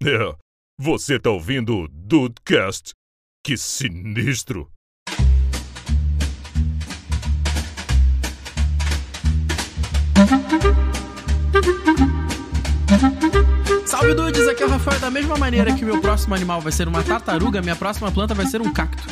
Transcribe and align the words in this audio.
É, 0.00 0.32
você 0.78 1.18
tá 1.18 1.28
ouvindo 1.28 1.76
o 1.76 1.88
Dudecast? 1.88 2.92
Que 3.44 3.56
sinistro! 3.56 4.70
Salve 13.84 14.14
dudes, 14.14 14.46
aqui 14.46 14.62
é 14.62 14.66
o 14.66 14.68
Rafael. 14.68 15.00
Da 15.00 15.10
mesma 15.10 15.36
maneira 15.36 15.74
que 15.74 15.84
meu 15.84 16.00
próximo 16.00 16.32
animal 16.32 16.60
vai 16.60 16.70
ser 16.70 16.86
uma 16.86 17.02
tartaruga, 17.02 17.60
minha 17.60 17.74
próxima 17.74 18.12
planta 18.12 18.34
vai 18.34 18.46
ser 18.46 18.60
um 18.60 18.72
cacto. 18.72 19.02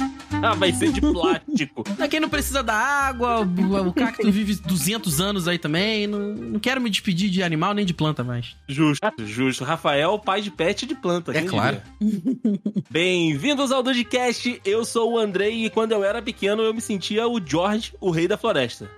Ah, 0.43 0.55
vai 0.55 0.73
ser 0.73 0.93
de 0.93 1.01
plástico. 1.01 1.83
Pra 1.97 2.07
quem 2.09 2.21
não 2.21 2.29
precisa 2.29 2.63
da 2.63 2.75
água, 2.75 3.41
o, 3.41 3.89
o 3.89 3.93
cacto 3.93 4.31
vive 4.31 4.55
200 4.55 5.21
anos 5.21 5.49
aí 5.49 5.59
também. 5.59 6.07
Não, 6.07 6.35
não 6.35 6.61
quero 6.61 6.81
me 6.81 6.91
despedir 6.91 7.31
de 7.31 7.43
animal 7.43 7.75
nem 7.75 7.85
de 7.85 7.95
planta 7.95 8.23
mais. 8.23 8.57
Justo, 8.69 9.07
justo. 9.25 9.65
Rafael, 9.65 10.19
pai 10.19 10.43
de 10.43 10.51
pet 10.51 10.83
e 10.83 10.87
de 10.87 10.95
planta. 10.95 11.37
É 11.37 11.43
claro. 11.43 11.81
Bem-vindos 12.91 13.73
ao 13.73 13.83
Dudcast. 13.83 14.61
Eu 14.65 14.85
sou 14.85 15.15
o 15.15 15.19
Andrei 15.19 15.65
e 15.65 15.71
quando 15.71 15.93
eu 15.93 16.05
era 16.05 16.21
pequeno 16.21 16.63
eu 16.63 16.75
me 16.75 16.81
sentia 16.81 17.27
o 17.27 17.41
George, 17.45 17.95
o 18.01 18.11
rei 18.11 18.29
da 18.29 18.37
floresta. 18.37 18.91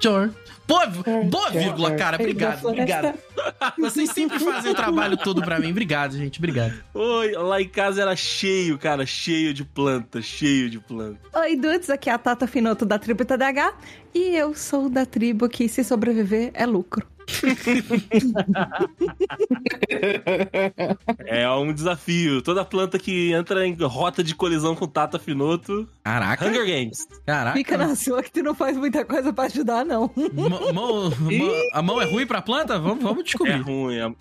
George. 0.00 0.34
Boa, 0.72 0.86
boa 1.24 1.50
vírgula, 1.50 1.94
cara. 1.96 2.16
Obrigado, 2.16 2.64
obrigado. 2.64 3.18
Vocês 3.78 4.10
sempre 4.10 4.38
fazem 4.38 4.72
o 4.72 4.74
trabalho 4.74 5.18
todo 5.18 5.42
pra 5.42 5.58
mim. 5.58 5.70
Obrigado, 5.70 6.16
gente. 6.16 6.38
Obrigado. 6.38 6.72
Oi, 6.94 7.32
lá 7.32 7.60
em 7.60 7.68
casa 7.68 8.00
era 8.00 8.16
cheio, 8.16 8.78
cara, 8.78 9.04
cheio 9.04 9.52
de 9.52 9.64
planta, 9.64 10.22
cheio 10.22 10.70
de 10.70 10.80
planta. 10.80 11.18
Oi, 11.40 11.56
dudes, 11.56 11.90
aqui 11.90 12.08
é 12.08 12.14
a 12.14 12.18
Tata 12.18 12.46
Finoto 12.46 12.86
da 12.86 12.98
tribo 12.98 13.22
TDH 13.22 13.74
e 14.14 14.34
eu 14.34 14.54
sou 14.54 14.88
da 14.88 15.04
tribo 15.04 15.46
que 15.48 15.68
se 15.68 15.84
sobreviver 15.84 16.50
é 16.54 16.64
lucro. 16.64 17.06
É 21.26 21.48
um 21.50 21.72
desafio. 21.72 22.42
Toda 22.42 22.64
planta 22.64 22.98
que 22.98 23.32
entra 23.32 23.66
em 23.66 23.74
rota 23.74 24.22
de 24.22 24.34
colisão 24.34 24.74
com 24.74 24.86
Tata 24.86 25.18
Finoto. 25.18 25.88
Caraca. 26.04 26.46
Hunger 26.46 26.66
Games. 26.66 27.06
Caraca. 27.26 27.56
Fica 27.56 27.76
na 27.76 27.94
sua 27.94 28.22
que 28.22 28.30
tu 28.32 28.42
não 28.42 28.54
faz 28.54 28.76
muita 28.76 29.04
coisa 29.04 29.32
pra 29.32 29.44
ajudar, 29.44 29.84
não. 29.84 30.10
Mão- 30.32 30.72
mão- 30.72 31.10
mão- 31.10 31.62
a 31.72 31.82
mão 31.82 32.00
é 32.00 32.04
ruim 32.04 32.26
pra 32.26 32.42
planta? 32.42 32.78
Vamos, 32.78 33.02
vamos 33.02 33.20
É 33.20 33.24
descobrir. 33.24 33.60
ruim. 33.60 33.96
É, 33.96 34.00
é 34.00 34.04
ruim. 34.04 34.16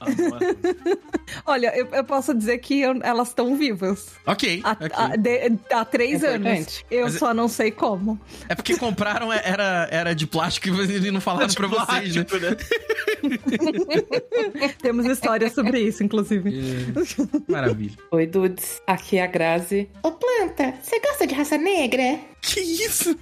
Olha, 1.45 1.75
eu, 1.77 1.87
eu 1.91 2.03
posso 2.03 2.33
dizer 2.33 2.57
que 2.59 2.81
eu- 2.81 2.99
elas 3.01 3.29
estão 3.29 3.55
vivas. 3.55 4.07
Ok. 4.25 4.61
Há, 4.63 4.71
ok. 4.71 4.89
há- 4.93 5.15
de- 5.15 5.57
há 5.71 5.85
três 5.85 6.23
É 6.23 6.35
anos. 6.35 6.47
importante. 6.47 6.85
Eu 6.91 7.03
Mas- 7.05 7.17
só 7.17 7.33
não 7.33 7.47
sei 7.47 7.71
como. 7.71 8.19
É 8.49 8.55
porque 8.55 8.77
compraram, 8.77 9.31
é- 9.31 9.41
era, 9.43 9.87
era 9.91 10.15
de 10.15 10.27
plástico 10.27 10.67
e 10.69 11.11
não 11.11 11.21
falaram 11.21 11.53
pra 11.53 11.67
vocês, 11.67 12.15
né? 12.15 12.23
Plástico, 12.23 12.37
né? 12.37 12.57
Temos 14.81 15.05
histórias 15.05 15.53
sobre 15.53 15.79
isso, 15.79 16.03
inclusive. 16.03 16.51
Maravilha. 17.47 17.95
Oi, 18.11 18.25
dudes. 18.25 18.81
Aqui 18.87 19.17
é 19.17 19.23
a 19.23 19.27
Grazi. 19.27 19.89
Ô, 20.03 20.11
planta, 20.11 20.73
você 20.81 20.99
gosta 20.99 21.25
de 21.27 21.33
raça 21.33 21.57
negra? 21.57 22.19
Que 22.41 22.59
isso? 22.59 23.17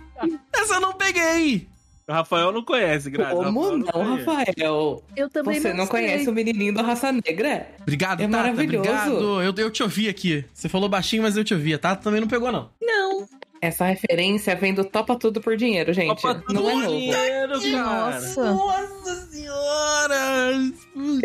Essa 0.54 0.76
eu 0.76 0.82
não 0.82 0.94
peguei! 0.94 1.68
O 2.08 2.12
Rafael 2.12 2.52
não 2.52 2.64
conhece, 2.64 3.10
Grazi. 3.12 3.36
Como 3.36 3.62
Rafael 3.62 3.78
não, 3.78 3.86
conhece. 4.18 4.26
Rafael? 4.26 5.04
Eu 5.16 5.30
também 5.30 5.62
Você 5.62 5.74
não, 5.74 5.84
sei. 5.86 5.92
conhece 5.92 6.28
o 6.30 6.34
menininho 6.34 6.74
da 6.74 6.82
raça 6.82 7.12
negra? 7.12 7.68
Obrigado, 7.82 8.22
É 8.22 8.28
Tata. 8.28 8.36
maravilhoso. 8.38 8.90
Obrigado. 8.90 9.42
Eu, 9.44 9.54
eu 9.56 9.70
te 9.70 9.84
ouvi 9.84 10.10
aqui. 10.10 10.44
Você 10.52 10.68
falou 10.68 10.90
baixinho, 10.90 11.22
mas 11.22 11.38
eu 11.38 11.44
te 11.44 11.54
ouvi. 11.54 11.72
A 11.72 11.78
Tata 11.78 12.02
também 12.02 12.20
não 12.20 12.28
pegou, 12.28 12.52
não. 12.52 12.72
Não. 12.82 13.28
Essa 13.62 13.86
referência 13.86 14.56
vem 14.56 14.74
do 14.74 14.86
Topa 14.86 15.18
Tudo 15.18 15.42
por 15.42 15.58
Dinheiro, 15.58 15.94
gente. 15.94 16.12
Opa, 16.12 16.36
tudo 16.36 16.54
não 16.54 16.70
é 16.70 16.74
novo. 16.76 16.88
dinheiro, 16.88 17.62
cara. 17.74 18.12
Nossa. 18.14 18.54
Nossa 18.54 19.16
senhora! 19.30 20.54
Um 20.96 21.20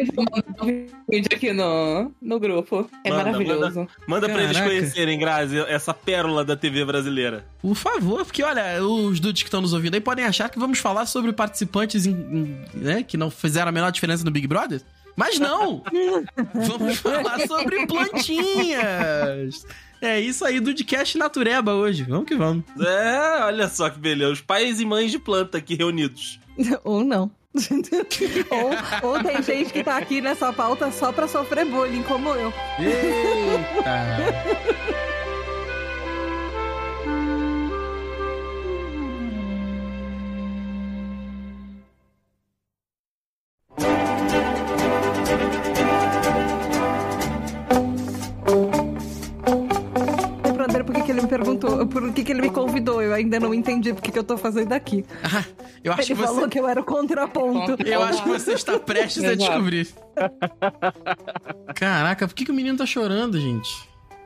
vídeo 1.08 1.28
aqui 1.32 1.52
no, 1.52 2.12
no 2.20 2.40
grupo. 2.40 2.88
É 3.04 3.10
Manda, 3.10 3.24
maravilhoso. 3.24 3.86
Manda 4.06 4.28
pra 4.28 4.42
eles 4.42 4.58
conhecerem, 4.60 5.18
Grazi, 5.18 5.58
essa 5.68 5.94
pérola 5.94 6.44
da 6.44 6.56
TV 6.56 6.84
brasileira. 6.84 7.44
Por 7.60 7.74
favor, 7.74 8.24
porque 8.24 8.42
olha, 8.42 8.82
os 8.82 9.20
dudes 9.20 9.42
que 9.42 9.48
estão 9.48 9.60
nos 9.60 9.72
ouvindo 9.72 9.94
aí 9.94 10.00
podem 10.00 10.24
achar 10.24 10.48
que 10.48 10.58
vamos 10.58 10.78
falar 10.78 11.06
sobre 11.06 11.32
participantes 11.32 12.06
em- 12.06 12.10
em- 12.12 12.64
né, 12.74 13.02
que 13.02 13.16
não 13.16 13.30
fizeram 13.30 13.68
a 13.68 13.72
menor 13.72 13.90
diferença 13.92 14.24
no 14.24 14.30
Big 14.30 14.46
Brother. 14.46 14.80
Mas 15.16 15.38
não! 15.38 15.82
vamos 16.54 16.98
falar 16.98 17.46
sobre 17.46 17.86
plantinhas! 17.86 19.66
É 20.00 20.20
isso 20.20 20.44
aí, 20.44 20.60
Dudcast 20.60 21.16
Natureba 21.16 21.72
hoje. 21.72 22.02
Vamos 22.02 22.26
que 22.26 22.34
vamos. 22.34 22.64
É, 22.78 23.44
olha 23.44 23.68
só 23.68 23.88
que 23.88 23.98
beleza. 23.98 24.32
Os 24.32 24.40
pais 24.40 24.80
e 24.80 24.84
mães 24.84 25.10
de 25.10 25.18
planta 25.18 25.56
aqui 25.56 25.74
reunidos. 25.74 26.38
Ou 26.84 27.02
não. 27.02 27.30
ou, 28.50 29.10
ou 29.10 29.22
tem 29.22 29.40
gente 29.40 29.72
que 29.72 29.84
tá 29.84 29.96
aqui 29.96 30.20
nessa 30.20 30.52
pauta 30.52 30.90
só 30.90 31.12
pra 31.12 31.28
sofrer 31.28 31.64
bullying, 31.64 32.02
como 32.02 32.30
eu. 32.30 32.52
Eita! 32.80 33.84
Perguntou, 51.44 51.86
por 51.86 52.12
que, 52.12 52.24
que 52.24 52.32
ele 52.32 52.42
me 52.42 52.50
convidou? 52.50 53.02
Eu 53.02 53.12
ainda 53.12 53.38
não 53.38 53.52
entendi 53.54 53.92
por 53.92 54.02
que, 54.02 54.10
que 54.10 54.18
eu 54.18 54.24
tô 54.24 54.36
fazendo 54.36 54.72
aqui. 54.72 55.04
Ah, 55.22 55.44
eu 55.82 55.92
acho 55.92 56.02
Ele 56.02 56.08
que 56.08 56.14
falou 56.26 56.40
você. 56.42 56.48
que 56.48 56.58
eu 56.58 56.68
era 56.68 56.80
o 56.80 56.84
contraponto. 56.84 57.76
Eu 57.86 58.02
acho 58.02 58.22
que 58.22 58.28
você 58.28 58.52
está 58.52 58.78
prestes 58.78 59.24
a 59.24 59.34
descobrir. 59.34 59.88
Caraca, 61.74 62.26
por 62.28 62.34
que, 62.34 62.44
que 62.44 62.50
o 62.50 62.54
menino 62.54 62.76
tá 62.78 62.86
chorando, 62.86 63.38
gente? 63.40 63.70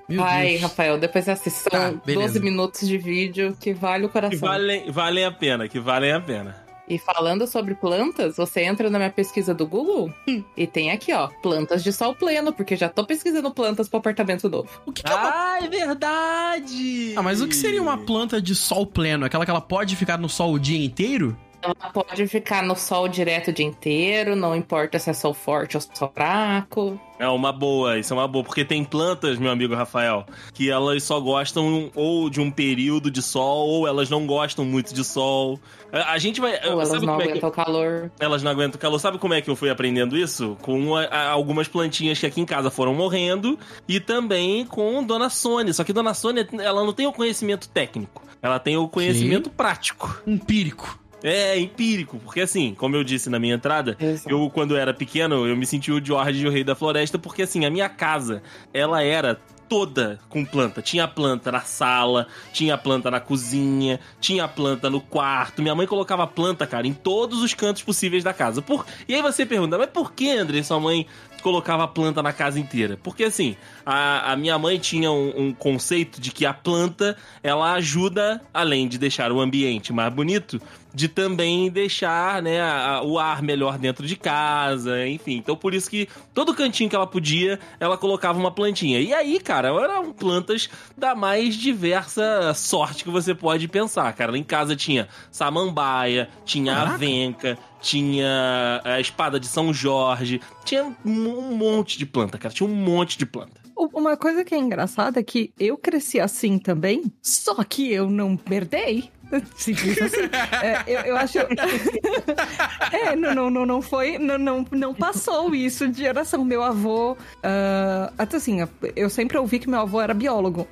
Meu 0.09 0.23
Ai, 0.25 0.51
Deus. 0.53 0.63
Rafael, 0.63 0.99
depois 0.99 1.29
assistam 1.29 1.71
Tá, 1.71 1.93
beleza. 2.05 2.29
12 2.35 2.41
minutos 2.41 2.89
de 2.89 2.97
vídeo 2.97 3.55
que 3.61 3.75
vale 3.75 4.07
o 4.07 4.09
Que 4.09 4.13
coração. 4.15 4.39
valem, 4.39 4.91
valem 4.91 5.25
a 5.25 5.31
pena, 5.31 5.69
que 5.69 5.79
valem 5.79 6.13
a 6.13 6.21
pena. 6.21 6.57
E 6.89 6.99
falando 6.99 7.47
sobre 7.47 7.75
plantas, 7.75 8.37
você 8.37 8.63
entra 8.63 8.89
na 8.89 8.99
minha 8.99 9.11
pesquisa 9.11 9.53
do 9.53 9.67
Google 9.67 10.11
Hum. 10.27 10.43
e 10.57 10.67
tem 10.67 10.91
aqui, 10.91 11.13
ó, 11.13 11.29
plantas 11.43 11.83
de 11.85 11.93
sol 11.93 12.15
pleno, 12.15 12.53
porque 12.53 12.77
já 12.77 12.89
tô 12.89 13.05
pesquisando 13.05 13.51
plantas 13.51 13.89
pro 13.89 13.99
apartamento 13.99 14.49
novo. 14.49 14.69
O 14.87 14.93
que, 14.93 15.03
que 15.03 15.13
é 15.13 15.15
uma 15.15 15.29
Ah, 15.29 15.59
é 15.63 15.69
verdade! 15.69 17.15
Ah, 17.17 17.23
mas 17.23 17.41
o 17.41 17.49
que 17.49 17.55
seria 17.57 17.83
uma 17.83 17.99
planta 17.99 18.41
de 18.41 18.55
sol 18.55 18.87
pleno? 18.87 19.25
Aquela 19.27 19.45
que 19.45 19.51
ela 19.51 19.61
pode 19.61 19.97
ficar 19.97 20.19
no 20.19 20.29
sol 20.29 20.53
o 20.55 20.59
dia 20.59 20.83
inteiro? 20.83 21.37
Ela 21.61 21.75
pode 21.93 22.27
ficar 22.29 22.63
no 22.63 22.77
sol 22.77 23.09
direto 23.09 23.49
o 23.49 23.53
dia 23.53 23.67
inteiro, 23.67 24.37
não 24.37 24.55
importa 24.55 24.99
se 24.99 25.11
é 25.11 25.13
sol 25.13 25.35
forte 25.35 25.77
ou 25.77 25.81
sol 25.81 26.11
fraco. 26.15 27.01
É 27.19 27.27
uma 27.29 27.53
boa, 27.53 27.99
isso 27.99 28.13
é 28.15 28.17
uma 28.17 28.29
boa, 28.29 28.45
porque 28.45 28.65
tem 28.65 28.85
plantas, 28.85 29.39
meu 29.41 29.51
amigo 29.51 29.75
Rafael, 29.75 30.25
que 30.55 30.71
elas 30.71 31.03
só 31.03 31.19
gostam 31.19 31.91
ou 31.97 32.31
de 32.31 32.41
um 32.41 32.49
período 32.49 33.11
de 33.11 33.21
sol, 33.21 33.67
ou 33.67 33.89
elas 33.89 34.09
não 34.09 34.25
gostam 34.25 34.65
muito 34.65 34.95
de 34.95 35.03
sol. 35.03 35.59
A 35.93 36.17
gente 36.19 36.41
vai. 36.41 36.53
Ou 36.65 36.73
elas 36.73 36.91
sabe 36.91 37.07
não 37.07 37.15
é 37.15 37.25
que- 37.25 37.31
aguentam 37.31 37.49
o 37.49 37.53
calor. 37.53 38.13
Elas 38.21 38.41
não 38.45 38.53
aguentam 38.53 38.81
calor. 38.81 39.01
Sabe 39.01 39.19
como 39.19 39.35
é 39.35 39.41
que 39.41 39.51
eu 39.51 39.57
fui 39.57 39.69
aprendendo 39.69 40.17
isso? 40.17 40.57
Com 40.63 40.95
a- 40.95 41.07
a- 41.07 41.31
algumas 41.31 41.67
plantinhas 41.67 42.21
que 42.21 42.27
aqui 42.27 42.41
em 42.41 42.47
casa 42.47 42.71
foram 42.71 42.95
morrendo 42.95 43.59
e 43.89 43.99
também 43.99 44.65
com 44.65 45.03
Dona 45.03 45.29
Sônia. 45.29 45.73
Só 45.75 45.83
que 45.83 45.93
Dona 45.93 46.15
Sônia, 46.15 46.47
ela 46.61 46.85
não 46.85 46.93
tem 46.93 47.07
o 47.09 47.13
conhecimento 47.13 47.69
técnico. 47.69 48.23
Ela 48.41 48.61
tem 48.61 48.77
o 48.77 48.87
conhecimento 48.89 49.51
prático. 49.51 50.23
Empírico. 50.25 50.97
É, 51.23 51.59
empírico. 51.59 52.19
Porque 52.19 52.41
assim, 52.41 52.75
como 52.75 52.97
eu 52.97 53.05
disse 53.05 53.29
na 53.29 53.39
minha 53.39 53.55
entrada, 53.55 53.97
Exato. 53.99 54.31
eu, 54.31 54.51
quando 54.51 54.77
era 54.77 54.95
pequeno, 54.95 55.47
eu 55.47 55.57
me 55.57 55.67
senti 55.67 55.91
o 55.91 56.05
George, 56.05 56.47
o 56.47 56.51
rei 56.51 56.65
da 56.65 56.75
floresta, 56.75 57.19
porque 57.19 57.43
assim, 57.43 57.65
a 57.65 57.71
minha 57.71 57.89
casa, 57.89 58.43
ela 58.73 59.03
era 59.03 59.39
toda 59.69 60.19
com 60.29 60.45
planta. 60.45 60.81
Tinha 60.81 61.07
planta 61.07 61.53
na 61.53 61.61
sala, 61.61 62.27
tinha 62.53 62.77
planta 62.79 63.11
na 63.11 63.21
cozinha, 63.21 64.01
tinha 64.21 64.49
planta 64.49 64.89
no 64.89 65.01
quarto. 65.01 65.63
Minha 65.63 65.75
mãe 65.75 65.87
colocava 65.87 66.27
planta, 66.27 66.67
cara, 66.67 66.87
em 66.87 66.95
todos 66.95 67.43
os 67.43 67.55
cantos 67.55 67.83
possíveis 67.83 68.25
da 68.25 68.33
casa. 68.33 68.63
Por... 68.63 68.87
E 69.07 69.15
aí 69.15 69.23
você 69.23 69.45
pergunta, 69.45 69.77
mas 69.77 69.91
por 69.91 70.13
que, 70.13 70.31
André, 70.31 70.63
sua 70.63 70.81
mãe 70.81 71.07
colocava 71.43 71.87
planta 71.87 72.23
na 72.23 72.33
casa 72.33 72.59
inteira? 72.59 72.99
Porque 73.03 73.25
assim, 73.25 73.57
a, 73.85 74.33
a 74.33 74.37
minha 74.37 74.59
mãe 74.59 74.79
tinha 74.79 75.11
um, 75.11 75.33
um 75.37 75.53
conceito 75.53 76.21
de 76.21 76.31
que 76.31 76.47
a 76.47 76.55
planta, 76.55 77.17
ela 77.43 77.75
ajuda, 77.75 78.41
além 78.53 78.89
de 78.89 78.99
deixar 78.99 79.31
o 79.31 79.41
ambiente 79.41 79.93
mais 79.93 80.13
bonito, 80.13 80.61
de 80.99 81.07
também 81.07 81.71
deixar 81.71 82.43
né, 82.43 82.61
a- 82.61 83.01
o 83.05 83.21
ar 83.21 83.41
melhor 83.41 83.79
dentro 83.79 84.05
de 84.05 84.17
casa, 84.17 85.07
enfim. 85.07 85.37
Então 85.37 85.55
por 85.55 85.73
isso 85.73 85.89
que 85.89 86.09
todo 86.35 86.53
cantinho 86.53 86.91
que 86.91 86.97
ela 86.97 87.07
podia, 87.07 87.61
ela 87.79 87.97
colocava 87.97 88.37
uma 88.37 88.51
plantinha. 88.51 88.99
E 89.01 89.15
aí, 89.15 89.39
cara, 89.39 89.69
eram 89.69 90.13
plantas 90.13 90.69
da 90.97 91.15
mais 91.15 91.55
diversa 91.55 92.53
sorte 92.53 93.05
que 93.05 93.11
você 93.11 93.33
pode 93.33 93.69
pensar, 93.69 94.13
cara. 94.13 94.33
Lá 94.33 94.39
em 94.39 94.43
casa 94.43 94.75
tinha 94.75 95.07
samambaia, 95.31 96.29
tinha 96.45 96.75
Caraca. 96.75 96.95
avenca, 96.95 97.59
tinha 97.81 98.81
a 98.85 99.01
espada 99.01 99.39
de 99.39 99.47
São 99.47 99.73
Jorge, 99.73 100.41
tinha 100.65 100.93
um 101.05 101.55
monte 101.57 101.97
de 101.97 102.05
planta, 102.07 102.37
cara. 102.39 102.53
Tinha 102.53 102.69
um 102.69 102.75
monte 102.75 103.17
de 103.17 103.25
planta. 103.25 103.61
Uma 103.95 104.17
coisa 104.17 104.45
que 104.45 104.53
é 104.53 104.59
engraçada 104.59 105.21
é 105.21 105.23
que 105.23 105.53
eu 105.57 105.79
cresci 105.79 106.19
assim 106.19 106.59
também, 106.59 107.05
só 107.23 107.63
que 107.63 107.93
eu 107.93 108.11
não 108.11 108.37
herdei. 108.51 109.09
Simples 109.57 110.01
assim. 110.01 110.23
É, 110.63 110.85
eu, 110.87 111.01
eu 111.01 111.17
acho. 111.17 111.39
é, 112.93 113.17
não, 113.17 113.35
não, 113.35 113.51
não, 113.51 113.67
não 113.67 113.83
foi. 113.83 114.19
Não, 114.19 114.39
não, 114.39 114.67
não 114.71 114.95
passou 114.95 115.55
isso 115.55 115.89
de 115.89 115.99
geração. 115.99 116.45
Meu 116.45 116.63
avô. 116.63 117.13
Uh, 117.13 118.13
até 118.17 118.37
assim, 118.37 118.59
eu 118.97 119.11
sempre 119.11 119.39
ouvi 119.39 119.59
que 119.59 119.69
meu 119.69 119.81
avô 119.81 120.01
era 120.01 120.15
biólogo. 120.15 120.67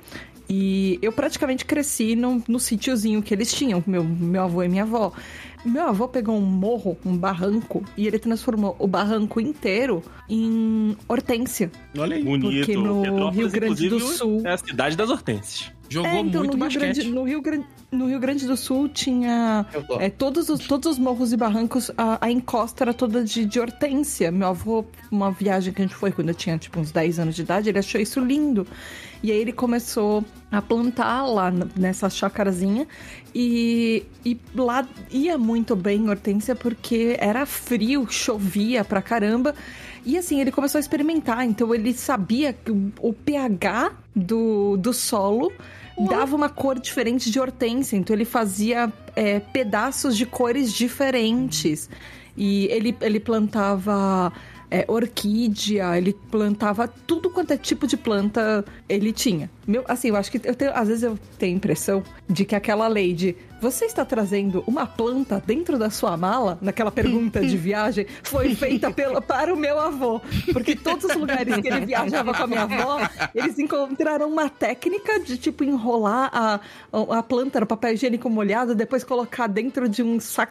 E 0.49 0.97
eu 1.01 1.11
praticamente 1.11 1.65
cresci 1.65 2.15
no, 2.15 2.41
no 2.47 2.57
sítiozinho 2.59 3.21
que 3.21 3.33
eles 3.33 3.51
tinham, 3.53 3.83
meu, 3.85 4.03
meu 4.03 4.43
avô 4.43 4.63
e 4.63 4.69
minha 4.69 4.83
avó. 4.83 5.11
Meu 5.65 5.83
avô 5.89 6.07
pegou 6.07 6.37
um 6.37 6.41
morro, 6.45 6.97
um 7.05 7.17
barranco, 7.17 7.83
e 7.97 8.07
ele 8.07 8.17
transformou 8.17 8.73
o 8.79 8.87
barranco 8.87 9.41
inteiro 9.41 10.01
em 10.29 10.95
hortência. 11.09 11.69
Olha 11.97 12.15
aí. 12.15 12.23
Bonito. 12.23 12.65
Porque 12.65 12.77
no 12.77 13.01
Petrópolis, 13.01 13.35
Rio 13.35 13.49
Grande 13.49 13.89
do 13.89 13.99
Sul- 13.99 14.41
É 14.45 14.53
a 14.53 14.57
cidade 14.57 14.95
das 14.95 15.09
hortênsias. 15.09 15.69
Jogou 15.89 16.09
É, 16.09 16.19
então, 16.19 16.41
muito 16.41 16.57
no 16.57 16.65
Rio, 16.65 16.79
basquete. 16.79 16.95
Grande, 16.95 17.09
no, 17.09 17.23
Rio 17.23 17.41
Grande, 17.41 17.65
no 17.91 18.07
Rio 18.07 18.19
Grande 18.19 18.45
do 18.45 18.57
Sul 18.57 18.89
tinha 18.89 19.65
é, 19.99 20.09
todos, 20.09 20.49
os, 20.49 20.65
todos 20.67 20.93
os 20.93 20.99
morros 20.99 21.31
e 21.31 21.37
barrancos, 21.37 21.91
a, 21.97 22.17
a 22.25 22.31
encosta 22.31 22.83
era 22.83 22.93
toda 22.93 23.23
de, 23.23 23.45
de 23.45 23.59
hortência. 23.59 24.31
Meu 24.31 24.49
avô, 24.49 24.85
uma 25.11 25.31
viagem 25.31 25.73
que 25.73 25.81
a 25.81 25.85
gente 25.85 25.95
foi 25.95 26.11
quando 26.11 26.29
eu 26.29 26.35
tinha 26.35 26.57
tipo 26.57 26.79
uns 26.79 26.91
10 26.91 27.19
anos 27.19 27.35
de 27.35 27.41
idade, 27.41 27.69
ele 27.69 27.79
achou 27.79 27.99
isso 27.99 28.19
lindo. 28.19 28.67
E 29.23 29.31
aí 29.31 29.37
ele 29.37 29.53
começou 29.53 30.23
a 30.51 30.61
plantar 30.61 31.25
lá 31.25 31.51
nessa 31.75 32.09
chácarazinha 32.09 32.87
e, 33.33 34.05
e 34.23 34.39
lá 34.55 34.87
ia 35.09 35.37
muito 35.37 35.75
bem 35.75 36.09
hortência 36.09 36.55
porque 36.55 37.15
era 37.19 37.45
frio, 37.45 38.05
chovia 38.09 38.83
pra 38.83 39.01
caramba. 39.01 39.55
E 40.07 40.17
assim, 40.17 40.39
ele 40.39 40.53
começou 40.53 40.79
a 40.79 40.81
experimentar, 40.81 41.45
então 41.45 41.75
ele 41.75 41.93
sabia 41.93 42.53
que 42.53 42.71
o, 42.71 43.11
pH 43.11 43.91
do, 44.15 44.77
do 44.77 44.93
solo 44.93 45.51
dava 46.09 46.33
uma 46.33 46.47
cor 46.47 46.79
diferente 46.79 47.29
de 47.29 47.37
hortência, 47.37 47.97
então 47.97 48.15
ele 48.15 48.23
fazia 48.23 48.89
é, 49.17 49.41
pedaços 49.41 50.15
de 50.15 50.25
cores 50.25 50.71
diferentes. 50.71 51.89
E 52.37 52.67
ele, 52.67 52.95
ele 53.01 53.19
plantava 53.19 54.31
é, 54.71 54.85
orquídea, 54.87 55.97
ele 55.97 56.13
plantava 56.31 56.87
tudo 56.87 57.29
quanto 57.29 57.51
é 57.51 57.57
tipo 57.57 57.85
de 57.85 57.97
planta 57.97 58.63
ele 58.87 59.11
tinha. 59.11 59.51
Meu, 59.67 59.83
assim, 59.85 60.07
eu 60.07 60.15
acho 60.15 60.31
que 60.31 60.39
eu 60.47 60.55
tenho, 60.55 60.71
às 60.73 60.87
vezes 60.87 61.03
eu 61.03 61.19
tenho 61.37 61.53
a 61.53 61.57
impressão 61.57 62.01
de 62.27 62.45
que 62.45 62.55
aquela 62.55 62.87
lei 62.87 63.13
de 63.13 63.35
você 63.59 63.85
está 63.85 64.05
trazendo 64.05 64.63
uma 64.67 64.85
planta 64.85 65.43
dentro 65.45 65.77
da 65.77 65.89
sua 65.89 66.15
mala, 66.15 66.57
naquela 66.61 66.91
pergunta 66.91 67.41
de 67.41 67.57
viagem, 67.57 68.05
foi 68.23 68.55
feita 68.55 68.89
pelo, 68.93 69.21
para 69.21 69.53
o 69.53 69.57
meu 69.57 69.79
avô. 69.79 70.21
Porque 70.53 70.75
todos 70.75 71.05
os 71.05 71.15
lugares 71.15 71.57
que 71.57 71.67
ele 71.67 71.85
viajava 71.85 72.33
com 72.33 72.43
a 72.43 72.47
minha 72.47 72.63
avó, 72.63 72.99
eles 73.33 73.57
encontraram 73.59 74.29
uma 74.29 74.49
técnica 74.49 75.19
de, 75.19 75.37
tipo, 75.37 75.63
enrolar 75.63 76.29
a, 76.31 76.59
a 77.17 77.23
planta 77.23 77.59
no 77.59 77.65
papel 77.65 77.93
higiênico 77.93 78.29
molhado, 78.29 78.75
depois 78.75 79.03
colocar 79.03 79.47
dentro 79.47 79.89
de 79.89 80.03
um 80.03 80.19
saco, 80.19 80.47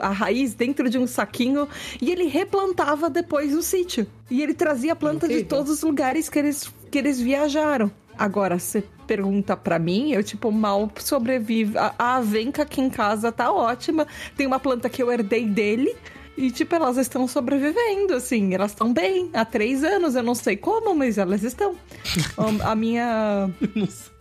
a 0.00 0.10
raiz 0.10 0.54
dentro 0.54 0.88
de 0.88 0.96
um 0.96 1.06
saquinho, 1.06 1.68
e 2.00 2.10
ele 2.10 2.28
replantava 2.28 3.10
depois 3.10 3.52
no 3.52 3.62
sítio. 3.62 4.06
E 4.30 4.42
ele 4.42 4.54
trazia 4.54 4.94
planta 4.94 5.26
de 5.26 5.34
Incrível. 5.34 5.58
todos 5.58 5.72
os 5.72 5.82
lugares 5.82 6.28
que 6.28 6.38
eles, 6.38 6.72
que 6.90 6.98
eles 6.98 7.20
viajaram. 7.20 7.90
Agora, 8.18 8.58
você 8.58 8.82
pergunta 9.06 9.56
pra 9.56 9.78
mim, 9.78 10.10
eu, 10.12 10.22
tipo, 10.24 10.50
mal 10.50 10.90
sobrevivo. 10.98 11.78
A, 11.78 11.94
a 11.98 12.16
Avenca 12.16 12.62
aqui 12.62 12.80
em 12.80 12.90
casa 12.90 13.30
tá 13.30 13.52
ótima. 13.52 14.06
Tem 14.36 14.46
uma 14.46 14.58
planta 14.58 14.88
que 14.88 15.02
eu 15.02 15.10
herdei 15.12 15.46
dele. 15.46 15.94
E, 16.36 16.50
tipo, 16.50 16.74
elas 16.74 16.96
estão 16.96 17.26
sobrevivendo, 17.26 18.14
assim. 18.14 18.54
Elas 18.54 18.70
estão 18.72 18.92
bem. 18.92 19.30
Há 19.32 19.44
três 19.44 19.82
anos, 19.82 20.14
eu 20.14 20.22
não 20.22 20.34
sei 20.34 20.56
como, 20.56 20.94
mas 20.94 21.18
elas 21.18 21.42
estão. 21.42 21.74
A- 22.66 22.72
a 22.72 22.74
minha... 22.74 23.50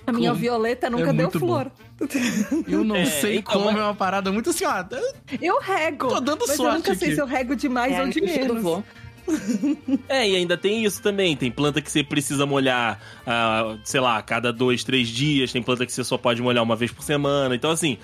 A 0.06 0.12
minha 0.14 0.30
Como? 0.30 0.42
violeta 0.42 0.90
nunca 0.90 1.10
É 1.10 1.14
deu 1.14 1.30
flor. 1.30 1.70
Eu 2.66 2.82
não 2.86 2.96
É, 2.96 3.06
sei 3.06 3.38
então, 3.40 3.62
como 3.62 3.78
é 3.78 3.84
uma 3.84 3.94
parada 3.94 4.32
muito 4.32 4.52
assim, 4.52 4.64
ó. 4.64 4.86
Eu 5.42 5.60
rego. 5.60 6.08
Tô 6.08 6.22
dando 6.22 6.46
mas 6.48 6.52
eu 6.52 6.56
sorte 6.56 6.78
nunca 6.78 6.96
sei 6.96 7.08
aqui. 7.10 7.16
se 7.16 7.22
eu 7.22 7.26
rego 7.26 7.56
de 7.58 7.68
mais 7.68 7.92
É, 7.94 8.02
ou 8.02 8.08
de 8.08 8.22
menos. 8.22 8.84
É, 10.10 10.28
e 10.28 10.36
ainda 10.36 10.58
tem 10.58 10.86
isso 10.86 11.02
também. 11.02 11.36
Tem 11.36 11.52
planta 11.52 11.82
que 11.82 11.92
você 11.92 12.04
precisa 12.04 12.46
molhar, 12.46 13.00
ah, 13.26 13.78
sei 13.84 14.00
lá, 14.00 14.22
cada 14.22 14.54
dois, 14.54 14.84
três 14.84 15.08
dias. 15.10 15.52
Tem 15.52 15.62
planta 15.62 15.86
que 15.86 15.92
você 15.92 16.04
só 16.04 16.18
pode 16.18 16.42
molhar 16.42 16.64
uma 16.64 16.76
vez 16.76 16.92
por 16.92 17.04
semana. 17.04 17.54
Então, 17.56 17.72
assim, 17.72 17.98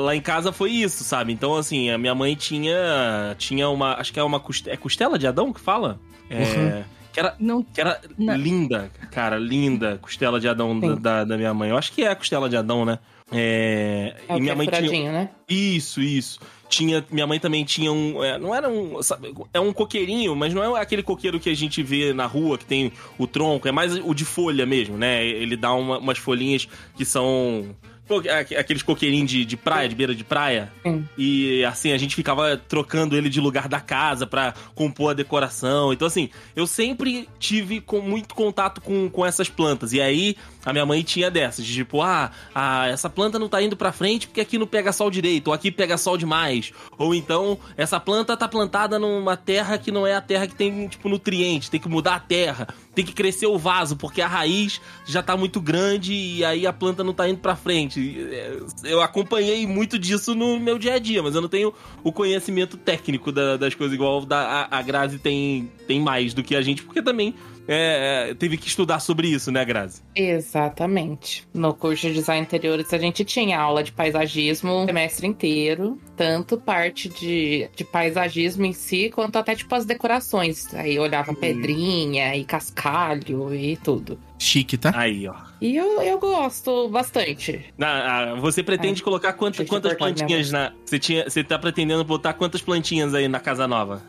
lá 0.00 0.14
em 0.14 0.20
casa 0.20 0.52
foi 0.52 0.70
isso, 0.70 1.02
sabe? 1.04 1.32
Então, 1.32 1.54
assim, 1.56 1.90
a 1.90 1.98
minha 1.98 2.14
mãe 2.14 2.34
tinha. 2.34 3.34
Tinha 3.38 3.68
uma. 3.68 3.94
Acho 3.94 4.12
que 4.12 4.20
é 4.20 4.22
uma 4.22 4.38
costela. 4.40 4.74
É 4.74 4.76
costela 4.76 5.18
de 5.18 5.26
Adão 5.26 5.52
que 5.52 5.60
fala? 5.60 5.98
É. 6.30 6.38
Uhum. 6.38 6.84
Que 7.12 7.20
era, 7.20 7.34
Não, 7.38 7.62
que 7.62 7.80
era 7.80 8.00
Não. 8.18 8.36
linda, 8.36 8.90
cara, 9.12 9.38
linda 9.38 9.98
costela 10.02 10.40
de 10.40 10.48
Adão 10.48 10.78
da, 10.80 10.94
da, 10.96 11.24
da 11.24 11.36
minha 11.36 11.54
mãe. 11.54 11.70
Eu 11.70 11.78
acho 11.78 11.92
que 11.92 12.02
é 12.02 12.08
a 12.08 12.16
costela 12.16 12.48
de 12.48 12.56
Adão, 12.56 12.84
né? 12.84 12.98
É, 13.32 14.14
É 14.28 14.36
e 14.36 14.40
minha 14.40 14.52
é 14.52 14.56
mãe 14.56 14.66
tinha. 14.68 15.12
né? 15.12 15.30
Isso, 15.48 16.00
isso. 16.00 16.38
Tinha, 16.68 17.04
minha 17.10 17.26
mãe 17.26 17.38
também 17.38 17.64
tinha 17.64 17.92
um. 17.92 18.22
é, 18.22 18.38
não 18.38 18.54
era 18.54 18.68
um. 18.68 19.02
sabe, 19.02 19.32
é 19.52 19.60
um 19.60 19.72
coqueirinho, 19.72 20.34
mas 20.34 20.52
não 20.52 20.76
é 20.76 20.80
aquele 20.80 21.02
coqueiro 21.02 21.38
que 21.38 21.48
a 21.50 21.54
gente 21.54 21.82
vê 21.82 22.12
na 22.12 22.26
rua, 22.26 22.58
que 22.58 22.64
tem 22.64 22.92
o 23.18 23.26
tronco, 23.26 23.68
é 23.68 23.72
mais 23.72 23.94
o 23.96 24.12
de 24.14 24.24
folha 24.24 24.66
mesmo, 24.66 24.96
né? 24.96 25.24
Ele 25.24 25.56
dá 25.56 25.72
uma- 25.72 25.98
umas 25.98 26.18
folhinhas 26.18 26.66
que 26.96 27.04
são. 27.04 27.74
aqu- 28.08 28.54
Aqueles 28.58 28.82
coqueirinhos 28.82 29.30
de, 29.30 29.44
de 29.44 29.56
praia, 29.56 29.88
de 29.88 29.94
beira 29.94 30.14
de 30.14 30.24
praia. 30.24 30.70
Sim. 30.82 31.04
E 31.16 31.64
assim, 31.64 31.92
a 31.92 31.96
gente 31.98 32.14
ficava 32.16 32.56
trocando 32.56 33.16
ele 33.16 33.28
de 33.30 33.40
lugar 33.40 33.68
da 33.68 33.80
casa 33.80 34.26
pra 34.26 34.52
compor 34.74 35.12
a 35.12 35.14
decoração. 35.14 35.92
Então, 35.92 36.06
assim, 36.08 36.28
eu 36.56 36.66
sempre 36.66 37.28
tive 37.38 37.80
com 37.80 38.00
muito 38.00 38.34
contato 38.34 38.80
com, 38.80 39.08
com 39.08 39.24
essas 39.24 39.48
plantas. 39.48 39.92
E 39.94 40.00
aí, 40.02 40.36
a 40.64 40.72
minha 40.72 40.86
mãe 40.86 41.02
tinha 41.02 41.30
dessas, 41.30 41.64
de 41.64 41.74
tipo, 41.74 42.00
ah, 42.00 42.30
ah, 42.54 42.86
essa 42.88 43.10
planta 43.10 43.38
não 43.38 43.48
tá 43.48 43.62
indo 43.62 43.76
pra 43.76 43.92
frente 43.92 44.26
porque 44.26 44.40
aqui 44.40 44.56
não 44.58 44.66
pega 44.66 44.92
sol 44.92 45.10
direito, 45.10 45.48
ou 45.48 45.54
aqui 45.54 45.70
pega 45.70 45.96
sol 45.98 46.16
demais. 46.16 46.72
Ou 46.98 47.14
então, 47.14 47.58
essa 47.76 48.00
planta 48.00 48.36
tá 48.36 48.48
plantada 48.48 48.98
numa 48.98 49.36
terra 49.36 49.76
que 49.78 49.90
não 49.90 50.06
é 50.06 50.14
a 50.14 50.20
terra 50.20 50.46
que 50.46 50.54
tem, 50.54 50.88
tipo, 50.88 51.08
nutriente, 51.08 51.70
tem 51.70 51.78
que 51.80 51.88
mudar 51.88 52.14
a 52.16 52.20
terra, 52.20 52.68
tem 52.94 53.04
que 53.04 53.12
crescer 53.12 53.46
o 53.46 53.58
vaso, 53.58 53.96
porque 53.96 54.22
a 54.22 54.26
raiz 54.28 54.80
já 55.04 55.22
tá 55.22 55.36
muito 55.36 55.60
grande 55.60 56.12
e 56.14 56.44
aí 56.44 56.66
a 56.66 56.72
planta 56.72 57.02
não 57.04 57.12
tá 57.12 57.28
indo 57.28 57.38
pra 57.40 57.56
frente. 57.56 58.16
É, 58.30 58.58
Eu 58.84 59.00
acompanhei 59.02 59.66
muito 59.66 59.98
disso 59.98 60.34
no 60.34 60.58
meu 60.58 60.78
dia 60.78 60.94
a 60.94 60.98
dia, 60.98 61.22
mas 61.22 61.34
eu 61.34 61.40
não 61.40 61.48
tenho 61.48 61.74
o 62.02 62.10
conhecimento 62.12 62.76
técnico 62.76 63.30
da- 63.32 63.56
das 63.56 63.74
coisas 63.74 63.94
igual 63.94 64.24
da, 64.24 64.68
a, 64.70 64.78
a 64.78 64.82
Grazi 64.82 65.18
tem, 65.18 65.70
tem 65.86 66.00
mais 66.00 66.32
do 66.32 66.42
que 66.42 66.54
a 66.56 66.62
gente, 66.62 66.82
porque 66.82 67.02
também 67.02 67.34
é, 67.68 68.28
é, 68.30 68.34
teve 68.34 68.56
que 68.56 68.66
estudar 68.68 69.00
sobre 69.00 69.28
isso, 69.28 69.50
né, 69.52 69.64
Grazi? 69.64 70.02
Exatamente. 70.14 71.46
No 71.52 71.74
curso 71.74 72.06
de 72.08 72.14
design 72.14 72.42
interiores 72.42 72.92
a 72.92 72.98
gente 72.98 73.24
tinha 73.24 73.58
aula 73.58 73.82
de 73.82 73.92
paisagismo 73.92 74.82
o 74.82 74.86
semestre 74.86 75.26
inteiro, 75.26 75.98
tanto 76.16 76.56
parte 76.58 77.08
de, 77.08 77.68
de 77.74 77.84
paisagismo 77.84 78.64
em 78.64 78.72
si, 78.72 79.10
quanto 79.10 79.36
até 79.38 79.54
tipo 79.54 79.74
as 79.74 79.84
decorações. 79.84 80.72
Aí 80.74 80.98
olhava 80.98 81.34
pedrinha 81.34 82.34
e 82.36 82.44
cascalho 82.44 83.54
e 83.54 83.76
tudo. 83.76 84.18
Chique, 84.38 84.76
tá? 84.76 84.92
Aí, 84.94 85.26
ó. 85.26 85.34
E 85.60 85.74
eu, 85.76 86.02
eu 86.02 86.18
gosto 86.18 86.88
bastante. 86.88 87.64
Na- 87.78 88.32
a- 88.32 88.34
você 88.34 88.62
pretende 88.62 89.02
colocar 89.02 89.32
deixa 89.32 89.62
eu 89.62 89.66
quantas 89.66 89.94
plantinhas 89.94 90.50
na. 90.50 90.72
Você, 90.84 90.98
tinha, 90.98 91.28
você 91.30 91.42
tá 91.42 91.58
pretendendo 91.58 92.04
botar 92.04 92.34
quantas 92.34 92.60
plantinhas 92.60 93.14
aí 93.14 93.26
na 93.28 93.40
casa 93.40 93.66
nova? 93.66 94.02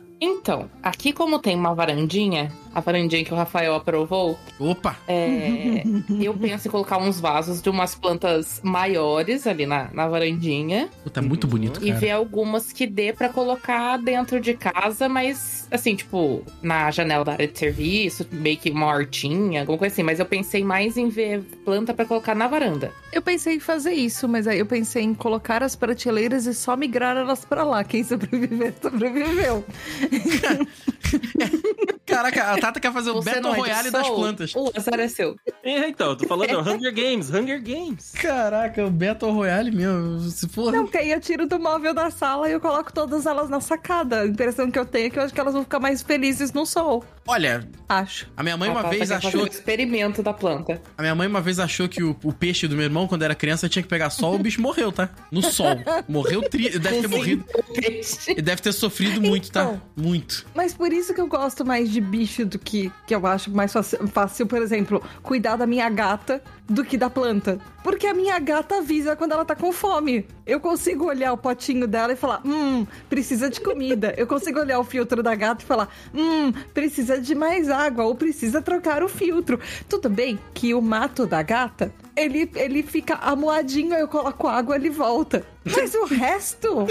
Então, 0.46 0.70
aqui 0.84 1.12
como 1.12 1.40
tem 1.40 1.56
uma 1.56 1.74
varandinha, 1.74 2.52
a 2.72 2.80
varandinha 2.80 3.26
que 3.26 3.34
o 3.34 3.36
Rafael 3.36 3.74
aprovou, 3.74 4.38
Opa! 4.60 4.96
é, 5.08 5.82
eu 6.22 6.36
penso 6.36 6.68
em 6.68 6.72
colocar 6.72 7.00
uns 7.00 7.20
vasos 7.20 7.64
de 7.64 7.68
umas 7.68 7.96
plantas 7.96 8.62
maiores 8.64 9.48
ali 9.48 9.66
na, 9.66 9.90
na 9.92 10.08
varandinha. 10.08 10.88
É 11.16 11.20
muito 11.22 11.48
bonito, 11.48 11.84
E 11.84 11.88
cara. 11.88 12.00
ver 12.00 12.12
algumas 12.12 12.72
que 12.72 12.86
dê 12.86 13.12
pra 13.12 13.28
colocar 13.30 13.98
dentro 13.98 14.40
de 14.40 14.54
casa, 14.54 15.10
mas 15.10 15.68
assim, 15.72 15.96
tipo, 15.96 16.44
na 16.62 16.92
janela 16.92 17.26
da 17.26 17.32
área 17.32 17.48
de 17.48 17.58
serviço, 17.58 18.24
meio 18.32 18.58
que 18.58 18.70
uma 18.70 18.86
hortinha, 18.86 19.62
alguma 19.62 19.80
coisa 19.80 19.94
assim. 19.96 20.04
Mas 20.04 20.20
eu 20.20 20.28
pensei 20.28 20.64
mais 20.64 20.96
em 20.96 21.10
ver 21.10 21.42
planta 21.66 21.92
pra 21.92 22.06
colocar 22.06 22.36
na 22.36 22.48
varanda. 22.48 22.92
Eu 23.12 23.24
pensei 23.24 23.56
em 23.56 23.60
fazer 23.60 23.94
isso, 23.94 24.28
mas 24.30 24.46
aí 24.48 24.60
eu 24.60 24.66
pensei 24.68 25.02
em 25.02 25.16
colocar 25.16 25.64
as 25.64 25.76
prateleiras 25.76 26.46
e 26.46 26.54
só 26.54 26.78
migrar 26.78 27.18
elas 27.18 27.44
pra 27.44 27.64
lá. 27.64 27.84
Quem 27.84 28.04
sobreviver, 28.04 28.76
sobreviveu. 28.80 29.66
Caraca, 32.06 32.54
a 32.54 32.58
Tata 32.58 32.80
quer 32.80 32.92
fazer 32.94 33.12
o 33.12 33.16
Você 33.16 33.32
Battle 33.36 33.54
é 33.54 33.58
Royale 33.58 33.92
das 33.92 34.10
plantas. 34.10 34.56
O 34.56 34.72
azar 34.76 35.00
é 35.00 35.08
seu. 35.08 35.36
É, 35.64 35.90
então, 35.90 36.10
eu 36.12 36.16
tô 36.16 36.28
falando 36.28 36.60
Hunger 36.60 36.94
Games, 36.94 37.30
Hunger 37.30 37.62
Games. 37.62 38.12
Caraca, 38.14 38.86
o 38.86 38.90
Battle 38.90 39.32
Royale 39.32 39.72
mesmo. 39.72 40.20
Se 40.30 40.48
for. 40.48 40.72
Não, 40.72 40.84
porque 40.84 40.98
aí 40.98 41.12
eu 41.12 41.20
tiro 41.20 41.48
do 41.48 41.60
móvel 41.60 41.94
da 41.94 42.10
sala 42.12 42.50
e 42.50 42.54
eu 42.54 42.60
coloco 42.60 42.94
todas 42.94 43.26
elas 43.26 43.50
na 43.50 43.60
sacada. 43.60 44.22
A 44.22 44.28
impressão 44.28 44.70
que 44.70 44.78
eu 44.78 44.86
tenho 44.86 45.08
é 45.08 45.10
que 45.10 45.20
eu 45.20 45.24
acho 45.24 45.34
que 45.34 45.40
elas 45.40 45.54
vão 45.54 45.64
ficar 45.64 45.80
mais 45.80 46.02
felizes 46.02 46.54
no 46.54 46.66
sol. 46.66 47.04
Olha, 47.28 47.68
Acho. 47.90 48.28
a 48.38 48.44
minha 48.44 48.56
mãe 48.56 48.70
A 48.70 48.72
uma 48.74 48.84
Tata 48.84 48.96
vez 48.96 49.10
quer 49.10 49.16
fazer 49.16 49.28
achou. 49.28 49.44
um 49.44 49.48
experimento 49.48 50.22
da 50.22 50.34
planta. 50.34 50.82
A 50.98 51.02
minha 51.02 51.16
mãe 51.16 51.28
uma 51.28 51.42
vez 51.42 51.60
achou 51.60 51.90
que 51.90 52.04
o, 52.04 52.16
o 52.24 52.32
peixe 52.32 52.68
do 52.68 52.76
meu 52.76 52.86
irmão, 52.86 53.08
quando 53.08 53.24
era 53.24 53.34
criança, 53.34 53.68
tinha 53.68 53.82
que 53.82 53.90
pegar 53.90 54.10
sol, 54.12 54.36
o 54.36 54.40
bicho 54.40 54.62
morreu, 54.62 54.92
tá? 54.92 55.10
No 55.32 55.42
sol. 55.42 55.76
Morreu 56.08 56.42
tri... 56.48 56.78
Deve 56.78 57.02
ter 57.02 57.08
morrido. 57.08 57.44
Peixe. 57.74 58.34
E 58.38 58.42
deve 58.42 58.62
ter 58.62 58.72
sofrido 58.74 59.20
muito, 59.22 59.52
tá? 59.52 59.64
Então, 59.64 59.82
Muito. 60.26 60.46
Mas 60.56 60.74
por 60.74 60.92
isso 60.92 61.14
que 61.14 61.22
eu 61.22 61.28
gosto 61.28 61.64
mais 61.64 61.90
de 61.90 62.02
bicho 62.02 62.46
do 62.46 62.58
que, 62.58 62.92
que 63.06 63.14
eu 63.14 63.26
acho 63.28 63.52
mais 63.52 63.72
fácil, 64.12 64.48
por 64.48 64.62
exemplo, 64.62 65.04
cuidar 65.22 65.56
da 65.56 65.68
minha 65.68 65.88
gata 65.90 66.42
do 66.68 66.84
que 66.84 66.98
da 66.98 67.10
planta. 67.10 67.60
Porque 67.84 68.08
a 68.08 68.14
minha 68.14 68.40
gata 68.40 68.78
avisa 68.78 69.16
quando 69.16 69.34
ela 69.34 69.46
tá 69.46 69.56
com 69.56 69.72
fome. 69.72 70.26
Eu 70.46 70.60
consigo 70.60 71.06
olhar 71.06 71.32
o 71.32 71.38
potinho 71.38 71.88
dela 71.88 72.14
e 72.14 72.16
falar, 72.16 72.42
hum, 72.44 72.88
precisa 73.08 73.50
de 73.50 73.62
comida. 73.62 74.16
Eu 74.18 74.26
consigo 74.26 74.60
olhar 74.60 74.80
o 74.80 74.84
filtro 74.84 75.22
da 75.22 75.36
gata 75.36 75.64
e 75.64 75.68
falar, 75.68 75.90
hum, 76.14 76.52
precisa 76.74 77.20
de 77.22 77.36
mais 77.36 77.70
água 77.70 78.06
ou 78.06 78.16
precisa 78.16 78.62
trocar 78.62 79.04
o 79.04 79.08
filtro. 79.08 79.60
Tudo 79.88 80.10
bem 80.10 80.40
que 80.56 80.74
o 80.74 80.82
mato 80.82 81.28
da 81.28 81.44
gata, 81.44 81.94
ele, 82.16 82.50
ele 82.56 82.82
fica 82.82 83.16
amoadinho, 83.16 83.94
eu 83.94 84.08
coloco 84.08 84.48
água 84.48 84.76
ele 84.76 84.90
volta. 84.90 85.46
Mas 85.64 85.94
o 85.94 86.06
resto. 86.06 86.88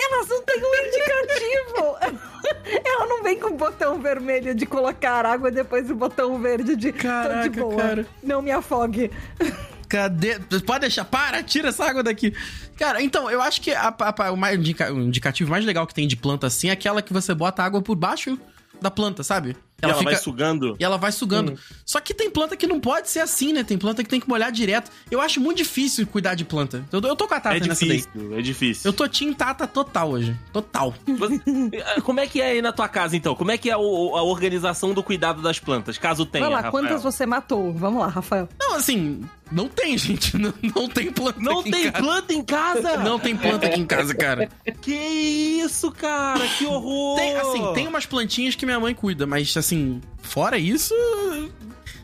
Elas 0.00 0.28
não 0.28 0.42
têm 0.42 0.62
um 0.62 0.74
indicativo. 0.86 1.96
Ela 2.84 3.06
não 3.06 3.22
vem 3.22 3.38
com 3.38 3.48
o 3.48 3.56
botão 3.56 4.00
vermelho 4.00 4.54
de 4.54 4.64
colocar 4.66 5.26
água 5.26 5.48
e 5.48 5.52
depois 5.52 5.90
o 5.90 5.94
botão 5.94 6.38
verde 6.38 6.76
de 6.76 6.92
Caraca, 6.92 7.42
tô 7.44 7.48
de 7.48 7.60
boa. 7.60 7.76
cara. 7.76 8.06
Não 8.22 8.40
me 8.40 8.50
afogue. 8.50 9.10
Cadê? 9.88 10.38
Pode 10.66 10.80
deixar, 10.80 11.04
para, 11.04 11.42
tira 11.42 11.68
essa 11.70 11.84
água 11.84 12.02
daqui. 12.02 12.32
Cara, 12.76 13.02
então, 13.02 13.30
eu 13.30 13.40
acho 13.40 13.60
que 13.60 13.72
a- 13.72 13.94
a- 13.98 14.32
o, 14.32 14.36
mais 14.36 14.56
o 14.58 14.98
indicativo 15.00 15.50
mais 15.50 15.64
legal 15.64 15.86
que 15.86 15.94
tem 15.94 16.06
de 16.06 16.16
planta 16.16 16.46
assim 16.46 16.68
é 16.68 16.72
aquela 16.72 17.00
que 17.02 17.12
você 17.12 17.34
bota 17.34 17.62
água 17.62 17.80
por 17.82 17.96
baixo 17.96 18.38
da 18.80 18.90
planta, 18.90 19.22
sabe? 19.24 19.56
E 19.80 19.84
ela 19.84 20.02
vai 20.02 20.16
sugando. 20.16 20.76
E 20.80 20.84
ela 20.84 20.96
vai 20.98 21.12
sugando. 21.12 21.56
Só 21.86 22.00
que 22.00 22.12
tem 22.12 22.28
planta 22.28 22.56
que 22.56 22.66
não 22.66 22.80
pode 22.80 23.08
ser 23.08 23.20
assim, 23.20 23.52
né? 23.52 23.62
Tem 23.62 23.78
planta 23.78 24.02
que 24.02 24.08
tem 24.10 24.18
que 24.18 24.28
molhar 24.28 24.50
direto. 24.50 24.90
Eu 25.08 25.20
acho 25.20 25.40
muito 25.40 25.58
difícil 25.58 26.04
cuidar 26.06 26.34
de 26.34 26.44
planta. 26.44 26.84
Eu, 26.90 27.00
eu 27.00 27.14
tô 27.14 27.28
com 27.28 27.34
a 27.34 27.40
Tata 27.40 27.56
É 27.56 27.60
nessa 27.60 27.86
daí. 27.86 27.98
difícil, 27.98 28.36
é 28.38 28.42
difícil. 28.42 28.88
Eu 28.88 28.92
tô 28.92 29.08
Team 29.08 29.32
Tata 29.32 29.68
total 29.68 30.10
hoje. 30.10 30.36
Total. 30.52 30.92
Você- 31.06 31.40
Como 32.02 32.18
é 32.18 32.26
que 32.26 32.40
é 32.40 32.48
aí 32.52 32.62
na 32.62 32.72
tua 32.72 32.88
casa, 32.88 33.16
então? 33.16 33.36
Como 33.36 33.52
é 33.52 33.56
que 33.58 33.70
é 33.70 33.76
o- 33.76 34.16
a 34.16 34.22
organização 34.22 34.92
do 34.92 35.02
cuidado 35.02 35.40
das 35.42 35.60
plantas, 35.60 35.96
caso 35.96 36.26
tenha, 36.26 36.44
Vai 36.44 36.50
lá, 36.54 36.60
Rafael? 36.60 36.72
quantas 36.72 37.02
você 37.04 37.24
matou? 37.24 37.72
Vamos 37.72 38.00
lá, 38.00 38.08
Rafael. 38.08 38.48
Não, 38.58 38.74
assim, 38.74 39.22
não 39.50 39.68
tem, 39.68 39.96
gente. 39.98 40.36
Não, 40.36 40.52
não 40.74 40.88
tem 40.88 41.12
planta 41.12 41.38
Não 41.40 41.60
aqui 41.60 41.68
em 41.68 41.72
tem 41.72 41.92
casa. 41.92 42.04
planta 42.04 42.32
em 42.34 42.42
casa? 42.42 42.96
Não 42.98 43.18
tem 43.20 43.36
planta 43.36 43.66
aqui 43.66 43.80
em 43.80 43.86
casa, 43.86 44.12
cara. 44.14 44.48
Que 44.82 44.92
isso, 44.94 45.92
cara? 45.92 46.46
Que 46.58 46.66
horror! 46.66 47.16
Tem, 47.16 47.36
assim, 47.36 47.72
tem 47.74 47.86
umas 47.86 48.06
plantinhas 48.06 48.54
que 48.56 48.66
minha 48.66 48.80
mãe 48.80 48.92
cuida, 48.94 49.24
mas 49.26 49.56
assim, 49.56 49.67
fora 50.22 50.58
isso. 50.58 50.94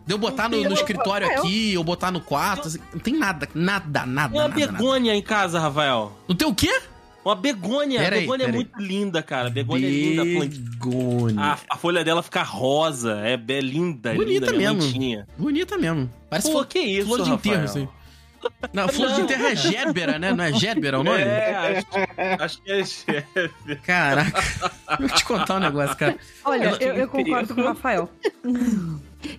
De 0.07 0.13
eu 0.13 0.19
botar 0.19 0.49
no, 0.51 0.63
no 0.63 0.75
escritório 0.75 1.27
aqui, 1.27 1.75
ou 1.79 1.83
botar 1.85 2.11
no 2.11 2.21
quarto, 2.21 2.69
assim, 2.69 2.79
não 2.93 3.01
tem 3.01 3.17
nada, 3.19 3.49
nada, 3.55 4.05
nada, 4.05 4.29
Tem 4.33 4.41
uma 4.41 4.49
nada, 4.49 4.61
nada. 4.61 4.73
begônia 4.73 5.15
em 5.15 5.23
casa, 5.23 5.59
Rafael. 5.59 6.13
Não 6.29 6.37
tem 6.37 6.47
o 6.47 6.55
quê? 6.55 6.83
Uma 7.25 7.35
begônia. 7.35 8.01
Pera 8.01 8.17
a 8.17 8.19
aí, 8.19 8.21
begônia 8.25 8.43
é 8.43 8.47
pera 8.49 8.59
aí. 8.59 8.65
muito 8.65 8.79
linda, 8.83 9.23
cara. 9.23 9.47
A 9.49 9.51
begônia 9.51 9.87
é 9.87 9.91
linda. 9.91 10.23
a 10.23 10.27
planta- 10.27 10.59
Begônia. 10.59 11.41
A, 11.43 11.59
a 11.71 11.77
folha 11.79 12.05
dela 12.05 12.23
fica 12.23 12.43
rosa. 12.43 13.19
É, 13.25 13.33
é 13.33 13.61
linda, 13.63 14.13
é 14.13 14.15
Bonita 14.15 14.51
linda. 14.53 14.75
mesmo. 14.75 15.25
Bonita 15.39 15.79
mesmo. 15.79 16.11
Parece 16.29 16.49
Pô, 16.49 16.53
flor, 16.53 16.67
que 16.67 16.79
isso, 16.81 17.07
flor 17.07 17.23
de 17.23 17.31
enterro, 17.31 17.57
Rafael? 17.63 17.65
assim. 17.65 17.89
Não, 18.73 18.89
flor 18.89 19.09
de 19.09 19.19
Não. 19.19 19.25
enterro 19.25 19.47
é 19.47 19.57
gérbera, 19.57 20.19
né? 20.19 20.33
Não 20.33 20.45
é 20.45 20.53
gérbera 20.53 20.99
o 21.01 21.05
nome? 21.05 21.21
É, 21.23 21.55
acho, 21.55 22.43
acho 22.43 22.63
que 22.63 22.73
é 22.73 22.85
chefe. 22.85 23.77
Caraca. 23.85 24.43
Vou 24.99 25.09
te 25.09 25.25
contar 25.25 25.57
um 25.57 25.61
negócio, 25.61 25.97
cara. 25.97 26.17
Olha, 26.45 26.77
que 26.77 26.85
eu, 26.85 26.95
eu 26.95 27.09
concordo 27.09 27.55
com 27.55 27.61
o 27.61 27.65
Rafael. 27.65 28.09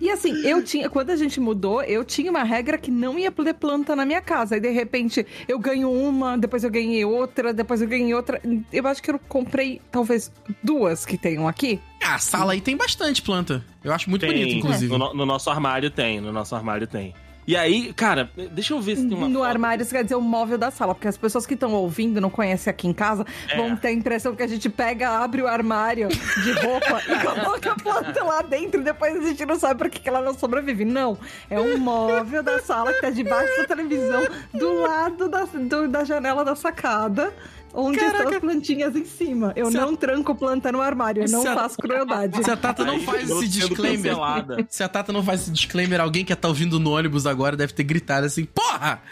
E 0.00 0.10
assim, 0.10 0.32
eu 0.44 0.64
tinha, 0.64 0.90
quando 0.90 1.10
a 1.10 1.16
gente 1.16 1.38
mudou, 1.38 1.82
eu 1.82 2.04
tinha 2.04 2.30
uma 2.30 2.42
regra 2.42 2.76
que 2.76 2.90
não 2.90 3.18
ia 3.18 3.30
ter 3.30 3.54
planta 3.54 3.94
na 3.94 4.04
minha 4.04 4.20
casa. 4.20 4.56
E 4.56 4.60
de 4.60 4.70
repente 4.70 5.24
eu 5.46 5.58
ganho 5.58 5.90
uma, 5.92 6.36
depois 6.36 6.64
eu 6.64 6.70
ganhei 6.70 7.04
outra, 7.04 7.52
depois 7.52 7.80
eu 7.80 7.86
ganhei 7.88 8.12
outra. 8.14 8.40
Eu 8.72 8.86
acho 8.88 9.02
que 9.02 9.10
eu 9.10 9.18
comprei 9.28 9.80
talvez 9.90 10.32
duas 10.62 11.06
que 11.06 11.16
tenham 11.16 11.46
aqui. 11.46 11.78
Ah, 12.02 12.16
a 12.16 12.18
sala 12.18 12.52
aí 12.52 12.60
tem 12.60 12.76
bastante 12.76 13.22
planta. 13.22 13.64
Eu 13.84 13.92
acho 13.92 14.10
muito 14.10 14.26
bonito, 14.26 14.56
inclusive. 14.56 14.96
No- 14.98 15.14
no 15.14 15.24
nosso 15.26 15.48
armário 15.50 15.90
tem, 15.90 16.20
no 16.20 16.32
nosso 16.32 16.54
armário 16.56 16.86
tem. 16.86 17.14
E 17.46 17.56
aí, 17.56 17.92
cara, 17.92 18.28
deixa 18.50 18.74
eu 18.74 18.80
ver 18.80 18.96
se 18.96 19.06
tem 19.06 19.16
uma 19.16 19.28
no 19.28 19.34
foto. 19.38 19.44
armário, 19.48 19.82
isso 19.82 19.92
quer 19.94 20.02
dizer 20.02 20.16
o 20.16 20.20
móvel 20.20 20.58
da 20.58 20.70
sala, 20.72 20.94
porque 20.94 21.06
as 21.06 21.16
pessoas 21.16 21.46
que 21.46 21.54
estão 21.54 21.72
ouvindo, 21.74 22.20
não 22.20 22.28
conhecem 22.28 22.68
aqui 22.70 22.88
em 22.88 22.92
casa, 22.92 23.24
É. 23.48 23.56
vão 23.56 23.76
ter 23.76 23.88
a 23.88 23.92
impressão 23.92 24.34
que 24.34 24.42
a 24.42 24.46
gente 24.48 24.68
pega, 24.68 25.08
abre 25.10 25.42
o 25.42 25.46
armário 25.46 26.08
de 26.08 26.52
roupa 26.52 27.00
e 27.08 27.14
coloca 27.24 27.72
a 27.72 27.74
planta 27.76 28.24
lá 28.24 28.42
dentro, 28.42 28.82
depois 28.82 29.16
a 29.16 29.20
gente 29.28 29.46
não 29.46 29.56
sabe 29.58 29.88
que 29.88 30.00
que 30.00 30.08
ela 30.08 30.20
não 30.20 30.34
sobrevive. 30.34 30.84
Não, 30.84 31.16
é 31.48 31.60
um 31.60 31.78
móvel 31.78 32.42
da 32.42 32.58
sala 32.58 32.92
que 32.92 33.00
tá 33.00 33.10
debaixo 33.10 33.56
da 33.58 33.64
televisão, 33.64 34.26
do 34.52 34.80
lado 34.82 35.28
da, 35.28 35.44
do- 35.44 35.88
da 35.88 36.02
janela 36.04 36.44
da 36.44 36.56
sacada. 36.56 37.32
Onde 37.76 37.98
estão 37.98 38.12
Caraca. 38.12 38.34
as 38.36 38.40
plantinhas 38.40 38.96
em 38.96 39.04
cima. 39.04 39.52
Eu 39.54 39.70
Se 39.70 39.76
a- 39.76 39.82
não 39.82 39.94
tranco 39.94 40.34
planta 40.34 40.72
no 40.72 40.80
armário, 40.80 41.22
eu 41.24 41.30
não 41.30 41.42
Se 41.42 41.48
a- 41.48 41.54
faço 41.54 41.76
crueldade. 41.76 42.42
Se 42.42 42.50
a 42.50 42.56
Tata 42.56 42.84
não 42.84 42.94
Aí, 42.94 43.04
faz 43.04 43.28
eu 43.28 43.42
esse 43.42 43.52
sendo 43.52 43.68
disclaimer. 43.68 44.10
cancelada. 44.12 44.66
Se 44.70 44.82
a 44.82 44.88
Tata 44.88 45.12
não 45.12 45.22
faz 45.22 45.42
esse 45.42 45.50
disclaimer, 45.50 46.00
alguém 46.00 46.24
que 46.24 46.34
tá 46.34 46.48
ouvindo 46.48 46.80
no 46.80 46.92
ônibus 46.92 47.26
agora 47.26 47.56
deve 47.56 47.72
ter 47.74 47.82
gritado 47.84 48.26
assim: 48.26 48.44
Porra! 48.46 49.02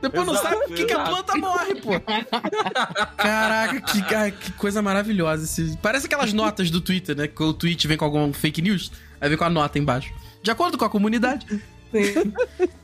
Depois 0.00 0.26
não 0.26 0.34
Exato, 0.34 0.48
sabe 0.48 0.66
por 0.66 0.74
que, 0.76 0.84
que 0.84 0.92
a 0.92 1.00
planta 1.04 1.36
morre, 1.36 1.74
pô. 1.76 1.90
Caraca, 3.16 3.80
que, 3.80 4.02
cara, 4.02 4.30
que 4.30 4.52
coisa 4.52 4.82
maravilhosa. 4.82 5.44
Esse- 5.44 5.76
Parece 5.80 6.06
aquelas 6.06 6.32
notas 6.32 6.70
do 6.70 6.80
Twitter, 6.80 7.16
né? 7.16 7.28
Que 7.28 7.42
o 7.42 7.52
tweet 7.52 7.86
vem 7.86 7.96
com 7.96 8.04
algum 8.04 8.32
fake 8.32 8.60
news, 8.62 8.90
aí 9.20 9.28
vem 9.28 9.38
com 9.38 9.44
a 9.44 9.50
nota 9.50 9.78
embaixo. 9.78 10.12
De 10.42 10.50
acordo 10.50 10.76
com 10.76 10.84
a 10.84 10.90
comunidade. 10.90 11.46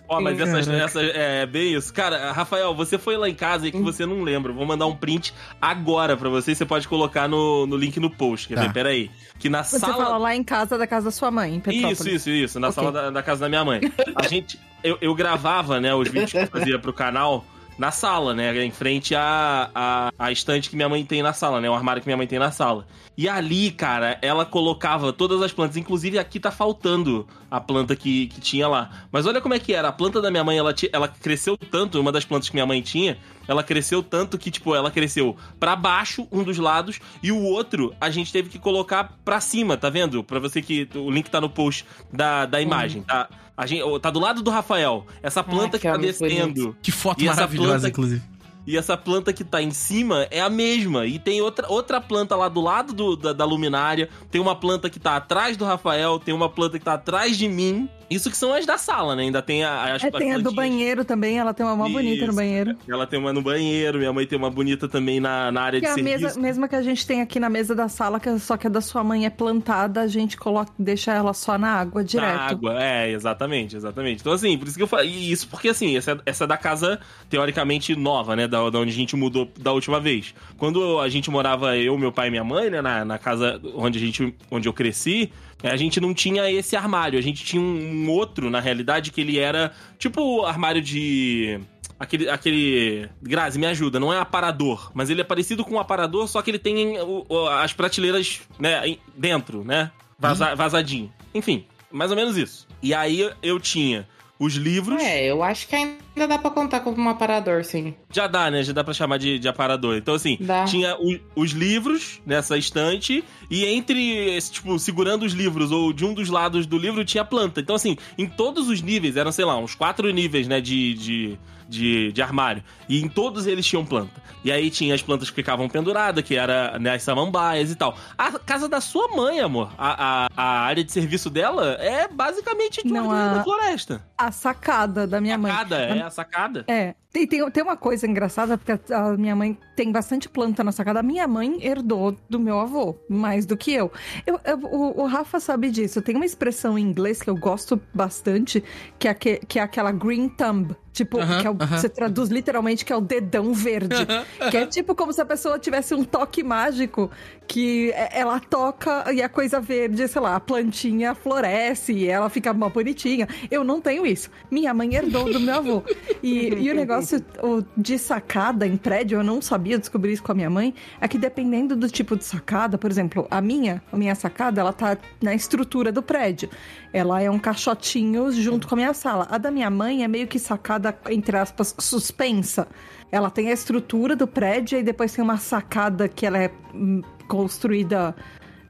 Ó, 0.09 0.21
mas 0.21 0.41
essas, 0.41 0.67
essas, 0.69 1.11
é 1.15 1.45
bem 1.47 1.75
isso. 1.75 1.93
Cara, 1.93 2.33
Rafael, 2.33 2.75
você 2.75 2.97
foi 2.97 3.17
lá 3.17 3.29
em 3.29 3.35
casa 3.35 3.69
e 3.69 3.71
que 3.73 3.79
você 3.81 4.07
não 4.07 4.23
lembra. 4.23 4.53
Vou 4.53 4.65
mandar 4.65 4.87
um 4.87 4.97
print 4.97 5.35
agora 5.61 6.17
pra 6.17 6.29
você. 6.31 6.55
Você 6.55 6.65
pode 6.65 6.89
colocar 6.89 7.29
no, 7.29 7.67
no 7.67 7.77
link 7.77 8.01
no 8.01 8.09
post. 8.11 8.49
Quer 8.49 8.55
Tá. 8.55 8.63
ver? 8.63 8.73
Peraí. 8.73 9.11
Que 9.39 9.49
na 9.51 9.63
Você 9.63 9.79
sala. 9.79 9.95
fala 10.05 10.19
lá 10.19 10.35
em 10.35 10.43
casa 10.43 10.79
da 10.79 10.87
casa 10.87 11.07
da 11.07 11.11
sua 11.11 11.31
mãe, 11.31 11.55
em 11.57 11.61
Petrópolis. 11.61 12.01
Isso, 12.01 12.09
isso, 12.09 12.31
isso. 12.31 12.61
Na 12.61 12.69
Ok. 12.69 12.75
sala 12.83 12.91
da, 12.93 13.11
da 13.11 13.23
casa 13.23 13.41
da 13.43 13.49
minha 13.49 13.65
mãe. 13.65 13.81
A 14.17 14.27
gente. 14.27 14.59
Eu, 14.83 14.97
eu 15.01 15.15
gravava, 15.15 15.79
né, 15.81 15.95
os 15.95 16.09
vídeos 16.09 16.31
que 16.31 16.39
eu 16.39 16.47
fazia 16.47 16.79
pro 16.79 16.93
canal 16.93 17.45
na 17.79 17.93
sala, 17.93 18.35
né? 18.35 18.65
Em 18.65 18.71
frente 18.71 19.15
à, 19.15 19.71
à, 19.75 20.13
à 20.19 20.33
estante 20.33 20.69
que 20.69 20.77
minha 20.77 20.89
mãe 20.89 21.05
tem 21.05 21.23
na 21.23 21.33
sala, 21.33 21.61
né? 21.61 21.71
O 21.71 21.75
armário 21.75 22.03
que 22.03 22.09
minha 22.09 22.17
mãe 22.17 22.27
tem 22.27 22.39
na 22.39 22.51
sala. 22.51 22.87
E 23.17 23.29
ali, 23.29 23.71
cara, 23.71 24.19
ela 24.21 24.45
colocava 24.45 25.13
todas 25.13 25.41
as 25.43 25.53
plantas. 25.53 25.77
Inclusive, 25.77 26.19
aqui 26.19 26.41
tá 26.41 26.51
faltando 26.51 27.27
a 27.51 27.61
planta 27.61 27.95
que, 27.95 28.27
que 28.27 28.41
tinha 28.41 28.67
lá. 28.69 28.91
Mas 29.11 29.27
olha 29.27 29.41
como 29.41 29.55
é 29.55 29.59
que 29.59 29.73
era. 29.73 29.89
A 29.89 29.93
planta 29.93 30.21
da 30.21 30.31
minha 30.31 30.45
mãe, 30.45 30.59
ela, 30.59 30.75
ela 30.93 31.09
cresceu 31.09 31.57
tanto, 31.57 32.01
uma 32.01 32.13
das 32.13 32.25
plantas 32.25 32.49
que 32.49 32.55
minha 32.55 32.67
mãe 32.67 32.83
tinha, 32.83 33.17
ela 33.47 33.63
cresceu 33.63 34.03
tanto 34.03 34.37
que, 34.37 34.51
tipo, 34.51 34.75
ela 34.75 34.91
cresceu 34.91 35.37
pra 35.59 35.75
baixo, 35.75 36.27
um 36.31 36.43
dos 36.43 36.59
lados, 36.59 37.01
e 37.23 37.33
o 37.33 37.43
outro 37.43 37.95
a 38.01 38.11
gente 38.11 38.33
teve 38.33 38.49
que 38.49 38.59
colocar 38.59 39.17
pra 39.25 39.41
cima, 39.41 39.77
tá 39.77 39.89
vendo? 39.89 40.23
Pra 40.23 40.39
você 40.39 40.61
que. 40.61 40.89
O 40.95 41.11
link 41.11 41.31
tá 41.31 41.41
no 41.41 41.49
post 41.49 41.87
da, 42.13 42.45
da 42.45 42.61
imagem, 42.61 43.03
tá? 43.03 43.29
A 43.59 43.67
gente, 43.67 43.83
tá 44.01 44.09
do 44.09 44.21
lado 44.21 44.41
do 44.41 44.51
Rafael. 44.51 45.05
Essa 45.23 45.43
planta 45.43 45.79
que 45.79 45.87
que 45.87 45.93
tá 45.93 45.97
descendo. 45.97 46.77
Que 46.81 46.93
foto 46.93 47.21
E 47.21 47.27
essa 47.27 47.35
maravilhosa, 47.35 47.71
planta- 47.73 47.89
inclusive. 47.89 48.23
E 48.65 48.77
essa 48.77 48.97
planta 48.97 49.33
que 49.33 49.43
tá 49.43 49.61
em 49.61 49.71
cima 49.73 50.29
é 50.31 50.41
a 50.41 50.49
mesma. 50.49 51.07
E 51.07 51.19
tem 51.19 51.41
outra, 51.41 51.67
outra 51.69 52.01
planta 52.01 52.37
lá 52.37 52.49
do 52.49 52.61
lado 52.61 52.93
do- 52.93 53.17
da, 53.17 53.33
da 53.33 53.45
luminária. 53.45 54.09
Tem 54.31 54.41
uma 54.41 54.55
planta 54.55 54.89
que 54.89 55.01
tá 55.01 55.17
atrás 55.17 55.57
do 55.57 55.65
Rafael. 55.65 56.19
Tem 56.21 56.33
uma 56.33 56.49
planta 56.49 56.79
que 56.79 56.85
tá 56.85 56.95
atrás 56.95 57.37
de 57.37 57.49
mim. 57.49 57.89
Isso 58.11 58.31
que 58.31 58.37
são 58.37 58.53
as 58.55 58.65
da 58.65 58.79
sala, 58.79 59.15
né? 59.15 59.23
Ainda 59.25 59.43
tem 59.43 59.65
a- 59.65 59.95
as 59.95 60.03
É, 60.05 60.11
tem 60.11 60.33
a 60.33 60.39
do 60.39 60.51
banheiro 60.53 61.05
também, 61.05 61.39
ela 61.39 61.53
tem 61.53 61.65
uma 61.67 61.77
mó 61.77 61.89
bonita 61.89 62.27
no 62.27 62.33
banheiro. 62.33 62.77
Ela 62.89 63.07
tem 63.07 63.19
uma 63.19 63.33
no 63.33 63.43
banheiro. 63.43 63.99
Minha 63.99 64.13
mãe 64.13 64.27
tem 64.27 64.39
uma 64.39 64.51
bonita 64.51 64.89
também 64.89 65.21
na, 65.21 65.53
na 65.53 65.61
área 65.63 65.81
Que 65.81 65.87
de 65.87 65.93
a 65.93 65.95
serviço. 65.95 66.23
mesa, 66.25 66.41
mesma 66.41 66.69
que 66.69 66.75
a 66.77 66.83
gente 66.83 67.07
tem 67.07 67.21
aqui 67.21 67.39
na 67.39 67.51
mesa 67.51 67.75
da 67.75 67.89
sala, 67.89 68.19
que 68.19 68.39
só 68.39 68.57
que 68.57 68.67
a 68.67 68.71
da 68.71 68.81
sua 68.81 69.05
mãe 69.05 69.27
é 69.27 69.31
plantada, 69.31 70.01
a 70.01 70.07
gente 70.07 70.37
coloca, 70.37 70.73
deixa 70.79 71.13
ela 71.13 71.35
só 71.35 71.59
na 71.59 71.69
água 71.75 72.03
direto. 72.03 72.35
Na 72.35 72.41
água, 72.47 72.83
é, 72.83 73.11
exatamente, 73.11 73.77
exatamente. 73.77 74.21
Então, 74.21 74.33
assim, 74.33 74.57
por 74.57 74.67
isso 74.69 74.77
que 74.77 74.83
eu 74.83 74.87
falei. 74.89 75.11
E 75.11 75.31
isso 75.31 75.47
porque, 75.49 75.69
assim, 75.69 75.97
essa, 75.97 76.19
essa 76.25 76.45
é 76.45 76.47
da 76.47 76.57
casa, 76.57 76.99
teoricamente, 77.29 77.95
nova, 77.95 78.35
né? 78.35 78.49
Da, 78.49 78.69
da 78.71 78.79
onde 78.79 78.91
a 78.91 78.95
gente 78.95 79.15
mudou 79.17 79.49
da 79.59 79.73
última 79.73 80.01
vez. 80.01 80.35
Quando 80.57 80.99
a 80.99 81.09
gente 81.09 81.31
morava, 81.31 81.77
eu, 81.77 81.97
meu 81.99 82.11
pai 82.11 82.29
e 82.29 82.31
minha 82.31 82.45
mãe, 82.45 82.71
né? 82.71 82.81
Na, 82.81 83.05
na 83.05 83.19
casa 83.19 83.61
onde, 83.75 83.99
a 83.99 84.01
gente, 84.01 84.35
onde 84.51 84.69
eu 84.69 84.73
cresci, 84.73 85.31
é, 85.31 85.48
a 85.63 85.77
gente 85.77 86.01
não 86.01 86.13
tinha 86.15 86.51
esse 86.51 86.77
armário. 86.77 87.19
A 87.19 87.23
gente 87.23 87.45
tinha 87.45 87.61
um, 87.63 88.09
outro, 88.11 88.49
na 88.51 88.61
realidade, 88.61 89.11
que 89.11 89.21
ele 89.21 89.39
era 89.39 89.73
tipo 89.99 90.45
armário 90.45 90.81
de. 90.81 91.59
Aquele, 91.99 92.29
aquele. 92.31 93.09
Grazi, 93.21 93.59
me 93.59 93.67
ajuda, 93.67 93.99
não 93.99 94.13
é 94.13 94.19
aparador, 94.19 94.91
mas 94.95 95.11
ele 95.11 95.21
é 95.21 95.25
parecido 95.25 95.65
com 95.65 95.75
um 95.75 95.81
aparador, 95.81 96.29
só 96.29 96.41
que 96.43 96.51
ele 96.51 96.59
tem 96.59 96.99
o- 97.01 97.27
o- 97.29 97.49
as 97.49 97.73
prateleiras, 97.73 98.41
né, 98.59 98.97
dentro, 99.17 99.65
né? 99.65 99.91
Vaza- 100.19 100.55
vazadinho. 100.55 101.13
Enfim, 101.35 101.65
mais 101.91 102.11
ou 102.11 102.17
menos 102.17 102.37
isso. 102.37 102.67
E 102.83 102.95
aí 102.95 103.29
eu 103.43 103.59
tinha 103.59 104.09
os 104.39 104.55
livros. 104.55 105.03
É, 105.03 105.27
eu 105.29 105.43
acho 105.43 105.67
que 105.67 105.75
ainda 105.75 105.97
dá 106.27 106.39
pra 106.39 106.51
contar 106.51 106.81
como 106.81 107.01
um 107.01 107.09
aparador, 107.09 107.65
sim. 107.65 107.95
Já 108.11 108.27
dá, 108.27 108.51
né? 108.51 108.63
Já 108.63 108.73
dá 108.73 108.83
pra 108.83 108.93
chamar 108.95 109.19
de, 109.19 109.39
de 109.39 109.49
aparador. 109.49 109.97
Então, 109.97 110.15
assim, 110.15 110.37
Dá. 110.41 110.65
tinha 110.65 110.97
o- 110.99 111.19
os 111.37 111.53
livros 111.53 112.21
nessa 112.27 112.57
estante, 112.57 113.23
e 113.51 113.65
entre, 113.67 114.39
tipo, 114.51 114.79
segurando 114.79 115.25
os 115.25 115.33
livros, 115.33 115.71
ou 115.73 115.93
de 115.93 116.05
um 116.05 116.13
dos 116.15 116.29
lados 116.29 116.67
do 116.67 116.77
livro, 116.79 117.05
tinha 117.05 117.25
planta. 117.25 117.61
Então, 117.61 117.77
assim, 117.77 117.97
em 118.17 118.27
todos 118.27 118.69
os 118.69 118.81
níveis, 118.83 119.17
eram, 119.17 119.31
sei 119.33 119.45
lá, 119.45 119.57
uns 119.57 119.75
quatro 119.75 120.11
níveis, 120.11 120.47
né, 120.49 120.61
de, 120.61 120.95
de, 120.95 121.39
de, 121.69 122.13
de 122.13 122.23
armário. 122.23 122.63
E 122.89 123.01
em 123.03 123.09
todos 123.09 123.47
eles 123.47 123.67
tinham 123.67 123.85
planta. 123.85 124.21
E 124.45 124.53
aí 124.53 124.71
tinha 124.71 124.95
as 124.95 125.03
plantas 125.03 125.29
que 125.31 125.37
ficavam 125.37 125.69
penduradas, 125.69 126.25
que 126.25 126.35
era 126.37 126.79
né, 126.79 126.95
as 126.95 127.03
samambaias 127.03 127.71
e 127.71 127.75
tal. 127.75 127.97
A 128.17 128.33
casa 128.39 128.69
da 128.69 128.81
sua 128.81 129.09
mãe, 129.09 129.41
amor, 129.41 129.71
a, 129.77 130.27
a, 130.27 130.29
a 130.37 130.61
área 130.61 130.83
de 130.85 130.93
serviço 130.93 131.29
dela 131.29 131.73
é 131.81 132.07
basicamente 132.09 132.83
de 132.83 132.93
Não, 132.93 133.07
jardim 133.11 133.31
a- 133.31 133.35
da 133.35 133.45
floresta. 133.45 134.03
A 134.17 134.31
sacada 134.33 135.07
da 135.07 135.21
minha 135.21 135.37
mãe. 135.37 135.51
Sacada, 135.53 135.77
é 135.77 136.03
a 136.03 136.08
sacada. 136.11 136.65
É, 136.69 136.95
tem, 137.13 137.27
tem, 137.27 137.51
tem 137.51 137.63
uma 137.63 137.77
coisa 137.77 138.07
engraçada, 138.07 138.57
porque 138.59 138.93
a, 138.93 139.17
minha 139.17 139.35
mãe 139.37 139.59
tem 139.77 139.91
bastante 139.93 140.29
planta 140.29 140.63
na 140.65 140.73
sacada. 140.73 141.01
A 141.01 141.03
minha 141.03 141.27
mãe 141.27 141.59
herdou 141.65 142.17
do 142.29 142.39
meu 142.39 142.59
avô, 142.59 142.97
mais 143.09 143.47
do 143.47 143.57
que 143.57 143.73
eu. 143.73 143.91
Eu- 144.27 144.41
eu- 144.45 144.59
o, 144.65 145.03
o 145.03 145.07
Rafa 145.07 145.41
sabe 145.41 145.71
disso. 145.71 146.03
Tem 146.03 146.15
uma 146.17 146.27
expressão 146.27 146.79
em 146.79 146.83
inglês 146.83 147.21
que 147.23 147.31
eu 147.31 147.37
gosto 147.37 147.81
bastante, 147.95 148.63
que 148.99 149.09
é, 149.09 149.11
aque- 149.11 149.41
que 149.47 149.59
é 149.59 149.63
aquela 149.63 149.93
green 149.93 150.29
thumb. 150.29 150.75
Tipo, 150.99 151.21
Aham, 151.21 151.41
que 151.41 151.47
é 151.47 151.51
o- 151.51 151.57
aham. 151.61 151.79
você 151.79 151.89
traduz 151.89 152.29
literalmente 152.29 152.85
que 152.85 152.93
é 152.93 152.97
o 152.97 153.01
dedão 153.01 153.53
verde. 153.55 154.05
que 154.51 154.57
é 154.57 154.67
tipo 154.67 154.97
como 154.97 155.13
se 155.13 155.21
a 155.21 155.25
pessoa 155.25 155.57
tivesse 155.57 155.95
um 155.95 156.03
toque 156.03 156.43
mágico 156.43 157.09
que 157.47 157.93
é- 157.93 158.19
ela 158.19 158.41
toca 158.41 159.13
e 159.13 159.23
a 159.23 159.29
coisa 159.29 159.61
verde, 159.61 160.09
sei 160.09 160.21
lá, 160.21 160.35
a 160.35 160.41
plantinha 160.41 161.15
floresce 161.15 161.93
e 161.93 162.09
ela 162.09 162.29
fica 162.29 162.53
mó 162.53 162.69
bonitinha. 162.69 163.29
Eu 163.49 163.63
não 163.63 163.81
tenho 163.81 164.05
isso. 164.05 164.29
Minha 164.51 164.75
mãe 164.75 164.93
herdou 164.97 165.33
do 165.33 165.39
meu 165.39 165.55
avô. 165.55 165.83
E, 166.21 166.49
e 166.67 166.71
o 166.71 166.75
negócio 166.75 167.25
o, 167.43 167.63
de 167.77 167.97
sacada 167.97 168.67
em 168.67 168.77
prédio, 168.77 169.19
eu 169.21 169.23
não 169.25 169.41
sabia, 169.41 169.75
eu 169.77 169.79
descobri 169.79 170.13
isso 170.13 170.23
com 170.25 170.33
a 170.33 170.35
minha 170.35 170.51
mãe, 170.51 170.75
é 171.01 171.07
que 171.07 171.17
dependendo 171.17 171.77
do 171.77 171.89
tipo 171.89 172.17
de 172.17 172.25
sacada, 172.25 172.77
por 172.77 172.91
exemplo, 172.91 173.25
a 173.31 173.41
minha, 173.41 173.81
a 173.93 173.97
minha 173.97 174.17
sacada, 174.17 174.61
ela 174.61 174.73
tá 174.73 174.99
na 175.23 175.33
estrutura 175.33 175.93
do 175.93 176.03
prédio. 176.03 176.51
Ela 176.93 177.23
é 177.23 177.31
um 177.31 177.39
caixotinho 177.39 178.33
junto 178.33 178.67
com 178.67 178.75
a 178.75 178.79
minha 178.79 178.95
sala. 178.95 179.29
A 179.31 179.37
da 179.39 179.51
minha 179.51 179.69
mãe 179.71 180.03
é 180.03 180.09
meio 180.09 180.27
que 180.27 180.39
sacada, 180.39 180.88
entre 181.11 181.37
aspas, 181.37 181.75
suspensa. 181.79 182.69
Ela 183.11 183.31
tem 183.31 183.49
a 183.49 183.53
estrutura 183.53 184.15
do 184.15 184.27
prédio 184.27 184.79
e 184.79 184.83
depois 184.83 185.13
tem 185.13 185.25
uma 185.25 185.39
sacada 185.39 186.09
que 186.09 186.27
ela 186.27 186.39
é 186.39 186.51
hum, 186.75 187.03
construída 187.27 188.15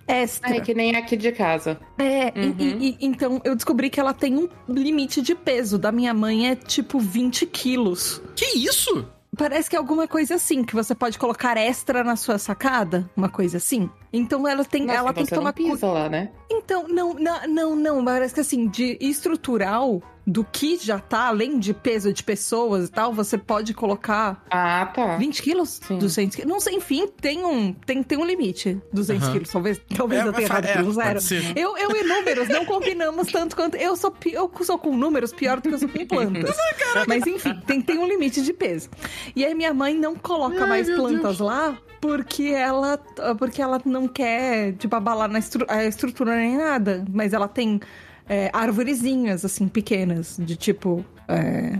extra. 0.06 0.56
É 0.56 0.60
que 0.60 0.74
nem 0.74 0.94
aqui 0.96 1.16
de 1.16 1.32
casa. 1.32 1.78
É, 1.98 2.28
e- 2.38 2.46
Uhum. 2.48 2.54
e- 2.58 2.88
e- 2.90 2.96
então 3.00 3.40
eu 3.44 3.54
descobri 3.54 3.90
que 3.90 3.98
ela 4.00 4.14
tem 4.14 4.36
um 4.36 4.48
limite 4.68 5.20
de 5.20 5.34
peso. 5.34 5.76
Da 5.78 5.90
minha 5.92 6.14
mãe 6.14 6.48
é 6.50 6.54
tipo 6.56 6.98
20 6.98 7.44
quilos. 7.46 8.22
Que 8.36 8.56
isso? 8.58 9.06
Parece 9.36 9.70
que 9.70 9.76
é 9.76 9.78
alguma 9.78 10.08
coisa 10.08 10.34
assim, 10.36 10.64
que 10.64 10.74
você 10.74 10.94
pode 10.94 11.16
colocar 11.18 11.56
extra 11.56 12.02
na 12.02 12.16
sua 12.16 12.38
sacada, 12.38 13.08
uma 13.16 13.28
coisa 13.28 13.58
assim. 13.58 13.88
Então 14.12 14.48
ela 14.48 14.64
tem, 14.64 14.82
Nossa, 14.86 14.98
ela 14.98 15.10
então 15.10 15.14
tem 15.14 15.26
que 15.26 15.30
não 15.32 15.38
tomar 15.40 15.52
cu- 15.52 15.62
pisa 15.62 15.86
lá, 15.86 16.08
né? 16.08 16.30
Então, 16.50 16.88
não, 16.88 17.14
não, 17.14 17.46
não, 17.46 17.76
não, 17.76 18.04
parece 18.04 18.34
que 18.34 18.40
assim, 18.40 18.66
de 18.66 18.96
estrutural, 19.00 20.02
do 20.30 20.44
que 20.44 20.76
já 20.76 20.98
tá, 20.98 21.28
além 21.28 21.58
de 21.58 21.72
peso 21.72 22.12
de 22.12 22.22
pessoas 22.22 22.88
e 22.88 22.92
tal, 22.92 23.14
você 23.14 23.38
pode 23.38 23.72
colocar 23.72 24.44
Ah, 24.50 24.84
tá. 24.94 25.16
20 25.16 25.42
quilos? 25.42 25.80
Sim. 25.82 25.96
200 25.96 26.36
quilos? 26.36 26.52
Não 26.52 26.60
sei, 26.60 26.74
enfim, 26.74 27.06
tem 27.18 27.42
um, 27.46 27.72
tem, 27.72 28.02
tem 28.02 28.18
um 28.18 28.26
limite. 28.26 28.78
200 28.92 29.22
Aham. 29.24 29.32
quilos, 29.32 29.50
talvez, 29.50 29.80
talvez 29.96 30.22
É, 30.22 30.28
eu 30.28 30.32
tenha 30.34 30.46
errado 30.46 30.64
é, 30.66 30.84
zero. 31.18 31.20
Eu, 31.56 31.78
eu 31.78 31.96
e 31.96 32.04
números 32.04 32.46
não 32.48 32.66
combinamos 32.66 33.28
tanto 33.32 33.56
quanto. 33.56 33.76
Eu 33.78 33.96
sou, 33.96 34.14
eu 34.30 34.50
sou 34.60 34.78
com 34.78 34.94
números 34.94 35.32
pior 35.32 35.60
do 35.60 35.68
que 35.70 35.74
eu 35.74 35.78
sou 35.78 35.88
com 35.88 36.06
plantas. 36.06 36.54
Mas 37.08 37.26
enfim, 37.26 37.54
tem, 37.66 37.80
tem 37.80 37.98
um 37.98 38.06
limite 38.06 38.42
de 38.42 38.52
peso. 38.52 38.90
E 39.34 39.46
aí 39.46 39.54
minha 39.54 39.72
mãe 39.72 39.94
não 39.94 40.14
coloca 40.14 40.60
Ai, 40.62 40.68
mais 40.68 40.90
plantas 40.90 41.38
lá 41.38 41.78
porque 42.02 42.44
ela, 42.54 42.98
porque 43.38 43.60
ela 43.62 43.80
não 43.84 44.06
quer, 44.06 44.74
tipo, 44.74 44.94
abalar 44.94 45.28
na 45.30 45.38
estru- 45.38 45.66
a 45.68 45.84
estrutura 45.84 46.36
nem 46.36 46.56
nada. 46.56 47.04
Mas 47.10 47.32
ela 47.32 47.48
tem 47.48 47.80
é, 48.28 48.50
arvorezinhas, 48.52 49.44
assim, 49.44 49.66
pequenas, 49.68 50.36
de 50.38 50.56
tipo. 50.56 51.04
é, 51.28 51.78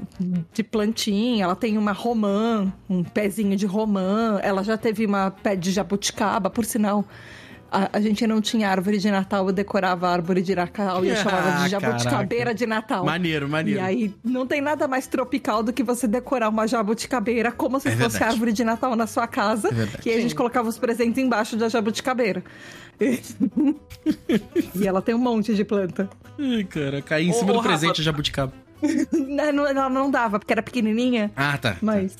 de 0.52 0.62
plantinha, 0.62 1.45
ela 1.45 1.57
tem 1.57 1.78
uma 1.78 1.93
romã, 1.93 2.73
um 2.88 3.02
pezinho 3.02 3.57
de 3.57 3.64
romã, 3.67 4.38
ela 4.43 4.62
já 4.62 4.76
teve 4.76 5.07
uma 5.07 5.31
pé 5.31 5.57
de 5.57 5.71
jabuticaba, 5.71 6.50
por 6.50 6.64
sinal. 6.64 7.05
A, 7.71 7.90
a 7.99 8.00
gente 8.00 8.26
não 8.26 8.40
tinha 8.40 8.67
árvore 8.71 8.97
de 8.97 9.11
Natal, 9.11 9.47
eu 9.47 9.52
decorava 9.52 10.09
a 10.09 10.12
árvore 10.12 10.40
de 10.40 10.55
Natal 10.55 11.05
e 11.05 11.09
eu 11.09 11.12
Ah, 11.12 11.17
chamava 11.17 11.64
de 11.64 11.69
jabuticabeira 11.71 12.45
caraca. 12.47 12.55
de 12.59 12.67
Natal. 12.67 13.05
Maneiro, 13.05 13.47
maneiro. 13.47 13.78
E 13.78 13.83
aí, 13.83 14.14
não 14.25 14.47
tem 14.47 14.62
nada 14.62 14.88
mais 14.88 15.07
tropical 15.07 15.62
do 15.62 15.71
que 15.71 15.83
você 15.83 16.07
decorar 16.09 16.49
uma 16.49 16.67
jabuticabeira 16.67 17.52
como 17.52 17.78
se 17.78 17.88
É 17.88 17.97
fosse 17.97 18.25
árvore 18.25 18.52
de 18.55 18.64
Natal 18.64 18.97
na 18.97 19.07
sua 19.07 19.26
casa. 19.26 19.69
É 19.69 19.99
que 19.99 20.09
aí 20.09 20.17
a 20.19 20.21
gente 20.23 20.35
colocava 20.35 20.67
os 20.67 20.78
presentes 20.78 21.23
embaixo 21.23 21.57
da 21.59 21.69
jabuticabeira. 21.69 22.43
e 24.75 24.87
ela 24.87 25.00
tem 25.02 25.14
um 25.14 25.19
monte 25.19 25.55
de 25.55 25.64
planta. 25.64 26.09
Ai, 26.38 26.64
cara, 26.64 27.02
caí 27.02 27.28
em 27.28 27.33
cima 27.33 27.50
ô, 27.50 27.55
do 27.55 27.59
Rafa. 27.61 27.69
presente 27.78 28.00
a 28.00 28.05
jabuticaba. 28.05 28.52
Não, 29.12 29.67
ela 29.67 29.88
não 29.88 30.09
dava, 30.11 30.38
porque 30.38 30.52
era 30.52 30.62
pequenininha, 30.62 31.33
Ah, 31.35 31.59
tá. 31.59 31.77
mas... 31.83 32.16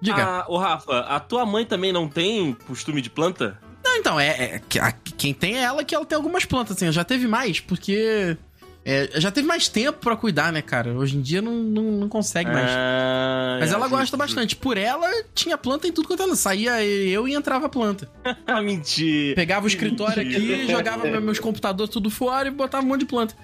Diga. 0.00 0.22
Ah, 0.24 0.44
ô 0.48 0.56
Rafa, 0.56 1.00
a 1.00 1.18
tua 1.20 1.44
mãe 1.44 1.66
também 1.66 1.92
não 1.92 2.08
tem 2.08 2.54
costume 2.66 3.02
de 3.02 3.10
planta? 3.10 3.58
Não, 3.84 3.96
então, 3.96 4.18
é, 4.20 4.60
é 4.74 4.78
a- 4.80 4.92
quem 4.92 5.34
tem 5.34 5.56
é 5.56 5.62
ela 5.62 5.84
que 5.84 5.94
ela 5.94 6.06
tem 6.06 6.14
algumas 6.16 6.44
plantas, 6.44 6.76
assim. 6.76 6.90
Já 6.92 7.02
teve 7.04 7.26
mais, 7.26 7.58
porque. 7.60 8.36
É, 8.84 9.10
já 9.20 9.30
teve 9.30 9.46
mais 9.46 9.68
tempo 9.68 9.98
pra 10.00 10.16
cuidar, 10.16 10.52
né, 10.52 10.62
cara? 10.62 10.92
Hoje 10.94 11.16
em 11.16 11.20
dia 11.20 11.42
não, 11.42 11.52
não, 11.54 11.82
não 11.82 12.08
consegue 12.08 12.50
mais. 12.50 12.66
Ah, 12.70 13.58
Mas 13.60 13.70
é, 13.70 13.74
ela 13.74 13.88
gosta 13.88 14.16
bastante. 14.16 14.56
Por 14.56 14.76
ela, 14.78 15.06
tinha 15.34 15.58
planta 15.58 15.86
em 15.86 15.92
tudo 15.92 16.08
quanto 16.08 16.22
ela. 16.22 16.34
Saía 16.34 16.82
eu 16.84 17.28
e 17.28 17.34
entrava 17.34 17.68
planta. 17.68 18.08
justo. 18.24 18.40
Ah, 18.46 18.62
mentira. 18.62 19.34
Pegava 19.36 19.64
o 19.64 19.68
escritório 19.68 20.22
aqui, 20.22 20.66
jogava 20.68 21.04
meu- 21.06 21.20
meus 21.20 21.38
computadores 21.38 21.92
tudo 21.92 22.10
fora 22.10 22.48
e 22.48 22.50
botava 22.50 22.84
um 22.84 22.88
monte 22.88 23.00
de 23.00 23.06
planta. 23.06 23.34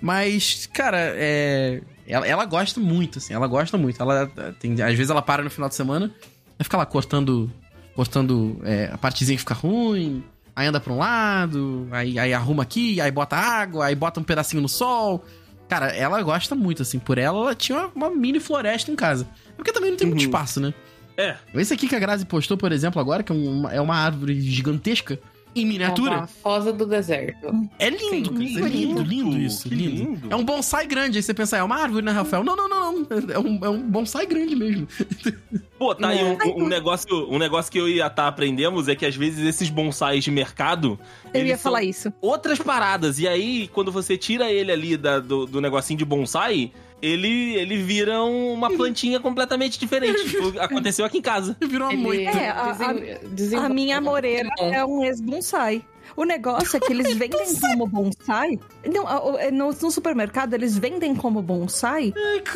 Mas, 0.00 0.66
cara, 0.72 0.96
é. 1.16 1.82
Ela, 2.06 2.26
ela 2.26 2.44
gosta 2.44 2.80
muito, 2.80 3.18
assim, 3.18 3.32
ela 3.32 3.46
gosta 3.46 3.78
muito. 3.78 4.00
Ela 4.02 4.26
tem, 4.58 4.72
às 4.82 4.94
vezes 4.94 5.10
ela 5.10 5.22
para 5.22 5.42
no 5.44 5.50
final 5.50 5.68
de 5.68 5.74
semana 5.76 6.10
e 6.58 6.64
fica 6.64 6.76
lá 6.76 6.84
cortando. 6.86 7.50
Cortando 7.94 8.60
é, 8.64 8.88
a 8.92 8.96
partezinha 8.98 9.36
que 9.36 9.40
fica 9.40 9.52
ruim. 9.54 10.24
Aí 10.54 10.66
anda 10.66 10.80
pra 10.80 10.92
um 10.92 10.98
lado, 10.98 11.88
aí, 11.90 12.18
aí 12.18 12.34
arruma 12.34 12.62
aqui, 12.62 13.00
aí 13.00 13.10
bota 13.10 13.36
água, 13.36 13.86
aí 13.86 13.94
bota 13.94 14.20
um 14.20 14.22
pedacinho 14.24 14.62
no 14.62 14.68
sol. 14.68 15.24
Cara, 15.68 15.86
ela 15.88 16.20
gosta 16.22 16.54
muito, 16.54 16.82
assim. 16.82 16.98
Por 16.98 17.16
ela, 17.16 17.38
ela 17.38 17.54
tinha 17.54 17.78
uma, 17.78 18.08
uma 18.08 18.10
mini 18.10 18.40
floresta 18.40 18.90
em 18.90 18.96
casa. 18.96 19.28
Porque 19.56 19.72
também 19.72 19.90
não 19.90 19.96
tem 19.96 20.08
muito 20.08 20.20
Uhum. 20.20 20.26
espaço, 20.26 20.60
né? 20.60 20.74
É. 21.16 21.36
Esse 21.54 21.72
aqui 21.74 21.86
que 21.86 21.94
a 21.94 21.98
Grazi 21.98 22.24
postou, 22.26 22.56
por 22.56 22.72
exemplo, 22.72 23.00
agora, 23.00 23.22
que 23.22 23.30
é 23.30 23.34
uma, 23.34 23.72
é 23.72 23.80
uma 23.80 23.94
árvore 23.94 24.40
gigantesca, 24.40 25.18
em 25.54 25.62
É 25.62 25.64
miniatura. 25.64 26.10
uma 26.18 26.26
fosa 26.26 26.72
do 26.72 26.86
deserto. 26.86 27.48
É 27.78 27.90
lindo, 27.90 28.36
Sim. 28.36 28.64
É 28.64 28.68
lindo, 28.68 29.02
lindo 29.02 29.38
isso. 29.38 29.68
Lindo. 29.68 29.90
lindo. 30.12 30.28
É 30.30 30.36
um 30.36 30.44
bonsai 30.44 30.86
grande. 30.86 31.18
Aí 31.18 31.22
você 31.22 31.34
pensa, 31.34 31.56
é 31.56 31.62
uma 31.62 31.76
árvore, 31.76 32.04
né, 32.04 32.12
Rafael? 32.12 32.44
Não, 32.44 32.54
não, 32.56 32.68
não, 32.68 32.92
não. 32.92 33.06
É 33.32 33.38
um, 33.38 33.64
é 33.64 33.68
um 33.68 33.80
bonsai 33.82 34.26
grande 34.26 34.54
mesmo. 34.56 34.86
Pô, 35.78 35.94
tá 35.94 36.08
aí 36.08 36.22
um, 36.22 36.64
um 36.64 36.68
negócio, 36.68 37.26
um 37.32 37.38
negócio 37.38 37.72
que 37.72 37.78
eu 37.78 37.88
e 37.88 38.02
a 38.02 38.10
Tá 38.10 38.28
aprendemos 38.28 38.86
é 38.86 38.94
que 38.94 39.06
às 39.06 39.16
vezes 39.16 39.46
esses 39.46 39.70
bonsais 39.70 40.22
de 40.22 40.30
mercado. 40.30 40.98
Eu 41.32 41.46
ia 41.46 41.56
falar 41.56 41.82
isso. 41.82 42.12
Outras 42.20 42.58
paradas. 42.58 43.18
E 43.18 43.26
aí, 43.26 43.66
quando 43.68 43.90
você 43.90 44.16
tira 44.18 44.50
ele 44.52 44.70
ali 44.70 44.96
da- 44.98 45.20
do, 45.20 45.46
do 45.46 45.58
negocinho 45.60 45.98
de 45.98 46.04
bonsai, 46.04 46.70
ele, 47.02 47.54
ele 47.54 47.76
vira 47.82 48.22
um- 48.22 48.52
uma 48.52 48.70
plantinha 48.70 49.18
completamente 49.20 49.78
diferente. 49.78 50.22
Tipo, 50.28 50.58
Aconteceu 50.60 51.04
aqui 51.04 51.18
em 51.18 51.22
casa. 51.22 51.56
Virou 51.60 51.88
uma 51.88 51.92
Ele 51.92 52.02
moita. 52.02 52.38
É, 52.38 52.48
a- 52.50 52.70
A 52.70 52.92
desenvolve- 53.28 53.74
minha 53.74 54.00
moreira 54.00 54.48
é 54.58 54.84
um 54.84 55.02
ex-bonsai. 55.04 55.84
O 56.16 56.24
negócio 56.24 56.76
é 56.76 56.80
que 56.80 56.92
eles 56.92 57.14
vendem 57.14 57.54
como 57.60 57.86
bonsai. 57.86 58.58
Não, 58.92 59.06
a- 59.06 59.40
é, 59.42 59.50
no, 59.52 59.70
no 59.70 59.90
supermercado 59.92 60.54
eles 60.54 60.76
vendem 60.76 61.14
como 61.14 61.40
bonsai, 61.40 62.12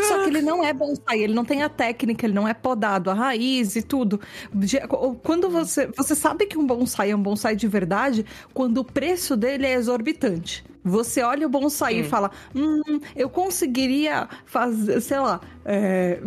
só 0.08 0.24
que 0.24 0.28
ele 0.30 0.42
não 0.42 0.64
é 0.64 0.72
bonsai, 0.72 1.20
ele 1.20 1.32
não 1.32 1.44
tem 1.44 1.62
a 1.62 1.68
técnica, 1.68 2.26
ele 2.26 2.34
não 2.34 2.48
é 2.48 2.52
podado, 2.52 3.10
a 3.10 3.14
raiz 3.14 3.76
e 3.76 3.82
tudo. 3.82 4.20
Quando 5.22 5.48
você. 5.48 5.86
Você 5.96 6.14
sabe 6.14 6.46
que 6.46 6.58
um 6.58 6.66
bonsai 6.66 7.12
é 7.12 7.16
um 7.16 7.22
bonsai 7.22 7.54
de 7.54 7.68
verdade 7.68 8.26
quando 8.52 8.78
o 8.78 8.84
preço 8.84 9.36
dele 9.36 9.66
é 9.66 9.74
exorbitante. 9.74 10.64
Você 10.84 11.22
olha 11.22 11.46
o 11.46 11.50
bonsai 11.50 12.00
e 12.00 12.04
fala: 12.04 12.30
Hum, 12.54 13.00
eu 13.16 13.30
conseguiria 13.30 14.28
fazer, 14.44 15.00
sei 15.00 15.18
lá, 15.18 15.40
é, 15.64 16.20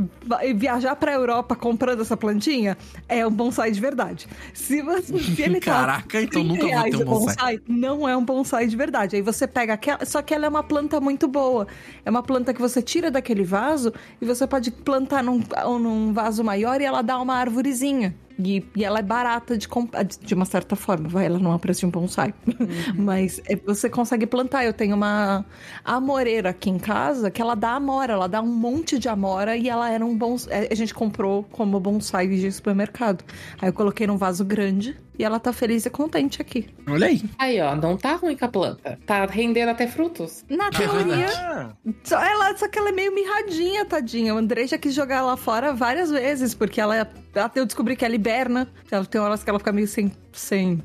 viajar 0.56 0.96
pra 0.96 1.14
Europa 1.14 1.56
comprando 1.56 2.02
essa 2.02 2.18
plantinha? 2.18 2.76
É 3.08 3.26
um 3.26 3.32
bonsai 3.32 3.72
de 3.72 3.80
verdade. 3.80 4.28
Se, 4.56 4.82
você, 4.82 5.14
se 5.20 5.42
ele 5.44 5.60
tá 5.60 5.74
Caraca, 5.74 6.22
então 6.22 6.44
30 6.44 6.48
nunca 6.48 6.76
vou 6.76 6.90
ter 6.90 6.98
um 6.98 7.02
o 7.02 7.06
bonsai. 7.06 7.60
Não 7.68 8.10
é 8.10 8.18
um 8.18 8.26
bonsai 8.26 8.66
de 8.66 8.76
verdade. 8.76 9.16
Aí 9.16 9.22
você 9.22 9.46
pega 9.46 9.74
aquela. 9.74 10.04
Só 10.06 10.24
que 10.24 10.34
ela 10.34 10.48
é 10.48 10.50
uma 10.50 10.64
planta 10.64 11.00
muito 11.00 11.28
boa. 11.28 11.68
É 12.04 12.10
uma 12.10 12.24
planta 12.24 12.52
que 12.52 12.60
você 12.60 12.82
tira 12.82 13.12
daquele 13.12 13.44
vaso 13.44 13.94
e 14.20 14.26
você 14.26 14.48
pode 14.48 14.72
plantar 14.72 15.24
num, 15.24 15.44
num 15.80 16.14
vaso 16.14 16.44
maior 16.44 16.82
e 16.82 16.84
ela 16.84 17.04
dá 17.04 17.20
uma 17.20 17.36
arvorezinha. 17.36 18.16
E, 18.40 18.64
e 18.76 18.84
ela 18.84 19.00
é 19.00 19.02
barata 19.02 19.58
de 19.58 19.68
comprar, 19.68 20.04
de 20.04 20.34
uma 20.34 20.46
certa 20.46 20.76
forma, 20.76 21.10
vai, 21.10 21.26
ela 21.26 21.40
não 21.40 21.54
é 21.54 21.58
preço 21.58 21.82
de 21.82 21.86
um 21.88 21.90
bonsai. 21.90 22.34
Mas 22.96 23.42
é, 23.46 23.56
você 23.56 23.90
consegue 23.90 24.26
plantar. 24.28 24.66
Eu 24.66 24.74
tenho 24.74 24.96
uma 24.96 25.46
amoreira 25.84 26.50
aqui 26.50 26.70
em 26.70 26.78
casa 26.78 27.32
que 27.32 27.42
ela 27.42 27.56
dá 27.56 27.72
amora, 27.72 28.14
ela 28.14 28.28
dá 28.28 28.42
um 28.42 28.48
monte 28.48 29.00
de 29.00 29.10
amora 29.10 29.58
e 29.58 29.70
ela 29.70 29.90
era 29.90 30.06
um 30.06 30.16
bonsai. 30.18 30.68
A 30.70 30.76
gente 30.76 30.94
comprou 30.94 31.44
como 31.52 31.80
bonsai 31.80 32.28
de 32.28 32.52
supermercado. 32.52 33.24
Aí 33.62 33.70
eu 33.70 33.74
coloquei 33.74 34.06
num 34.06 34.18
vaso 34.18 34.46
grande 34.46 34.96
e 35.18 35.24
ela 35.24 35.40
tá 35.40 35.52
feliz 35.54 35.86
e 35.86 35.90
contente 35.90 36.42
aqui. 36.42 36.68
Olha 36.88 37.08
aí. 37.08 37.22
Aí, 37.38 37.60
ó, 37.62 37.76
não 37.76 37.98
tá 37.98 38.16
ruim 38.16 38.36
com 38.38 38.46
a 38.46 38.48
planta. 38.48 39.00
Tá 39.06 39.26
rendendo 39.26 39.70
até 39.70 39.88
frutos. 39.88 40.46
Na 40.50 40.70
teoria. 40.70 41.28
Ah, 41.36 41.70
só, 42.04 42.20
ela, 42.22 42.56
só 42.58 42.68
que 42.68 42.78
ela 42.78 42.90
é 42.90 42.92
meio 42.92 43.14
mirradinha, 43.14 43.86
tadinha. 43.86 44.34
O 44.36 44.38
André 44.38 44.68
já 44.68 44.78
quis 44.78 44.94
jogar 44.94 45.18
ela 45.18 45.36
fora 45.38 45.74
várias 45.74 46.10
vezes, 46.12 46.54
porque 46.54 46.80
ela, 46.80 46.96
ela 47.34 47.52
eu 47.56 47.66
descobri 47.66 47.96
que 47.96 48.06
ela 48.06 48.16
hiberna. 48.16 48.68
Ela 48.92 49.06
tem 49.06 49.20
horas 49.20 49.44
que 49.44 49.50
ela 49.50 49.60
fica 49.60 49.72
meio 49.72 49.88
sem, 49.88 50.12
sem, 50.34 50.84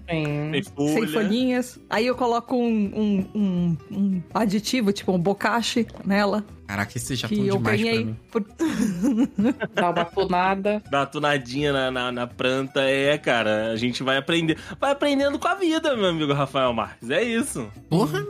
folha. 0.75 0.92
sem 0.95 1.07
folhinhas. 1.09 1.79
Aí 1.90 2.07
eu 2.07 2.14
coloco 2.14 2.57
um, 2.57 2.68
um, 2.95 3.27
um- 3.35 3.77
um 3.90 4.23
aditivo, 4.33 4.92
tipo 4.92 5.12
um 5.12 5.18
bocache 5.18 5.87
nela, 6.05 6.45
Caraca, 6.72 6.96
esse 6.96 7.14
já 7.16 7.28
eu 7.28 7.37
demais 7.37 7.61
pra 7.62 7.70
ganhei. 7.72 8.04
mim. 8.06 8.18
Por... 8.30 8.42
Dá 9.74 9.90
uma 9.90 10.04
tunada. 10.06 10.82
Dá 10.90 11.00
uma 11.00 11.06
tunadinha 11.06 11.70
na, 11.70 11.90
na, 11.90 12.11
na 12.11 12.26
planta, 12.26 12.80
é, 12.80 13.18
cara. 13.18 13.72
A 13.72 13.76
gente 13.76 14.02
vai 14.02 14.16
aprender. 14.16 14.58
Vai 14.80 14.92
aprendendo 14.92 15.38
com 15.38 15.48
a 15.48 15.54
vida, 15.54 15.94
meu 15.94 16.06
amigo 16.06 16.32
Rafael 16.32 16.72
Marques. 16.72 17.11
É 17.11 17.22
isso. 17.22 17.70
Porra, 17.90 18.24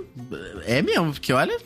é 0.67 0.83
mesmo, 0.83 1.13
porque 1.13 1.33
olha. 1.33 1.57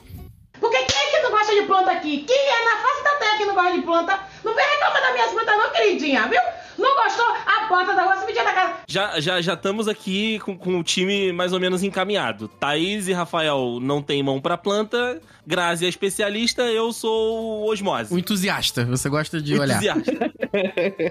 Porque 0.60 0.76
quem 0.76 1.00
é 1.00 1.10
que 1.12 1.22
não 1.22 1.30
gosta 1.30 1.54
de 1.54 1.62
planta 1.62 1.92
aqui? 1.92 2.18
Quem 2.28 2.36
é 2.36 2.64
na 2.66 2.82
face 2.82 3.04
da 3.04 3.14
terra 3.20 3.38
que 3.38 3.44
não 3.46 3.54
gosta 3.54 3.72
de 3.72 3.82
planta? 3.82 4.20
Não 4.44 4.54
vem 4.54 4.66
reclamar 4.66 5.00
das 5.00 5.12
minhas 5.14 5.30
plantas 5.30 5.56
não, 5.56 5.72
queridinha, 5.72 6.28
viu? 6.28 6.40
Não 6.78 7.04
gostou? 7.04 7.26
A 7.46 7.68
porta 7.68 7.94
da 7.94 8.02
rua 8.04 8.16
se 8.18 8.26
metia 8.26 8.44
da 8.44 8.52
casa. 8.52 8.74
Já 8.86 9.20
já 9.20 9.40
já 9.40 9.54
estamos 9.54 9.88
aqui 9.88 10.38
com, 10.40 10.56
com 10.56 10.78
o 10.78 10.84
time 10.84 11.32
mais 11.32 11.52
ou 11.52 11.60
menos 11.60 11.82
encaminhado. 11.82 12.48
Thaís 12.48 13.08
e 13.08 13.12
Rafael 13.12 13.78
não 13.80 14.02
tem 14.02 14.22
mão 14.22 14.40
pra 14.40 14.56
planta. 14.56 15.20
Grazi 15.46 15.86
é 15.86 15.88
especialista, 15.88 16.62
eu 16.62 16.92
sou 16.92 17.62
o 17.62 17.70
osmose. 17.70 18.12
O 18.12 18.18
entusiasta, 18.18 18.84
você 18.84 19.08
gosta 19.08 19.40
de 19.40 19.58
olhar. 19.58 19.82
Entusiasta. 19.82 20.32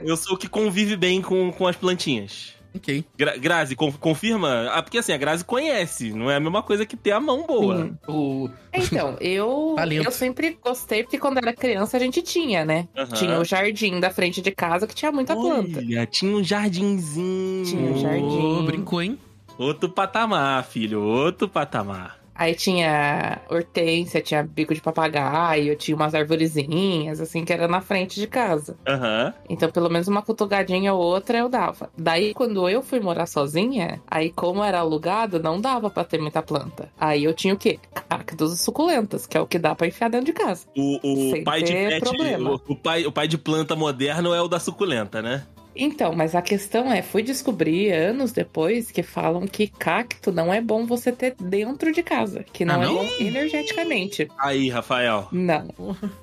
eu 0.04 0.18
sou 0.18 0.36
o 0.36 0.38
que 0.38 0.48
convive 0.48 0.96
bem 0.96 1.22
com, 1.22 1.52
com 1.52 1.68
as 1.68 1.76
plantinhas. 1.76 2.54
Ok. 2.76 3.04
Gra 3.18 3.38
Grazi, 3.38 3.76
con- 3.76 3.92
confirma? 3.94 4.70
Ah, 4.72 4.82
porque 4.84 4.98
assim, 4.98 5.14
a 5.14 5.18
Grazi 5.18 5.44
conhece, 5.46 6.12
não 6.12 6.30
é 6.30 6.36
a 6.36 6.40
mesma 6.40 6.62
coisa 6.62 6.86
que 6.86 6.96
ter 6.98 7.12
a 7.12 7.20
mão 7.20 7.46
boa. 7.46 7.86
Sim. 7.86 7.98
O... 8.08 8.50
Então, 8.74 9.16
eu, 9.22 9.76
eu 10.06 10.12
sempre 10.12 10.58
gostei, 10.64 11.04
porque 11.04 11.18
quando 11.18 11.38
era 11.38 11.54
criança 11.54 11.98
a 11.98 12.00
gente 12.00 12.22
tinha, 12.22 12.66
né? 12.66 12.88
Tinha 13.14 13.40
o 13.40 13.44
jardim 13.46 14.00
da 14.00 14.10
frente 14.10 14.42
de 14.42 14.52
casa 14.52 14.86
que 14.88 14.94
tinha 14.96 15.12
muita 15.12 15.36
planta. 15.36 15.80
Olha, 15.80 16.06
tinha 16.06 16.36
um 16.36 16.44
jardinzinho. 16.44 17.66
Tinha 17.66 17.92
um 17.92 17.98
jardim. 18.00 18.60
Ô, 18.60 18.64
brincou, 18.64 19.02
hein? 19.02 19.18
Outro 19.58 19.90
patamar, 19.90 20.64
filho, 20.66 21.02
outro 21.02 21.48
patamar. 21.48 22.20
Aí 22.36 22.54
tinha 22.54 23.40
hortência, 23.50 24.22
tinha 24.22 24.44
bico 24.44 24.74
de 24.74 24.82
papagaio, 24.82 25.76
tinha 25.78 25.96
umas 25.96 26.14
arvorezinhas, 26.14 27.22
assim, 27.22 27.46
que 27.46 27.54
era 27.54 27.68
na 27.68 27.80
frente 27.80 28.20
de 28.20 28.28
casa. 28.28 28.78
Aham. 28.86 29.34
Então, 29.50 29.72
pelo 29.72 29.90
menos 29.90 30.08
uma 30.08 30.22
cutugadinha 30.22 30.94
ou 30.94 31.02
outra 31.02 31.38
eu 31.38 31.48
dava. 31.48 31.90
Daí, 31.98 32.34
quando 32.34 32.68
eu 32.68 32.82
fui 32.84 33.00
morar 33.00 33.26
sozinha, 33.26 34.02
aí 34.06 34.32
como 34.32 34.64
era 34.64 34.80
alugado, 34.80 35.42
não 35.42 35.62
dava 35.62 35.90
pra 35.90 36.04
ter 36.04 36.20
muita 36.20 36.42
planta. 36.42 36.90
Aí 37.00 37.24
eu 37.24 37.34
tinha 37.34 37.54
o 37.54 37.58
quê? 37.58 37.80
Cactos 38.10 38.60
suculentas, 38.60 39.26
que 39.26 39.38
é 39.38 39.40
o 39.40 39.48
que 39.48 39.58
dá 39.58 39.74
pra 39.74 39.88
enfiar 39.88 40.10
dentro 40.10 40.26
de 40.26 40.34
casa. 40.34 40.66
O, 40.76 41.40
o 41.40 41.44
pai 41.44 41.62
de 41.64 41.74
pet, 41.74 42.00
problema. 42.02 42.52
o, 42.52 42.74
o 42.74 42.76
pai, 42.76 43.06
o 43.06 43.12
pai 43.12 43.28
de 43.28 43.38
planta 43.38 43.76
moderno 43.76 44.34
é 44.34 44.42
o 44.42 44.48
da 44.48 44.60
suculenta, 44.60 45.22
né? 45.22 45.46
Então, 45.76 46.14
mas 46.16 46.34
a 46.36 46.42
questão 46.42 46.92
é, 46.92 47.02
fui 47.02 47.22
descobrir 47.22 47.92
anos 47.92 48.32
depois 48.32 48.92
que 48.92 49.04
falam 49.04 49.46
que 49.46 49.68
cacto 49.68 50.32
não 50.32 50.54
é 50.54 50.62
bom 50.62 50.86
você 50.86 51.12
ter 51.12 51.36
dentro 51.40 51.92
de 51.92 52.02
casa, 52.02 52.44
que 52.54 52.64
não, 52.64 52.80
Ah, 52.82 52.84
é 52.84 52.88
não? 52.88 52.96
bom 52.96 53.06
energeticamente. 53.20 54.28
Aí, 54.38 54.70
Rafael. 54.70 55.28
Não. 55.32 55.68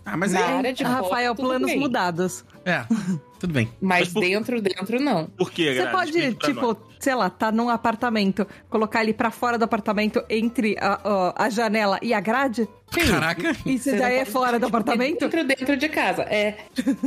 Ah, 0.05 0.17
mas 0.17 0.33
Na 0.33 0.41
é. 0.41 0.43
área 0.45 0.73
de 0.73 0.83
Rafael, 0.85 1.33
foto, 1.33 1.37
tudo 1.37 1.49
planos 1.51 1.71
bem. 1.71 1.79
mudados. 1.81 2.45
É, 2.65 2.85
tudo 3.42 3.52
bem. 3.55 3.68
Mas 3.81 4.00
Mas 4.02 4.09
por- 4.12 4.20
dentro, 4.20 4.62
dentro 4.62 5.00
não. 5.00 5.26
Por 5.26 5.50
quê, 5.50 5.74
Você 5.74 5.87
pode, 5.88 6.35
tipo, 6.37 6.61
nós. 6.61 6.76
sei 7.00 7.14
lá, 7.14 7.28
tá 7.28 7.50
num 7.52 7.68
apartamento, 7.68 8.46
colocar 8.70 9.02
ele 9.02 9.12
pra 9.12 9.31
fora 9.31 9.59
do 9.59 9.64
apartamento 9.64 10.22
entre 10.31 10.76
a, 10.81 11.35
a 11.44 11.50
janela 11.50 11.98
e 12.00 12.14
a 12.14 12.20
grade? 12.20 12.68
Caraca. 12.92 13.50
Isso 13.66 13.90
Você 13.90 13.96
daí 13.98 14.16
é 14.18 14.24
fora 14.24 14.59
do 14.61 14.66
apartamento? 14.66 15.20
Dentro, 15.28 15.44
dentro 15.44 15.76
de 15.76 15.88
casa. 15.88 16.22
É. 16.22 16.59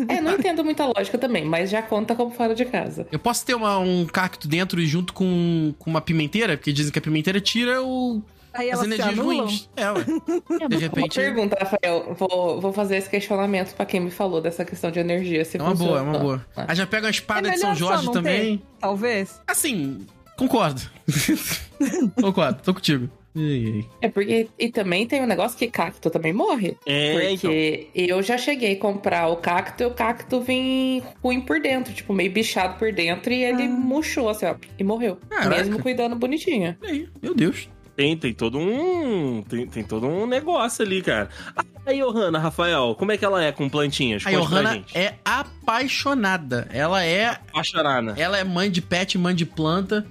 É, 0.10 0.20
não 0.20 0.34
entendo 0.34 0.64
muita 0.64 0.86
lógica 0.86 1.18
também, 1.18 1.46
mas 1.46 1.70
já 1.70 1.82
conta 1.82 2.14
como 2.16 2.32
fora 2.32 2.54
de 2.54 2.66
casa. 2.66 3.08
Eu 3.12 3.20
posso 3.20 3.46
ter 3.46 3.54
uma- 3.56 3.78
um 3.80 4.06
cacto 4.06 4.48
dentro 4.48 4.82
e 4.82 4.86
junto 4.86 5.14
com, 5.14 5.74
com 5.80 5.90
uma 5.90 6.02
pimenteira? 6.02 6.58
Porque 6.58 6.74
dizem 6.74 6.92
que 6.92 7.00
a 7.00 7.02
pimenteira 7.02 7.40
tira 7.40 7.82
o, 7.84 8.22
Aí 8.56 8.72
as 8.72 8.80
elas 8.80 8.88
se 8.88 9.02
energias 9.02 9.26
ruins. 9.26 9.70
É, 9.76 9.92
ué. 9.92 10.04
De 10.70 10.76
Uma 10.76 10.80
repente. 10.80 11.16
pergunta, 11.16 11.58
Rafael. 11.60 12.16
Vou, 12.18 12.62
vou 12.62 12.74
fazer 12.74 12.98
esse 12.98 13.10
questionamento 13.10 13.76
pra 13.76 13.86
quem 13.86 14.00
me 14.00 14.12
falou 14.12 14.42
dessa 14.42 14.64
questão 14.66 14.90
de 14.90 15.00
energia. 15.00 15.44
Se 15.46 15.58
É 15.58 15.62
uma 15.62 15.76
boa, 15.76 16.00
é 16.00 16.02
uma 16.02 16.20
boa. 16.20 16.46
Ah. 16.56 16.66
Aí 16.70 16.76
já 16.76 16.88
pega 16.88 17.06
uma 17.06 17.12
espada 17.12 17.50
É 17.50 17.52
de 17.52 17.60
São 17.60 17.76
Jorge 17.76 18.12
também. 18.12 18.58
ter, 18.58 18.64
talvez. 18.80 19.42
Assim, 19.48 20.06
concordo. 20.38 20.82
concordo, 22.22 22.62
tô 22.64 22.74
contigo. 22.74 23.10
É 24.02 24.08
porque. 24.08 24.48
E 24.58 24.70
também 24.70 25.06
tem 25.06 25.22
um 25.22 25.26
negócio 25.26 25.58
que 25.58 25.68
cacto 25.68 26.10
também 26.10 26.32
morre. 26.32 26.78
É, 26.86 27.32
então. 27.34 27.50
Porque 27.52 27.90
eu 27.94 28.24
já 28.24 28.38
cheguei 28.38 28.74
a 28.74 28.80
comprar 28.80 29.28
o 29.28 29.36
cacto 29.36 29.84
e 29.84 29.86
o 29.86 29.92
cacto 29.92 30.40
vem 30.40 31.04
ruim 31.22 31.42
por 31.42 31.60
dentro, 31.60 31.94
tipo, 31.94 32.14
meio 32.14 32.32
bichado 32.32 32.80
por 32.80 32.94
dentro, 32.94 33.34
e 33.34 33.44
ele 33.44 33.68
murchou, 33.68 34.30
assim, 34.30 34.46
ó, 34.46 34.56
e 34.80 34.84
morreu. 34.86 35.18
Caraca. 35.30 35.50
Mesmo 35.50 35.82
cuidando 35.82 36.16
bonitinho. 36.16 36.78
Meu 37.22 37.36
Deus. 37.36 37.68
Tem, 37.96 38.18
tem 38.18 38.34
todo 38.34 38.58
um. 38.58 39.42
Tem, 39.48 39.66
tem 39.68 39.84
todo 39.84 40.06
um 40.06 40.28
negócio 40.28 40.86
ali, 40.86 41.02
cara. 41.02 41.30
A 41.86 41.94
Johanna, 41.94 42.40
Rafael, 42.40 42.96
como 42.98 43.12
é 43.12 43.18
que 43.18 43.24
ela 43.24 43.44
é 43.44 43.52
com 43.52 43.70
plantinhas? 43.70 44.26
A 44.26 44.32
Conte 44.32 44.48
Johanna 44.48 44.84
é 44.94 45.14
apaixonada. 45.24 46.68
Ela 46.72 47.04
é 47.04 47.28
Apaixonada. 47.28 48.14
Ela 48.18 48.38
é 48.38 48.44
mãe 48.44 48.70
de 48.70 48.82
pet, 48.82 49.18
mãe 49.18 49.34
de 49.34 49.46
planta. 49.46 50.06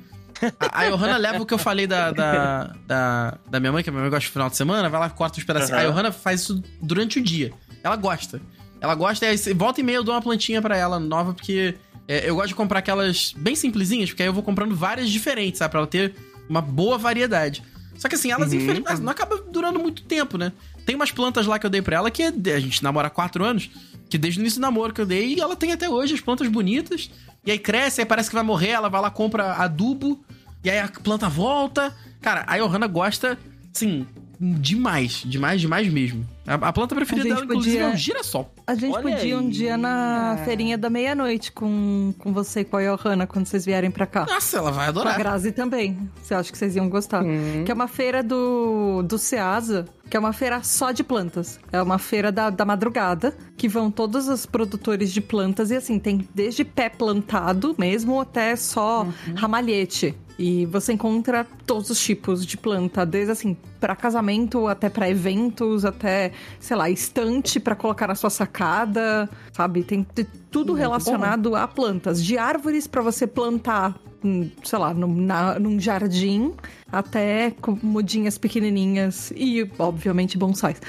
A, 0.59 0.81
a 0.81 0.91
Johanna 0.91 1.17
leva 1.17 1.43
o 1.43 1.47
que 1.47 1.55
eu 1.55 1.59
falei 1.59 1.87
da, 1.87 2.11
da, 2.11 2.75
da, 2.87 3.39
da 3.49 3.61
minha 3.61 3.73
mãe, 3.73 3.83
que 3.83 3.91
a 3.91 3.93
minha 3.93 4.03
mãe 4.03 4.11
gosta 4.11 4.27
de 4.27 4.33
final 4.33 4.49
de 4.49 4.57
semana, 4.57 4.89
vai 4.89 5.01
lá, 5.01 5.11
corta 5.11 5.39
uns 5.39 5.45
pedacinhos. 5.45 5.79
Aham. 5.79 5.89
A 5.89 5.91
Johanna 5.91 6.13
faz 6.13 6.41
isso 6.43 6.63
durante 6.81 7.19
o 7.19 7.23
dia. 7.23 7.53
Ela 7.83 7.97
gosta. 7.97 8.41
Ela 8.81 8.95
gosta, 8.95 9.27
e 9.27 9.55
volta 9.55 9.81
e 9.81 9.85
meia 9.85 9.97
eu 9.97 10.05
dou 10.05 10.15
uma 10.15 10.21
plantinha 10.23 10.61
pra 10.61 10.77
ela 10.77 10.99
nova, 10.99 11.33
porque 11.33 11.75
é, 12.07 12.29
eu 12.29 12.35
gosto 12.35 12.49
de 12.49 12.55
comprar 12.55 12.81
aquelas 12.81 13.33
bem 13.37 13.55
simplesinhas, 13.55 14.11
porque 14.11 14.23
aí 14.23 14.29
eu 14.29 14.33
vou 14.33 14.43
comprando 14.43 14.75
várias 14.75 15.09
diferentes, 15.09 15.59
sabe? 15.59 15.71
Pra 15.71 15.81
ela 15.81 15.87
ter 15.87 16.15
uma 16.49 16.61
boa 16.61 16.99
variedade. 16.99 17.63
Só 17.97 18.09
que 18.09 18.15
assim, 18.17 18.31
elas, 18.31 18.53
Uhum. 18.53 18.59
infelizmente, 18.59 19.01
não 19.01 19.11
acabam 19.13 19.41
durando 19.51 19.79
muito 19.79 20.03
tempo, 20.03 20.37
né? 20.37 20.53
Tem 20.85 20.95
umas 20.95 21.11
plantas 21.11 21.47
lá 21.47 21.59
que 21.59 21.65
eu 21.67 21.71
dei 21.71 21.81
pra 21.81 21.97
ela 21.97 22.11
que 22.11 22.23
é- 22.23 22.29
a 22.55 22.61
gente 22.61 22.83
namora 22.83 23.07
há 23.09 23.11
quatro 23.11 23.45
anos, 23.45 23.71
que 24.11 24.19
desde 24.19 24.39
o 24.39 24.43
início 24.43 24.59
do 24.61 24.63
namoro 24.63 24.93
que 24.93 25.01
eu 25.01 25.07
dei, 25.07 25.35
e 25.35 25.41
ela 25.41 25.57
tem 25.57 25.73
até 25.73 25.89
hoje 25.89 26.15
as 26.15 26.21
plantas 26.21 26.49
bonitas. 26.49 27.11
E 27.47 27.51
aí 27.51 27.59
cresce, 27.59 28.01
aí 28.01 28.07
parece 28.07 28.29
que 28.29 28.35
vai 28.35 28.45
morrer, 28.45 28.71
ela 28.71 28.89
vai 28.89 29.01
lá, 29.01 29.11
compra 29.11 29.53
adubo, 29.55 30.23
e 30.63 30.71
aí 30.71 30.79
a 30.79 30.89
planta 30.89 31.29
volta. 31.29 31.95
Cara, 32.21 32.45
a 32.47 32.57
Johanna 32.59 32.87
gosta, 32.87 33.39
assim, 33.75 34.07
demais, 34.41 35.23
demais, 35.25 35.61
demais 35.61 35.89
mesmo. 35.93 36.27
A, 36.47 36.55
a 36.55 36.73
planta 36.73 36.95
preferida 36.95 37.27
A 37.27 37.29
gente 37.29 37.35
dela, 37.41 37.45
inclusive, 37.47 37.77
podia- 37.79 37.91
é 37.91 37.95
o 37.95 37.97
girassol. 37.97 38.53
A 38.67 38.75
gente 38.75 38.95
Olha 38.95 39.17
podia 39.17 39.37
um 39.37 39.41
aí. 39.41 39.49
dia 39.51 39.77
na 39.79 40.39
feirinha 40.45 40.77
da 40.77 40.91
meia-noite 40.91 41.51
com, 41.53 42.13
com 42.19 42.33
você 42.33 42.61
e 42.61 42.65
com 42.65 42.77
a 42.77 42.83
Johanna 42.83 43.27
quando 43.27 43.47
vocês 43.47 43.65
vierem 43.65 43.91
pra 43.91 44.07
cá. 44.07 44.27
Nossa, 44.29 44.59
ela 44.59 44.71
vai 44.71 44.85
Com 44.85 44.99
a 44.99 45.01
adorar. 45.01 45.19
Grazi 45.19 45.53
também. 45.53 45.99
Você 46.23 46.35
acha 46.35 46.53
que 46.53 46.59
vocês 46.59 46.77
iam 46.77 46.89
gostar? 46.89 47.23
Que 47.65 47.71
é 47.71 47.75
uma 47.75 47.89
feira 47.89 48.23
do, 48.23 49.03
do 49.03 49.17
Ceasa, 49.19 49.87
que 50.11 50.17
é 50.17 50.21
uma 50.21 50.33
feira 50.35 50.63
só 50.63 50.93
de 50.93 51.03
plantas. 51.03 51.59
É 51.73 51.81
uma 51.81 51.99
feira 51.99 52.31
da, 52.31 52.51
da 52.51 52.65
madrugada, 52.65 53.35
que 53.57 53.69
vão 53.69 53.91
todos 53.91 54.29
os 54.29 54.45
produtores 54.45 55.13
de 55.13 55.21
plantas. 55.21 55.71
E 55.71 55.77
assim, 55.77 55.99
tem 55.99 56.29
desde 56.35 56.63
pé 56.65 56.89
plantado 56.91 57.75
mesmo 57.79 58.21
até 58.21 58.55
só 58.57 59.07
ramalhete. 59.35 60.15
E 60.39 60.67
você 60.67 60.93
encontra 60.93 61.47
todos 61.65 61.91
os 61.91 62.01
tipos 62.01 62.45
de 62.45 62.57
planta, 62.57 63.07
desde 63.07 63.31
assim, 63.31 63.57
para 63.79 63.95
casamento 63.95 64.67
até 64.67 64.89
para 64.91 65.09
eventos, 65.09 65.85
até, 65.85 66.33
sei 66.59 66.77
lá, 66.77 66.91
estante 66.91 67.61
para 67.61 67.77
colocar 67.77 68.09
na 68.09 68.17
sua 68.17 68.31
sacada, 68.31 69.31
sabe? 69.53 69.85
Tem 69.85 70.05
tudo 70.51 70.69
Muito 70.73 70.79
relacionado 70.81 71.55
a 71.55 71.69
plantas, 71.69 72.23
de 72.25 72.37
árvores 72.37 72.87
para 72.89 73.01
você 73.01 73.29
plantar, 73.29 73.95
hum, 74.25 74.51
sei 74.65 74.79
lá, 74.79 74.93
num, 74.93 75.15
na- 75.15 75.59
num 75.61 75.79
jardim, 75.79 76.53
até 76.91 77.53
com 77.61 77.79
mudinhas 77.81 78.37
pequenininhas 78.37 79.33
e, 79.37 79.71
obviamente, 79.79 80.37
bonsais. 80.37 80.81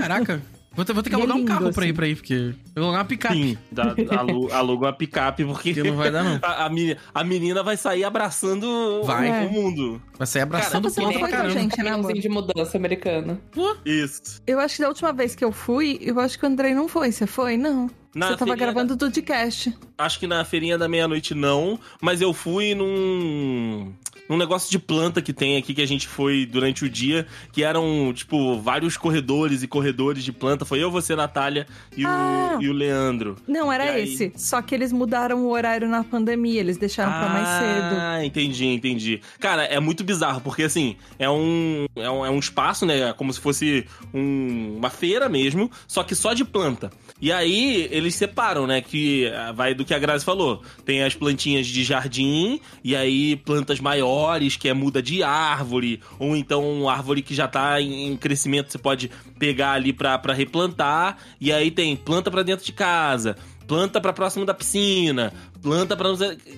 Caraca. 0.00 0.40
Vou 0.76 0.84
ter, 0.84 0.92
vou 0.92 1.02
ter 1.02 1.10
que 1.10 1.16
é 1.16 1.18
alugar 1.18 1.36
um 1.36 1.38
lindo, 1.40 1.48
carro 1.48 1.60
pra 1.72 1.82
assim. 1.82 1.88
ir 1.88 1.92
pra 1.92 2.06
aí, 2.06 2.14
porque. 2.16 2.34
Eu 2.34 2.54
vou 2.74 2.84
alugar 2.84 3.00
uma 3.00 3.04
picape. 3.04 3.34
Sim, 3.34 3.58
dá, 3.70 3.94
alu- 4.18 4.48
aluga 4.54 4.86
uma 4.86 4.92
picape, 4.92 5.44
porque 5.44 5.72
Porque 5.74 5.88
não 5.88 5.96
vai 5.96 6.10
dar, 6.10 6.24
não. 6.24 6.38
a, 6.42 6.64
a 6.64 6.68
meni- 6.68 6.96
a 7.14 7.24
menina 7.24 7.62
vai 7.62 7.76
sair 7.76 8.04
abraçando 8.04 9.02
Vai. 9.04 9.46
o 9.46 9.50
mundo. 9.52 10.02
Vai 10.18 10.26
sair 10.26 10.42
abraçando 10.42 10.90
Cara, 10.90 10.94
planta 10.94 11.12
não 11.12 11.28
pra 11.28 11.28
caramba. 11.38 11.50
gente, 11.60 11.82
né, 11.82 11.90
amor? 11.90 12.12
De 12.12 12.28
mudança 12.28 12.76
americana. 12.76 13.40
Isso. 13.84 14.40
Eu 14.46 14.58
acho 14.58 14.76
que 14.76 14.82
da 14.82 14.88
última 14.88 15.12
vez 15.12 15.34
que 15.34 15.44
eu 15.44 15.52
fui, 15.52 15.98
eu 16.00 16.18
acho 16.20 16.38
que 16.38 16.44
o 16.44 16.48
Andrei 16.48 16.74
não 16.74 16.88
foi. 16.88 17.12
Você 17.12 17.26
foi? 17.26 17.56
Não. 17.56 17.88
Na 18.14 18.28
Você 18.28 18.36
tava 18.36 18.54
gravando 18.54 18.94
o 18.94 18.96
podcast. 18.96 19.74
Acho 19.98 20.18
que 20.20 20.26
na 20.26 20.44
feirinha 20.44 20.78
da 20.78 20.88
meia-noite 20.88 21.34
não, 21.34 21.78
mas 22.00 22.20
eu 22.20 22.32
fui 22.32 22.74
num. 22.74 23.92
num 24.28 24.36
negócio 24.36 24.70
de 24.70 24.78
planta 24.78 25.20
que 25.20 25.32
tem 25.32 25.56
aqui 25.56 25.74
que 25.74 25.82
a 25.82 25.86
gente 25.86 26.06
foi 26.08 26.46
durante 26.46 26.84
o 26.84 26.88
dia, 26.88 27.26
que 27.52 27.62
eram, 27.62 28.12
tipo, 28.14 28.58
vários 28.60 28.96
corredores 28.96 29.62
e 29.62 29.68
corredores 29.68 30.24
de 30.24 30.32
planta. 30.32 30.64
Foi 30.64 30.82
eu, 30.82 30.90
você, 30.90 31.14
Natália 31.14 31.66
e, 31.96 32.04
Ah. 32.06 32.56
o, 32.58 32.62
e 32.62 32.68
o 32.68 32.72
Leandro. 32.72 33.36
Não, 33.46 33.70
era 33.72 33.84
aí? 33.92 34.04
esse. 34.04 34.32
Só 34.36 34.62
que 34.62 34.74
eles 34.74 34.92
mudaram 34.92 35.44
o 35.44 35.50
horário 35.50 35.88
na 35.88 36.02
pandemia, 36.04 36.60
eles 36.60 36.76
deixaram 36.78 37.12
pra 37.12 37.28
mais 37.28 37.48
cedo. 37.48 38.00
Ah, 38.00 38.24
entendi, 38.24 38.64
entendi. 38.66 39.20
Cara, 39.38 39.64
é 39.64 39.78
muito 39.80 40.02
bizarro, 40.04 40.40
porque 40.40 40.62
assim, 40.62 40.96
é 41.18 41.28
um, 41.28 41.86
é 41.96 42.10
um, 42.10 42.24
é 42.26 42.30
um 42.30 42.38
espaço, 42.38 42.86
né? 42.86 43.12
Como 43.12 43.32
se 43.32 43.40
fosse 43.40 43.86
um- 44.12 44.76
uma 44.78 44.88
feira 44.90 45.28
mesmo, 45.28 45.70
só 45.86 46.02
que 46.02 46.14
só 46.14 46.32
de 46.32 46.44
planta. 46.44 46.90
E 47.20 47.30
aí, 47.32 47.88
eles 48.04 48.14
separam, 48.14 48.66
né? 48.66 48.80
Que 48.80 49.26
ah, 49.28 49.52
vai 49.52 49.74
do 49.74 49.84
que 49.84 49.94
a 49.94 49.98
Grazi 49.98 50.24
falou. 50.24 50.62
Tem 50.84 51.02
as 51.02 51.14
plantinhas 51.14 51.66
de 51.66 51.82
jardim, 51.84 52.60
e 52.82 52.94
aí 52.94 53.36
plantas 53.36 53.80
maiores, 53.80 54.56
que 54.56 54.68
é 54.68 54.74
muda 54.74 55.02
de 55.02 55.22
árvore, 55.22 56.00
ou 56.18 56.36
então 56.36 56.88
árvore 56.88 57.22
que 57.22 57.34
já 57.34 57.48
tá 57.48 57.80
em 57.80 58.16
crescimento, 58.16 58.70
você 58.70 58.78
pode 58.78 59.10
pegar 59.38 59.72
ali 59.72 59.92
pra 59.92 60.20
replantar. 60.32 61.18
E 61.40 61.52
aí 61.52 61.70
tem 61.70 61.96
planta 61.96 62.30
pra 62.30 62.42
dentro 62.42 62.64
de 62.64 62.72
casa, 62.72 63.36
planta 63.66 64.00
pra 64.00 64.12
próximo 64.12 64.44
da 64.44 64.54
piscina, 64.54 65.32
planta 65.62 65.96
pra. 65.96 66.08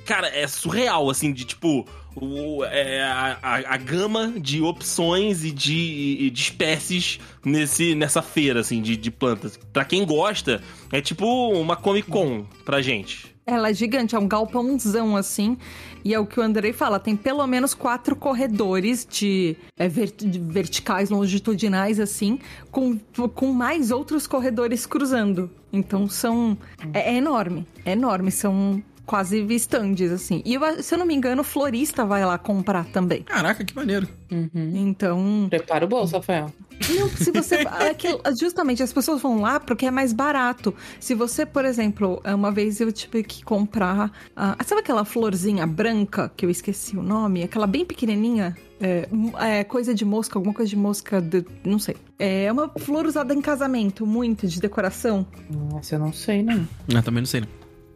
Cara, 0.05 0.29
é 0.29 0.47
surreal, 0.47 1.09
assim, 1.11 1.33
de 1.33 1.45
tipo. 1.45 1.87
O- 2.17 2.65
é, 2.65 3.03
a, 3.03 3.39
a- 3.43 3.75
a 3.75 3.77
gama 3.77 4.33
de 4.41 4.61
opções 4.63 5.45
e 5.45 5.51
de, 5.51 6.31
de 6.31 6.41
espécies 6.43 7.19
nesse, 7.45 7.95
nessa 7.95 8.23
feira, 8.23 8.61
assim, 8.61 8.81
de, 8.83 8.97
de 8.97 9.11
plantas. 9.11 9.59
Pra 9.73 9.85
quem 9.85 10.05
gosta, 10.05 10.63
é 10.93 11.01
tipo 11.01 11.27
uma 11.53 11.77
Comic 11.77 12.11
Con 12.11 12.45
pra 12.65 12.81
gente. 12.83 13.35
Ela 13.49 13.71
é 13.71 13.75
gigante, 13.75 14.17
é 14.17 14.19
um 14.19 14.27
galpãozão 14.27 15.17
assim. 15.17 15.57
E 16.05 16.13
é 16.13 16.19
o 16.19 16.27
que 16.27 16.41
o 16.41 16.43
Andrei 16.43 16.73
fala: 16.73 16.99
tem 16.99 17.15
pelo 17.15 17.47
menos 17.47 17.75
quatro 17.75 18.17
corredores 18.17 19.07
de, 19.09 19.57
é, 19.79 19.87
ver- 19.89 20.11
de 20.17 20.39
verticais, 20.41 21.11
longitudinais, 21.11 22.01
assim, 22.01 22.41
com, 22.73 22.99
com 23.35 23.53
mais 23.53 23.93
outros 23.93 24.27
corredores 24.27 24.85
cruzando. 24.85 25.49
Então 25.73 26.09
são. 26.09 26.59
É, 26.93 27.13
é 27.13 27.17
enorme, 27.19 27.65
é 27.85 27.93
enorme. 27.93 28.33
São 28.33 28.83
quase 29.07 29.38
estandes, 29.55 30.11
assim. 30.12 30.42
E 30.45 30.55
eu- 30.55 30.83
se 30.83 30.92
eu 30.95 30.99
não 30.99 31.07
me 31.07 31.14
engano, 31.14 31.40
o 31.40 31.45
florista 31.45 32.05
vai 32.05 32.25
lá 32.27 32.37
comprar 32.37 32.85
também. 32.87 33.23
Caraca, 33.23 33.64
que 33.64 33.75
maneiro. 33.75 34.09
Uhum. 34.31 34.73
Então. 34.75 35.47
Prepara 35.49 35.85
o 35.85 35.88
bolso, 35.88 36.16
Rafael. 36.16 36.53
Não, 36.99 37.09
se 37.09 37.31
você. 37.31 37.55
aquilo- 37.90 38.21
justamente, 38.38 38.83
as 38.83 38.92
pessoas 38.92 39.23
vão 39.23 39.40
lá 39.40 39.59
porque 39.61 39.87
é 39.87 39.90
mais 39.90 40.12
barato. 40.12 40.75
Se 41.01 41.14
você, 41.14 41.47
por 41.47 41.64
exemplo, 41.64 42.21
uma 42.25 42.51
vez 42.51 42.81
eu 42.81 42.92
tive 42.92 43.23
que 43.23 43.42
comprar. 43.45 44.11
ah, 44.37 44.57
sabe 44.66 44.81
aquela 44.83 45.05
florzinha 45.05 45.66
branca, 45.66 46.31
que 46.37 46.45
eu 46.45 46.51
esqueci 46.51 46.97
o 46.97 47.03
nome? 47.03 47.42
Aquela 47.45 47.66
bem 47.66 47.85
pequenininha? 47.87 48.55
É, 48.79 49.09
é, 49.40 49.64
coisa 49.64 49.95
de 49.95 50.05
mosca, 50.05 50.38
alguma 50.38 50.53
coisa 50.53 50.69
de 50.69 50.77
mosca, 50.77 51.19
de- 51.21 51.47
não 51.64 51.79
sei. 51.79 51.97
É 52.19 52.53
uma 52.53 52.69
flor 52.79 53.07
usada 53.07 53.33
em 53.33 53.40
casamento, 53.40 54.05
muito, 54.05 54.47
de 54.47 54.61
decoração. 54.61 55.27
Nossa, 55.49 55.95
eu 55.95 55.99
não 55.99 56.12
sei, 56.12 56.42
não. 56.42 56.69
Eu 56.88 57.03
também 57.03 57.23
não 57.23 57.27
sei. 57.27 57.40
Não. 57.40 57.49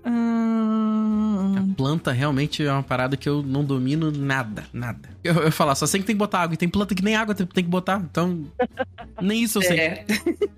Ah, 0.04 1.64
Planta 1.76 2.12
realmente 2.12 2.64
é 2.64 2.72
uma 2.72 2.82
parada 2.82 3.16
que 3.16 3.28
eu 3.28 3.42
não 3.42 3.64
domino 3.64 4.10
nada, 4.10 4.64
nada. 4.72 5.08
Eu, 5.24 5.34
eu 5.34 5.52
falar, 5.52 5.74
só 5.74 5.86
sei 5.86 6.00
que 6.00 6.06
tem 6.06 6.14
que 6.14 6.18
botar 6.18 6.40
água. 6.40 6.54
E 6.54 6.56
tem 6.56 6.68
planta 6.68 6.94
que 6.94 7.02
nem 7.02 7.14
água 7.16 7.34
tem, 7.34 7.46
tem 7.46 7.64
que 7.64 7.70
botar. 7.70 8.02
Então, 8.10 8.44
nem 9.20 9.42
isso 9.42 9.58
eu 9.58 9.62
sei. 9.62 9.78
É, 9.78 10.04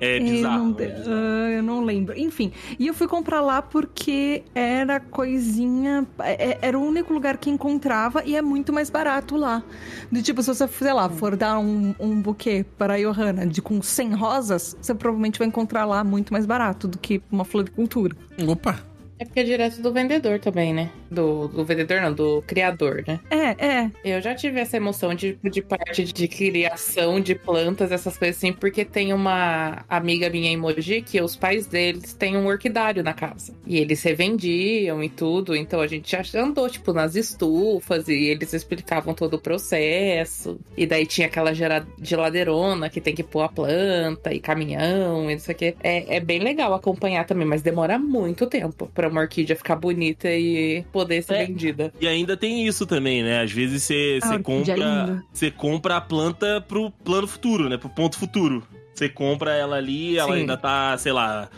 É 0.01 0.19
eu 0.19 0.23
bizarro. 0.25 0.65
não, 0.65 0.71
é 0.79 0.87
bizarro. 0.89 1.11
ah, 1.11 1.51
eu 1.51 1.63
não 1.63 1.85
lembro. 1.85 2.19
Enfim, 2.19 2.53
e 2.79 2.87
eu 2.87 2.95
fui 2.95 3.07
comprar 3.09 3.41
lá 3.41 3.61
porque 3.63 4.43
era 4.55 4.99
coisinha. 5.01 6.07
é- 6.21 6.51
é- 6.53 6.59
Era 6.63 6.79
o 6.79 6.83
único 6.83 7.13
lugar 7.13 7.37
que 7.37 7.51
encontrava 7.51 8.23
e 8.25 8.35
é 8.37 8.43
muito 8.43 8.73
mais 8.73 8.91
barato 8.91 9.37
lá. 9.37 9.63
Do 10.11 10.23
tipo, 10.23 10.43
se 10.43 10.49
você, 10.55 10.67
sei 10.69 10.93
lá, 10.93 11.09
for 11.09 11.37
dar 11.37 11.59
um, 11.59 11.95
um 12.01 12.21
buquê 12.21 12.65
para 12.79 12.95
a 12.95 12.99
Johanna 12.99 13.47
de, 13.47 13.61
com 13.63 13.81
100 13.83 14.15
rosas, 14.15 14.77
você 14.81 14.95
provavelmente 14.95 15.39
vai 15.39 15.49
encontrar 15.49 15.85
lá 15.85 16.03
muito 16.05 16.33
mais 16.33 16.47
barato 16.47 16.87
do 16.89 16.99
que 16.99 17.23
uma 17.31 17.45
floricultura. 17.45 18.17
Opa! 18.47 18.79
É 19.23 19.25
porque 19.25 19.41
é 19.41 19.45
direto 19.45 19.81
do 19.81 19.93
vendedor 19.93 20.41
também, 20.41 20.75
né? 20.75 20.91
Do, 21.13 21.49
do 21.49 21.65
vendedor, 21.65 22.01
não, 22.01 22.13
do 22.13 22.43
criador, 22.47 23.05
né? 23.07 23.21
É, 23.31 23.67
é. 23.67 23.91
Eu 24.03 24.21
já 24.21 24.35
tive 24.35 24.61
essa 24.61 24.77
emoção 24.77 25.15
de, 25.15 25.39
de 25.43 25.61
parte 25.61 26.05
de 26.05 26.27
criação 26.27 27.21
de 27.21 27.35
plantas, 27.35 27.93
essas 27.93 28.17
coisas 28.17 28.37
assim, 28.39 28.53
porque 28.53 28.85
tem 28.85 29.13
uma 29.13 29.85
amiga 29.89 30.31
minha 30.31 30.51
em 30.51 30.57
Mogi 30.57 31.03
que 31.03 31.21
os 31.21 31.37
pais 31.37 31.67
deles 31.67 32.15
têm 32.15 32.37
um 32.37 32.47
orquidário 32.47 33.03
na 33.03 33.13
casa. 33.13 33.55
E 33.67 33.79
eles 33.79 34.03
revendiam 34.03 35.03
e 35.03 35.09
tudo, 35.09 35.55
então 35.55 35.81
a 35.81 35.87
gente 35.87 36.11
já 36.11 36.23
andou, 36.41 36.69
tipo, 36.69 36.93
nas 36.93 37.15
estufas 37.15 38.09
e 38.09 38.15
eles 38.15 38.53
explicavam 38.53 39.15
todo 39.15 39.35
o 39.35 39.39
processo. 39.39 40.59
E 40.77 40.87
daí 40.87 41.07
tinha 41.07 41.27
aquela 41.27 41.53
geladeirona 42.01 42.89
que 42.89 43.01
tem 43.01 43.15
que 43.15 43.23
pôr 43.23 43.43
a 43.43 43.49
planta 43.49 44.33
e 44.33 44.41
caminhão 44.41 45.31
e 45.31 45.35
não 45.35 45.41
sei 45.41 45.55
o 45.55 45.59
quê. 45.59 45.75
É, 45.83 46.17
é 46.17 46.21
bem 46.21 46.39
legal 46.39 46.73
acompanhar 46.73 47.27
também, 47.27 47.47
mas 47.47 47.63
demora 47.63 47.99
muito 47.99 48.47
tempo 48.47 48.91
pra 48.95 49.09
uma 49.09 49.21
orquídea 49.21 49.57
ficar 49.57 49.77
bonita 49.77 50.29
e 50.31 50.85
poder 50.93 51.02
ser 51.23 51.35
É. 51.35 51.47
vendida. 51.47 51.93
E 52.01 52.07
ainda 52.07 52.37
tem 52.37 52.67
isso 52.67 52.87
também, 52.87 53.23
né? 53.23 53.43
Às 53.43 53.51
vezes 53.53 53.83
você, 53.83 54.19
A 54.23 54.27
você 54.27 54.35
orquídea 54.35 54.73
é 54.75 54.77
compra. 54.77 55.25
Você 55.33 55.51
compra 55.51 55.97
a 55.97 56.01
planta 56.01 56.61
pro 56.61 56.91
plano 56.91 57.27
futuro, 57.27 57.69
né? 57.69 57.77
Pro 57.77 57.89
ponto 57.89 58.19
futuro. 58.19 58.63
Você 58.95 59.09
compra 59.09 59.53
ela 59.55 59.77
ali, 59.77 60.19
ela 60.19 60.35
Sim. 60.35 60.41
ainda 60.41 60.55
tá, 60.55 60.97
sei 60.99 61.13
lá, 61.13 61.49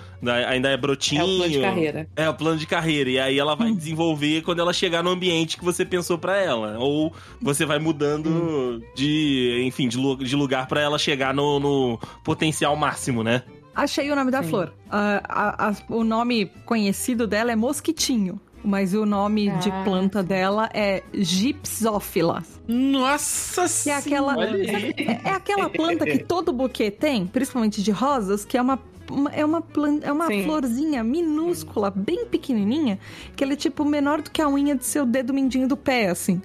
ainda 0.49 0.69
é 0.69 0.77
brotinho. 0.77 1.21
É 1.21 1.25
o 1.25 1.37
plano 1.37 1.51
de 1.53 1.61
carreira. 1.61 2.09
É 2.15 2.29
o 2.31 2.35
plano 2.35 2.59
de 2.59 2.67
carreira. 2.67 3.11
E 3.11 3.19
aí 3.19 3.39
ela 3.39 3.57
vai 3.57 3.71
Hum. 3.71 3.75
desenvolver 3.75 4.43
quando 4.43 4.61
ela 4.61 4.73
chegar 4.73 5.03
no 5.03 5.11
ambiente 5.11 5.57
que 5.57 5.65
você 5.65 5.85
pensou 5.85 6.17
pra 6.17 6.37
ela. 6.41 6.79
Ou 6.79 7.13
você 7.43 7.67
vai 7.67 7.81
mudando 7.81 8.29
Hum. 8.29 8.81
de, 8.95 9.63
enfim, 9.67 9.89
de, 9.89 9.97
lu- 9.99 10.17
de 10.17 10.37
lugar 10.37 10.69
pra 10.69 10.81
ela 10.81 10.97
chegar 10.97 11.35
no, 11.35 11.59
no 11.59 11.99
potencial 12.23 12.77
máximo, 12.77 13.25
né? 13.25 13.43
Achei 13.75 14.09
o 14.13 14.15
nome 14.15 14.31
da 14.31 14.41
Sim. 14.41 14.51
flor. 14.51 14.73
Ah, 14.89 15.21
a- 15.29 15.69
a- 15.71 15.77
o 15.93 16.05
nome 16.05 16.47
conhecido 16.65 17.27
dela 17.27 17.51
é 17.51 17.57
mosquitinho. 17.57 18.41
Mas 18.65 18.95
o 18.95 19.05
nome 19.05 19.51
de 19.59 19.71
Ah, 19.71 19.83
planta 19.85 20.23
dela 20.23 20.71
é 20.73 21.03
Gypsophila. 21.13 22.43
Nossa 22.67 23.67
Que 23.83 23.91
é 23.91 23.95
aquela, 23.97 24.35
é, 24.43 25.21
é 25.25 25.31
aquela 25.31 25.69
planta 25.69 26.05
que 26.07 26.19
todo 26.19 26.53
buquê 26.53 26.91
tem, 26.91 27.27
principalmente 27.27 27.83
de 27.83 27.91
rosas, 27.91 28.45
que 28.45 28.57
é 28.57 28.63
uma, 28.63 28.81
uma- 29.11 29.31
é 29.31 29.45
uma, 29.45 29.61
plan- 29.61 30.01
é 30.03 30.11
uma 30.11 30.27
Sim. 30.29 30.45
florzinha 30.45 31.05
minúscula, 31.05 31.91
bem 31.91 32.25
pequenininha, 32.27 32.99
que 33.37 33.45
ela 33.45 33.53
é 33.53 33.57
tipo 33.57 33.85
menor 33.85 34.23
do 34.23 34.31
que 34.31 34.41
a 34.41 34.49
unha 34.49 34.75
do 34.75 34.83
seu 34.85 35.05
dedo 35.05 35.35
mindinho 35.35 35.69
do 35.69 35.77
pé, 35.77 36.09
assim. 36.09 36.41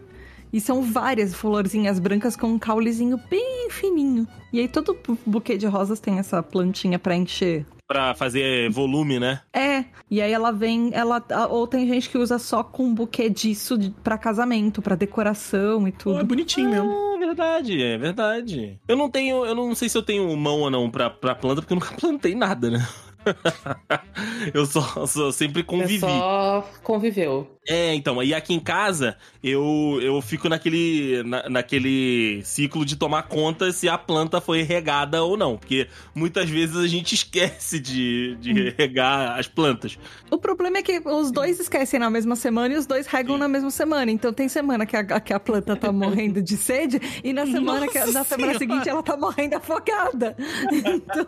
E 0.52 0.60
são 0.60 0.82
várias 0.82 1.34
florzinhas 1.34 2.00
brancas 2.00 2.36
com 2.36 2.48
um 2.48 2.60
caulezinho 2.60 3.18
bem 3.30 3.70
fininho. 3.70 4.28
E 4.52 4.60
aí 4.60 4.68
todo 4.68 4.94
bu- 5.08 5.18
buquê 5.26 5.58
de 5.58 5.68
rosas 5.68 6.00
tem 6.00 6.18
essa 6.20 6.42
plantinha 6.44 6.98
pra 7.00 7.16
encher 7.16 7.66
Pra 7.90 8.14
fazer 8.14 8.70
volume, 8.70 9.20
né? 9.20 9.42
é, 9.52 9.84
e 10.12 10.22
aí 10.22 10.32
ela 10.32 10.52
vem, 10.52 10.92
ela 10.94 11.26
ou 11.50 11.66
tem 11.66 11.88
gente 11.88 12.08
que 12.08 12.20
usa 12.20 12.38
só 12.38 12.64
com 12.64 12.84
um 12.84 12.94
buquê 12.94 13.32
disso 13.32 13.80
para 14.04 14.16
casamento, 14.16 14.80
pra 14.80 14.96
decoração 14.96 15.88
e 15.88 15.92
Pô, 15.92 16.12
é 16.12 16.14
tudo. 16.20 16.26
bonitinho 16.26 16.70
mesmo. 16.70 16.92
Ah, 16.92 17.18
verdade, 17.18 17.82
é 17.82 17.98
verdade. 17.98 18.80
Eu 18.88 18.96
não 18.96 19.10
tenho, 19.10 19.44
eu 19.44 19.56
não 19.56 19.74
sei 19.74 19.90
se 19.90 19.98
eu 19.98 20.04
tenho 20.04 20.38
mão 20.38 20.60
ou 20.62 20.70
não 20.70 20.88
pra, 20.92 21.10
pra 21.10 21.34
planta, 21.34 21.62
porque 21.64 21.74
eu 21.74 21.80
nunca 21.80 21.92
plantei 22.00 22.36
nada, 22.36 22.70
né? 22.70 22.88
eu 24.54 24.68
só, 24.68 25.08
só 25.08 25.32
sempre 25.32 25.64
convivi. 25.64 25.98
Você 26.00 26.06
só 26.08 26.70
conviveu. 26.84 27.59
É, 27.72 27.94
então, 27.94 28.22
e 28.24 28.34
aqui 28.34 28.52
em 28.52 28.60
casa, 28.60 29.16
eu, 29.44 30.00
eu 30.02 30.20
fico 30.24 30.50
naquele, 30.50 31.22
na- 31.24 31.48
naquele 31.48 32.42
ciclo 32.44 32.84
de 32.84 32.96
tomar 32.96 33.24
conta 33.24 33.72
se 33.72 33.88
a 33.88 33.96
planta 33.96 34.42
foi 34.42 34.64
regada 34.64 35.22
ou 35.24 35.38
não. 35.38 35.56
Porque 35.56 35.88
muitas 36.16 36.50
vezes 36.50 36.76
a 36.76 36.88
gente 36.88 37.14
esquece 37.16 37.80
de, 37.80 38.36
de 38.42 38.74
regar 38.76 39.38
as 39.38 39.48
plantas. 39.48 40.00
O 40.32 40.38
problema 40.40 40.80
é 40.80 40.82
que 40.82 41.00
os 41.06 41.32
dois 41.32 41.60
esquecem 41.60 42.00
na 42.00 42.10
mesma 42.10 42.36
semana 42.36 42.74
e 42.74 42.78
os 42.78 42.88
dois 42.88 43.06
regam 43.06 43.38
na 43.38 43.48
mesma 43.48 43.70
semana. 43.70 44.10
Então 44.10 44.34
tem 44.34 44.50
semana 44.50 44.84
que 44.88 44.98
a, 44.98 45.20
que 45.20 45.32
a 45.32 45.40
planta 45.40 45.76
tá 45.76 45.92
morrendo 45.92 46.42
de 46.42 46.58
sede 46.58 47.00
e 47.24 47.32
na 47.34 47.46
semana 47.46 47.88
que, 47.88 48.00
na 48.00 48.24
semana 48.24 48.26
Senhora. 48.26 48.58
seguinte 48.58 48.90
ela 48.90 49.04
tá 49.04 49.16
morrendo 49.16 49.56
afogada. 49.58 50.36
Então, 50.72 51.28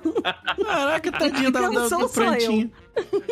Caraca, 0.65 1.11
tadinha 1.11 1.51
da, 1.51 1.59
Então 1.59 1.73
da, 1.73 1.89
sou 1.89 1.99
da 1.99 2.09
plantinha. 2.09 2.71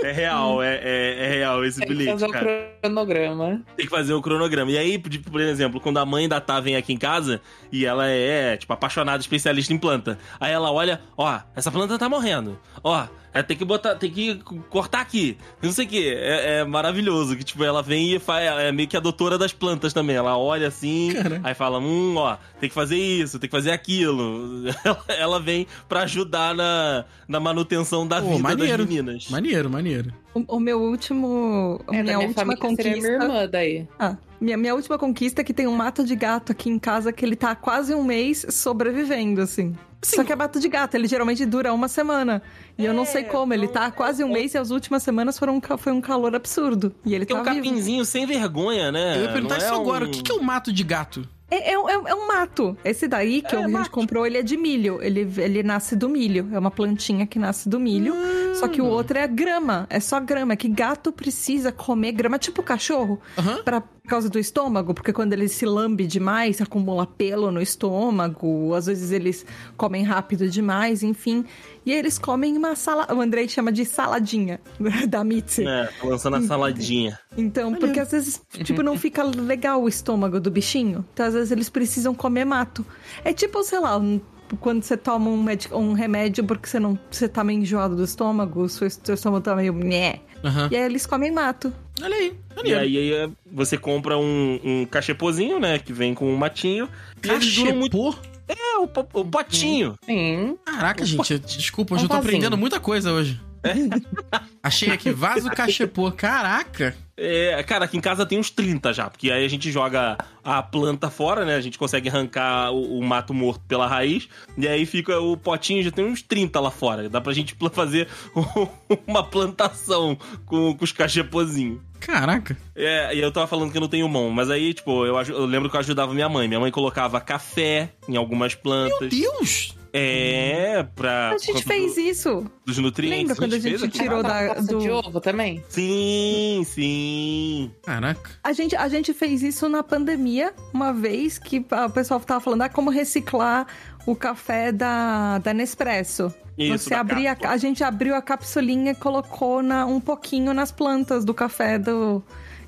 É 0.04 0.12
real, 0.12 0.64
é, 0.64 0.80
é, 0.82 1.26
é 1.26 1.28
real 1.30 1.64
esse 1.66 1.80
Tem 1.80 1.88
que 1.88 1.94
bilhete, 1.94 2.14
fazer 2.14 2.26
o 2.28 2.32
cara. 2.32 2.72
cronograma. 2.82 3.62
Tem 3.76 3.86
que 3.86 3.92
fazer 3.92 4.14
o 4.14 4.22
cronograma. 4.22 4.72
E 4.72 4.78
aí, 4.78 4.98
por 4.98 5.42
exemplo, 5.42 5.80
quando 5.80 5.98
a 5.98 6.06
mãe 6.06 6.28
da 6.28 6.40
Tá 6.40 6.60
vem 6.60 6.76
aqui 6.76 6.94
em 6.94 6.98
casa 6.98 7.42
e 7.72 7.86
ela 7.86 8.08
é, 8.08 8.56
tipo, 8.58 8.72
apaixonada, 8.72 9.20
especialista 9.22 9.74
em 9.74 9.78
planta. 9.78 10.18
Aí 10.40 10.52
ela 10.52 10.72
olha, 10.72 11.02
ó, 11.18 11.40
essa 11.56 11.72
planta 11.72 11.98
tá 11.98 12.08
morrendo. 12.08 12.58
Ó, 12.84 13.06
é, 13.34 13.44
tem 13.44 13.56
que 13.56 13.64
botar, 13.64 13.96
tem 13.96 14.10
que 14.10 14.42
cortar 14.70 15.02
aqui. 15.02 15.38
Não 15.62 15.72
sei 15.72 15.86
o 15.86 15.88
que. 15.88 16.10
É, 16.10 16.60
é 16.60 16.66
maravilhoso. 16.66 17.36
Que, 17.36 17.44
tipo, 17.44 17.64
ela 17.64 17.82
vem 17.82 18.16
e 18.16 18.20
faz. 18.20 18.46
É 18.60 18.72
meio 18.72 18.88
que 18.88 18.98
a 18.98 19.00
doutora 19.00 19.38
das 19.38 19.54
plantas 19.54 19.94
também. 19.94 20.16
Ela 20.16 20.38
olha 20.38 20.68
assim, 20.68 21.14
Cara. 21.14 21.40
aí 21.44 21.54
fala: 21.54 21.80
hum, 21.80 22.16
ó, 22.18 22.38
tem 22.60 22.70
que 22.70 22.76
fazer 22.76 22.98
isso, 22.98 23.40
tem 23.40 23.50
que 23.50 23.56
fazer 23.56 23.72
aquilo. 23.72 24.64
Ela, 24.84 25.04
ela 25.10 25.40
vem 25.40 25.68
pra 25.88 26.02
ajudar 26.02 26.56
na, 26.56 27.06
na 27.28 27.40
manutenção 27.40 28.08
da 28.08 28.22
Pô, 28.22 28.30
vida 28.30 28.42
maneiro. 28.42 28.78
das 28.80 28.88
meninas. 28.88 29.30
Maneiro. 29.30 29.70
Maneiro. 29.70 30.14
O, 30.34 30.56
o 30.56 30.60
meu 30.60 30.82
último. 30.82 31.80
É, 31.88 31.92
minha, 31.92 32.04
minha 32.04 32.20
última 32.20 32.56
conquista. 32.56 32.84
seria 32.84 33.02
minha 33.02 33.14
irmã 33.14 33.48
daí. 33.48 33.88
Ah, 34.00 34.16
minha, 34.40 34.58
minha 34.58 34.74
última 34.74 34.98
conquista 34.98 35.42
é 35.42 35.44
que 35.44 35.54
tem 35.54 35.68
um 35.68 35.76
mato 35.76 36.04
de 36.04 36.16
gato 36.16 36.52
aqui 36.52 36.70
em 36.70 36.80
casa 36.80 37.12
que 37.12 37.26
ele 37.26 37.36
tá 37.36 37.52
há 37.52 37.56
quase 37.56 37.94
um 37.94 38.04
mês 38.04 38.46
sobrevivendo, 38.50 39.42
assim. 39.42 39.76
Só 40.02 40.24
que 40.24 40.32
é 40.32 40.36
mato 40.36 40.60
de 40.60 40.70
gato, 40.70 40.96
ele 40.96 41.08
geralmente 41.08 41.46
dura 41.46 41.74
uma 41.74 41.88
semana. 41.90 42.42
E 42.78 42.86
eu 42.86 42.94
não 42.94 43.06
sei 43.06 43.24
como, 43.26 43.54
ele 43.54 43.68
tá 43.68 43.86
há 43.88 43.92
quase 43.92 44.24
um 44.24 44.32
mês 44.32 44.54
e 44.54 44.58
as 44.58 44.72
últimas 44.72 45.04
semanas 45.04 45.38
foram 45.38 45.58
um, 45.58 45.78
foi 45.78 45.92
um 45.92 46.00
calor 46.00 46.34
absurdo. 46.36 46.96
E 47.06 47.14
ele 47.14 47.26
Que 47.26 47.34
é 47.34 47.36
tá 47.36 47.42
um 47.42 47.54
vivo. 47.54 47.66
capinzinho 47.66 48.06
sem 48.06 48.26
vergonha, 48.26 48.92
né? 48.92 49.18
Eu 49.18 49.24
ia 49.24 49.32
perguntar 49.34 49.58
Não 49.58 49.66
isso 49.66 49.74
é 49.74 49.78
agora. 49.78 50.06
um- 50.06 50.08
O 50.08 50.12
que, 50.12 50.24
que 50.24 50.32
é 50.32 50.36
o 50.36 50.42
mato 50.42 50.72
de 50.72 50.84
gato? 50.84 51.28
É, 51.52 51.72
é, 51.74 51.80
um- 51.80 51.90
é 51.90 51.98
um- 51.98 52.08
é 52.08 52.16
um 52.16 52.28
mato. 52.28 52.78
Esse 52.86 53.08
daí 53.08 53.42
que 53.42 53.56
É, 53.56 53.60
a 53.60 53.62
gente 53.64 53.72
mato. 53.72 53.92
comprou, 53.92 54.26
ele 54.26 54.38
é 54.38 54.44
de 54.44 54.56
milho. 54.56 55.00
Ele, 55.02 55.28
ele 55.38 55.64
nasce 55.64 55.96
do 55.96 56.08
milho. 56.08 56.48
É 56.54 56.60
uma 56.60 56.70
plantinha 56.72 57.26
que 57.26 57.40
nasce 57.40 57.68
do 57.68 57.80
milho. 57.80 58.14
Só 58.56 58.68
que 58.68 58.82
o 58.82 58.86
Hum. 58.86 58.90
outro 58.90 59.18
é 59.18 59.28
grama. 59.28 59.88
É 59.90 60.00
só 60.00 60.20
grama. 60.20 60.56
Que 60.56 60.68
gato 60.70 61.12
precisa 61.12 61.72
comer 61.72 62.12
grama, 62.12 62.38
tipo 62.38 62.62
cachorro. 62.62 63.20
Aham. 63.38 63.64
Pra, 63.64 63.82
por 63.82 64.10
causa 64.10 64.28
do 64.30 64.40
estômago, 64.40 64.94
porque 64.94 65.14
quando 65.14 65.34
ele 65.34 65.48
se 65.48 65.66
lambe 65.68 66.08
demais, 66.08 66.60
acumula 66.62 67.06
pelo 67.06 67.52
no 67.52 67.62
estômago. 67.62 68.74
Às 68.74 68.88
vezes 68.88 69.12
eles 69.12 69.46
comem 69.78 70.04
rápido 70.04 70.50
demais, 70.50 71.04
enfim. 71.04 71.46
E 71.86 71.92
eles 71.92 72.18
comem 72.20 72.58
uma 72.58 72.76
salada. 72.76 73.14
O 73.16 73.22
Andrei 73.22 73.48
chama 73.48 73.72
de 73.72 73.86
saladinha 73.86 74.60
da 75.10 75.24
Mitzi. 75.24 75.66
É, 75.66 75.86
tá 76.00 76.08
lançando 76.08 76.36
a 76.38 76.42
saladinha. 76.42 77.20
Então, 77.38 77.74
porque 77.76 78.00
às 78.00 78.12
vezes, 78.12 78.42
tipo, 78.64 78.82
não 78.84 78.98
fica 78.98 79.24
legal 79.24 79.82
o 79.84 79.88
estômago 79.88 80.40
do 80.40 80.50
bichinho. 80.52 81.06
Então, 81.14 81.26
às 81.28 81.34
vezes, 81.34 81.52
eles 81.52 81.70
precisam 81.70 82.14
comer 82.14 82.44
mato. 82.46 82.86
É 83.24 83.32
tipo, 83.34 83.64
sei 83.64 83.80
lá, 83.80 83.98
um- 83.98 84.20
quando 84.60 84.82
você 84.82 84.98
toma 84.98 85.30
um, 85.30 85.46
um 85.74 85.94
remédio 85.94 86.44
porque 86.44 86.68
você 86.68 86.80
não 86.80 86.98
você 87.12 87.30
tá 87.30 87.44
meio 87.44 87.60
enjoado 87.60 87.96
do 87.96 88.04
estômago, 88.04 88.64
o 88.64 88.70
seu, 88.70 88.90
seu 88.90 89.14
estômago 89.14 89.44
tá 89.44 89.56
meio. 89.56 89.72
Nhé. 89.74 90.22
Aham. 90.44 90.70
E 90.72 90.76
aí 90.76 90.84
eles 90.84 91.06
comem 91.06 91.32
mato. 91.32 91.72
Olha 92.02 92.16
aí, 92.16 92.34
E 92.52 92.56
maneiro. 92.56 92.80
aí, 92.80 92.98
aí, 92.98 93.14
é, 93.14 93.30
você 93.52 93.78
compra 93.78 94.18
um, 94.18 94.60
um 94.64 94.86
cachepozinho, 94.86 95.60
né? 95.60 95.78
Que 95.78 95.94
vem 95.94 96.14
com 96.16 96.34
um 96.34 96.36
matinho. 96.36 96.90
E 97.22 97.28
duram 97.28 97.76
muito. 97.76 97.98
Cachepô? 98.12 98.16
É, 98.48 98.78
o, 98.80 98.88
po- 98.88 99.20
o 99.20 99.26
potinho. 99.26 99.94
Sim. 100.04 100.58
Caraca, 100.66 101.06
gente, 101.06 101.34
eu- 101.34 101.40
desculpa, 101.40 101.94
hoje 101.94 102.04
Um 102.04 102.06
eu 102.06 102.10
tô 102.10 102.16
aprendendo 102.16 102.58
muita 102.58 102.80
coisa 102.80 103.14
hoje. 103.14 103.40
Achei 104.62 104.92
aqui, 104.92 105.12
vaso 105.12 105.50
cachepô. 105.50 106.12
Caraca. 106.12 106.96
É, 107.22 107.62
cara, 107.64 107.86
aqui 107.86 107.98
em 107.98 108.02
casa 108.02 108.26
tem 108.26 108.40
uns 108.40 108.50
30 108.50 108.94
já, 108.94 109.10
porque 109.10 109.30
aí 109.30 109.44
a 109.44 109.48
gente 109.48 109.70
joga 109.72 110.18
a 110.44 110.64
planta 110.64 111.10
fora, 111.10 111.44
né? 111.44 111.56
A 111.56 111.62
gente 111.62 111.78
consegue 111.78 112.08
arrancar 112.08 112.72
o, 112.72 113.00
o 113.00 113.04
mato 113.04 113.34
morto 113.34 113.62
pela 113.68 113.88
raiz, 113.88 114.30
e 114.58 114.68
aí 114.68 114.86
fica 114.86 115.20
o 115.20 115.36
potinho, 115.36 115.84
já 115.84 115.92
tem 115.92 116.06
uns 116.06 116.22
30 116.22 116.60
lá 116.60 116.72
fora. 116.72 117.10
Dá 117.10 117.20
pra 117.20 117.34
gente 117.34 117.56
fazer 117.74 118.08
uma 119.06 119.22
plantação 119.22 120.18
com, 120.46 120.74
com 120.74 120.84
os 120.84 120.94
cachepozinhos. 120.94 121.82
Caraca. 122.00 122.58
É, 122.74 123.14
e 123.14 123.20
eu 123.20 123.32
tava 123.32 123.48
falando 123.48 123.72
que 123.72 123.78
eu 123.78 123.82
não 123.82 123.90
tenho 123.90 124.08
mão, 124.08 124.30
mas 124.30 124.50
aí, 124.50 124.74
tipo, 124.74 125.06
eu, 125.06 125.20
eu 125.22 125.46
lembro 125.46 125.70
que 125.70 125.76
eu 125.76 125.80
ajudava 125.82 126.14
minha 126.14 126.30
mãe. 126.30 126.48
Minha 126.48 126.62
mãe 126.62 126.72
colocava 126.72 127.20
café 127.20 127.90
em 128.08 128.16
algumas 128.16 128.56
plantas. 128.56 129.10
Deus! 129.10 129.79
É, 129.92 130.84
pra. 130.96 131.32
A 131.32 131.38
gente 131.38 131.64
fez 131.64 131.98
isso. 131.98 132.42
do- 132.42 132.52
Dos 132.66 132.78
nutrientes. 132.78 133.20
Lembra 133.20 133.36
quando 133.36 133.54
a 133.54 133.60
gente 133.60 133.70
fez 133.80 133.84
aqui? 133.84 134.00
tirou 134.00 134.22
da, 134.24 134.54
do... 134.56 134.80
de 134.80 134.90
ovo 134.90 135.20
também? 135.20 135.64
Sim, 135.70 136.64
sim. 136.66 137.72
Caraca. 137.84 138.30
A 138.44 138.54
gente, 138.54 138.76
a 138.76 138.88
gente 138.88 139.14
fez 139.14 139.42
isso 139.42 139.68
na 139.68 139.82
pandemia, 139.84 140.54
uma 140.74 140.94
vez 140.94 141.38
que 141.40 141.60
o 141.60 141.90
pessoal 141.92 142.20
tava 142.20 142.40
falando 142.40 142.62
ah, 142.64 142.70
como 142.70 142.90
reciclar 142.90 143.66
o 144.06 144.16
café 144.16 144.72
da, 144.72 145.38
da 145.40 145.54
Nespresso. 145.54 146.34
Isso, 146.58 146.86
Você 146.90 146.94
abria, 146.94 147.38
a, 147.42 147.50
a 147.52 147.58
gente 147.58 147.84
abriu 147.84 148.14
a 148.16 148.22
capsulinha 148.22 148.92
e 148.92 148.96
colocou 148.96 149.64
na, 149.64 149.86
um 149.86 150.00
pouquinho 150.00 150.54
nas 150.54 150.72
plantas 150.72 151.24
do 151.24 151.34
café 151.34 151.80
do 151.80 152.22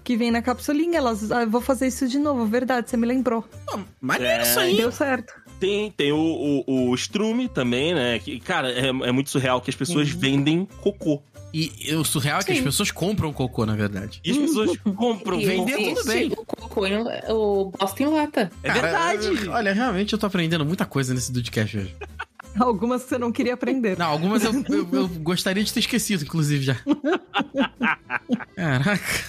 que 0.04 0.16
vem 0.16 0.32
na 0.32 0.42
capsulinha. 0.42 0.98
Elas, 0.98 1.30
ah, 1.32 1.46
vou 1.46 1.60
fazer 1.60 1.88
isso 1.88 2.08
de 2.08 2.18
novo, 2.18 2.46
verdade, 2.46 2.90
você 2.90 2.96
me 2.96 3.06
lembrou. 3.06 3.44
Pô, 3.66 3.80
maneiro 4.00 4.40
É. 4.40 4.42
isso 4.44 4.60
aí. 4.60 4.78
Deu 4.78 4.92
certo. 4.92 5.34
Tem, 5.62 5.92
tem 5.92 6.12
o, 6.12 6.64
o, 6.68 6.90
o 6.90 6.96
Strume 6.96 7.48
também, 7.48 7.94
né? 7.94 8.18
Que, 8.20 8.40
cara, 8.40 8.72
é, 8.72 8.88
é 8.88 9.12
muito 9.12 9.30
surreal 9.30 9.62
que 9.62 9.70
as 9.70 9.76
pessoas 9.76 10.10
vendem 10.10 10.68
cocô. 10.82 11.22
E, 11.54 11.72
e 11.90 11.94
o 11.96 12.04
surreal 12.04 12.40
é 12.40 12.44
que 12.44 12.52
as 12.54 12.60
pessoas 12.62 12.90
compram 12.92 13.32
cocô, 13.32 13.66
na 13.66 13.76
verdade. 13.76 14.20
E 14.26 14.32
as 14.32 14.38
pessoas 14.38 14.72
compram. 14.98 15.40
E 15.40 15.46
vender 15.46 15.76
o- 15.76 15.94
tudo 15.96 16.08
bem. 16.08 16.32
O 16.32 16.46
cocô, 16.46 16.88
em- 16.88 16.98
o 17.30 17.72
bosta 17.78 18.02
em 18.02 18.08
lata. 18.08 18.52
É 18.64 18.68
Cara, 18.70 18.82
verdade. 18.82 19.50
Olha, 19.50 19.72
realmente 19.72 20.14
eu 20.14 20.18
tô 20.20 20.26
aprendendo 20.26 20.66
muita 20.66 20.86
coisa 20.86 21.14
nesse 21.14 21.32
Dudcast 21.32 21.78
hoje. 21.78 21.96
Algumas 22.60 23.04
você 23.04 23.18
não 23.20 23.32
queria 23.32 23.54
aprender. 23.54 23.98
Não, 23.98 24.08
algumas 24.08 24.44
eu, 24.44 24.52
eu- 24.68 24.88
eu 24.92 25.08
gostaria 25.08 25.64
de 25.64 25.72
ter 25.72 25.80
esquecido, 25.82 26.24
inclusive, 26.24 26.64
já. 26.66 26.76
Caraca. 28.56 29.24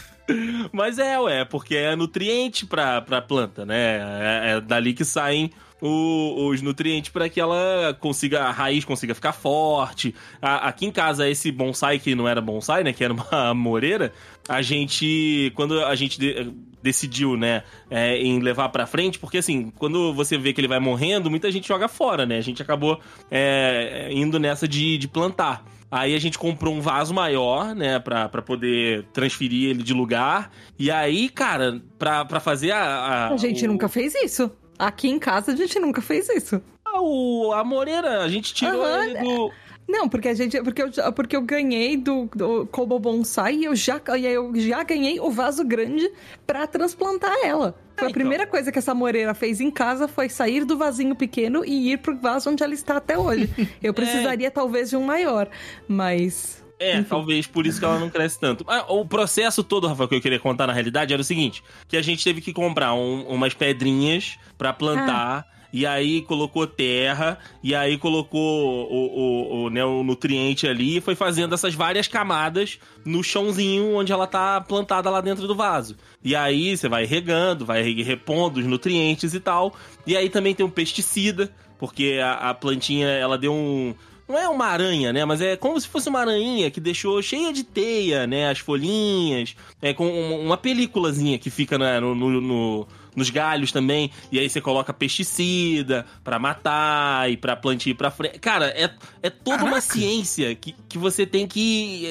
Mas 0.73 0.99
é, 0.99 1.19
ué, 1.21 1.45
porque 1.45 1.75
é 1.77 1.95
nutriente 1.95 2.65
pra, 2.65 3.01
pra 3.03 3.21
planta, 3.21 3.67
né? 3.67 3.99
É, 3.99 4.51
é 4.57 4.61
dali 4.61 4.95
que 4.95 5.05
saem 5.05 5.51
o- 5.83 6.47
os 6.49 6.63
nutrientes 6.63 7.11
para 7.11 7.29
que 7.29 7.41
ela 7.41 7.93
consiga, 8.01 8.45
a 8.45 8.51
raiz 8.53 8.85
consiga 8.85 9.15
ficar 9.15 9.33
forte. 9.33 10.15
A- 10.41 10.69
aqui 10.69 10.87
em 10.87 10.91
casa, 10.93 11.29
esse 11.29 11.51
bonsai 11.51 11.99
que 11.99 12.15
não 12.15 12.29
era 12.29 12.41
bonsai, 12.41 12.85
né? 12.85 12.93
Que 12.93 13.03
era 13.05 13.13
uma 13.13 13.53
moreira, 13.55 14.13
a 14.49 14.63
gente, 14.63 15.53
quando 15.57 15.85
a 15.85 15.95
gente 15.95 16.19
de- 16.19 16.53
decidiu, 16.83 17.37
né, 17.37 17.63
é, 17.91 18.17
em 18.19 18.41
levar 18.41 18.69
pra 18.71 18.87
frente, 18.87 19.19
porque 19.19 19.39
assim, 19.39 19.71
quando 19.79 20.13
você 20.15 20.37
vê 20.39 20.53
que 20.53 20.61
ele 20.61 20.67
vai 20.69 20.81
morrendo, 20.81 21.31
muita 21.31 21.51
gente 21.51 21.69
joga 21.69 21.87
fora, 21.89 22.25
né? 22.27 22.39
A 22.39 22.41
gente 22.43 22.61
acabou 22.63 22.99
é, 23.31 24.09
indo 24.13 24.39
nessa 24.39 24.67
de, 24.69 24.99
de 24.99 25.09
plantar. 25.09 25.65
Aí 25.91 26.15
a 26.15 26.19
gente 26.19 26.39
comprou 26.39 26.75
um 26.75 26.81
vaso 26.81 27.13
maior, 27.13 27.75
né, 27.75 27.99
pra, 27.99 28.27
pra 28.29 28.41
poder 28.41 29.05
transferir 29.13 29.69
ele 29.71 29.83
de 29.83 29.93
lugar. 29.93 30.51
E 30.79 30.91
aí, 30.91 31.29
cara, 31.29 31.83
pra, 31.99 32.25
pra 32.25 32.41
fazer 32.41 32.71
a. 32.71 32.83
A, 32.83 33.29
A 33.35 33.37
gente 33.37 33.65
o- 33.65 33.69
nunca 33.69 33.89
fez 33.91 34.15
isso. 34.15 34.51
Aqui 34.87 35.09
em 35.09 35.19
casa 35.19 35.53
a 35.53 35.57
gente 35.57 35.79
nunca 35.79 36.01
fez 36.03 36.29
isso. 36.29 36.61
a, 36.85 37.01
o- 37.01 37.53
a 37.53 37.63
moreira, 37.63 38.23
a 38.23 38.29
gente 38.29 38.53
tirou 38.53 38.83
Aham, 38.83 39.05
ele 39.05 39.19
do. 39.21 39.51
Não, 39.89 40.09
porque 40.09 40.29
a 40.29 40.35
gente. 40.35 40.61
Porque 40.63 40.83
eu, 40.83 41.13
porque 41.13 41.37
eu 41.37 41.43
ganhei 41.43 41.97
do, 41.97 42.29
do 42.35 42.67
Kobo 42.67 42.99
Bonsai 42.99 43.57
e 43.57 43.65
eu 43.65 43.75
já, 43.77 44.01
eu 44.35 44.53
já 44.57 44.83
ganhei 44.85 45.19
o 45.21 45.29
vaso 45.31 45.65
grande 45.65 46.11
pra 46.47 46.67
transplantar 46.67 47.35
ela. 47.45 47.73
Foi 47.97 48.07
Ah, 48.07 48.07
a 48.07 48.11
então. 48.11 48.13
primeira 48.13 48.47
coisa 48.47 48.71
que 48.73 48.79
essa 48.79 48.95
moreira 48.95 49.35
fez 49.35 49.61
em 49.61 49.71
casa 49.71 50.07
foi 50.09 50.29
sair 50.29 50.65
do 50.65 50.79
vasinho 50.79 51.15
pequeno 51.17 51.65
e 51.65 51.93
ir 51.93 51.99
pro 51.99 52.17
vaso 52.17 52.49
onde 52.51 52.63
ela 52.63 52.73
está 52.75 52.97
até 52.97 53.19
hoje. 53.19 53.51
Eu 53.83 53.93
precisaria 53.93 54.51
talvez 54.51 54.89
de 54.91 54.97
um 54.97 55.03
maior, 55.05 55.49
mas. 55.89 56.62
É, 56.83 56.99
Enfim. 56.99 57.09
talvez 57.09 57.47
por 57.47 57.67
isso 57.67 57.79
que 57.79 57.85
ela 57.85 57.99
não 57.99 58.11
cresce 58.11 58.39
tanto. 58.41 58.65
Ah, 58.67 58.85
o 58.93 59.05
processo 59.07 59.63
todo, 59.63 59.87
Rafael, 59.87 60.09
que 60.09 60.15
eu 60.17 60.21
queria 60.21 60.39
contar 60.41 60.67
na 60.67 60.73
realidade 60.73 61.13
era 61.13 61.21
o 61.23 61.25
seguinte: 61.25 61.63
que 61.89 61.97
a 61.97 62.03
gente 62.03 62.25
teve 62.25 62.41
que 62.41 62.53
comprar 62.53 62.95
um- 62.95 63.23
umas 63.29 63.55
pedrinhas 63.55 64.37
pra 64.59 64.73
plantar. 64.73 65.51
E 65.75 65.87
aí 65.87 66.21
colocou 66.21 66.67
terra, 66.67 67.39
e 67.63 67.75
aí 67.75 67.97
colocou 67.97 68.91
o, 68.91 68.95
o, 68.95 69.63
o, 69.65 69.71
né, 69.71 69.83
o 69.83 70.03
nutriente 70.03 70.69
ali 70.69 70.99
e 70.99 71.01
foi 71.01 71.15
fazendo 71.15 71.55
essas 71.55 71.75
várias 71.75 72.07
camadas 72.07 72.79
no 73.07 73.25
chãozinho 73.25 73.95
onde 73.95 74.13
ela 74.13 74.27
tá 74.27 74.61
plantada 74.61 75.09
lá 75.09 75.23
dentro 75.23 75.47
do 75.49 75.55
vaso. 75.55 75.97
E 76.23 76.37
aí 76.37 76.77
você 76.77 76.91
vai 76.91 77.07
regando, 77.07 77.65
vai 77.65 77.83
repondo 78.03 78.61
os 78.61 78.67
nutrientes 78.67 79.33
e 79.33 79.41
tal. 79.41 79.75
E 80.07 80.15
aí 80.15 80.29
também 80.29 80.55
tem 80.55 80.67
um 80.67 80.69
pesticida, 80.69 81.51
porque 81.79 82.21
a, 82.23 82.51
a 82.51 82.55
plantinha 82.55 83.09
ela 83.09 83.39
deu 83.39 83.55
um, 83.55 83.95
não 84.33 84.39
é 84.39 84.49
uma 84.49 84.67
aranha, 84.67 85.13
né? 85.13 85.25
Mas 85.25 85.41
é 85.41 85.57
como 85.57 85.81
se 85.81 85.87
fosse 85.87 86.09
uma 86.09 86.21
aranha 86.21 86.71
que 86.71 86.81
deixou 86.81 87.21
cheia 87.23 87.53
de 87.53 87.63
teia, 87.63 88.27
né? 88.27 88.49
As 88.51 88.59
folhinhas, 88.59 89.55
é 89.81 89.93
com 89.95 90.07
um- 90.07 90.41
uma 90.45 90.57
películazinha 90.57 91.39
que 91.39 91.51
fica 91.51 91.79
na- 91.79 92.01
no, 92.01 92.15
no- 92.15 92.41
no- 92.41 92.89
nos 93.15 93.29
galhos 93.31 93.71
também. 93.71 94.11
E 94.33 94.39
aí 94.39 94.49
você 94.49 94.61
coloca 94.61 94.93
pesticida 94.93 96.07
pra 96.25 96.39
matar 96.39 97.31
e 97.31 97.37
pra 97.37 97.55
plantar 97.57 97.95
pra 97.95 98.11
frente. 98.11 98.39
Cara, 98.39 98.67
é, 98.69 98.91
é 99.23 99.31
toda 99.31 99.59
uma 99.65 99.81
Caraca! 99.81 99.93
ciência 99.93 100.55
que, 100.55 100.75
que 100.89 100.99
você 100.99 101.27
tem 101.27 101.47
que. 101.47 102.07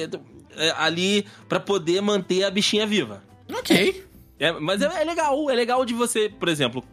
é, 0.56 0.66
é, 0.68 0.74
ali 0.78 1.24
pra 1.48 1.58
poder 1.58 2.00
manter 2.02 2.44
a 2.44 2.50
bichinha 2.50 2.86
viva. 2.86 3.22
Ok. 3.52 4.04
É, 4.38 4.52
mas 4.52 4.82
é, 4.82 4.86
é 5.00 5.04
legal, 5.04 5.50
é 5.50 5.54
legal 5.54 5.84
de 5.84 5.94
você, 5.94 6.28
por 6.28 6.48
exemplo, 6.48 6.84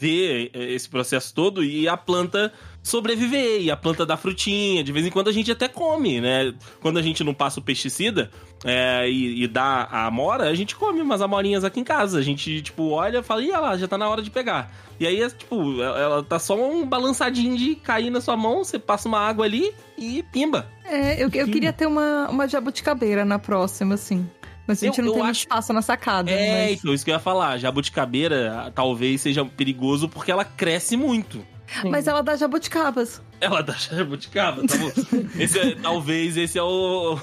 ver 0.00 0.50
é, 0.54 0.72
esse 0.72 0.88
processo 0.88 1.32
todo 1.34 1.62
e 1.62 1.86
a 1.88 1.96
planta 1.96 2.52
sobreviver, 2.84 3.62
e 3.62 3.70
a 3.70 3.76
planta 3.76 4.04
dar 4.06 4.16
frutinha. 4.18 4.84
De 4.84 4.92
vez 4.92 5.04
em 5.06 5.10
quando 5.10 5.28
a 5.28 5.32
gente 5.32 5.50
até 5.50 5.66
come, 5.66 6.20
né? 6.20 6.54
Quando 6.80 6.98
a 6.98 7.02
gente 7.02 7.24
não 7.24 7.32
passa 7.34 7.58
o 7.58 7.62
pesticida 7.62 8.30
é, 8.64 9.08
e, 9.10 9.42
e 9.42 9.48
dá 9.48 9.88
a 9.90 10.06
amora, 10.06 10.44
a 10.50 10.54
gente 10.54 10.76
come 10.76 11.00
umas 11.00 11.22
amorinhas 11.22 11.64
aqui 11.64 11.80
em 11.80 11.84
casa. 11.84 12.18
A 12.18 12.22
gente, 12.22 12.60
tipo, 12.62 12.90
olha 12.90 13.18
e 13.18 13.22
fala, 13.22 13.42
ih, 13.42 13.50
olha 13.50 13.58
lá, 13.60 13.76
já 13.78 13.88
tá 13.88 13.96
na 13.98 14.08
hora 14.08 14.22
de 14.22 14.30
pegar. 14.30 14.70
E 15.00 15.06
aí, 15.06 15.20
é, 15.22 15.28
tipo, 15.30 15.82
ela 15.82 15.98
ela 15.98 16.22
tá 16.22 16.38
só 16.38 16.54
um 16.54 16.86
balançadinho 16.86 17.56
de 17.56 17.74
cair 17.74 18.10
na 18.10 18.20
sua 18.20 18.36
mão, 18.36 18.62
você 18.62 18.78
passa 18.78 19.08
uma 19.08 19.18
água 19.18 19.44
ali 19.46 19.72
e 19.98 20.22
pimba. 20.30 20.68
É, 20.84 21.14
eu, 21.16 21.30
eu 21.32 21.46
queria 21.48 21.72
ter 21.72 21.86
uma, 21.86 22.28
uma 22.28 22.46
jabuticabeira 22.46 23.24
na 23.24 23.38
próxima, 23.38 23.94
assim. 23.94 24.28
Mas 24.66 24.82
a 24.82 24.86
gente 24.86 24.98
Eu- 25.00 25.06
não 25.06 25.12
tem 25.14 25.22
acho- 25.22 25.40
espaço 25.40 25.72
na 25.72 25.82
sacada. 25.82 26.30
É, 26.30 26.68
mas... 26.68 26.78
então, 26.78 26.94
isso 26.94 27.04
que 27.04 27.10
eu 27.10 27.14
ia 27.14 27.18
falar. 27.20 27.58
Jabuticabeira 27.58 28.70
talvez 28.74 29.20
seja 29.20 29.44
perigoso 29.44 30.08
porque 30.08 30.30
ela 30.30 30.44
cresce 30.44 30.96
muito. 30.96 31.44
Mas 31.90 32.06
ela 32.06 32.22
dá 32.22 32.36
jabuticabas. 32.36 33.20
Ela 33.40 33.62
dá 33.62 33.72
jabuticaba, 33.74 34.62
tá 34.66 34.76
bom? 34.76 34.90
Esse 35.38 35.58
é- 35.58 35.74
talvez 35.76 36.36
esse 36.36 36.58
é 36.58 36.62
o, 36.62 37.18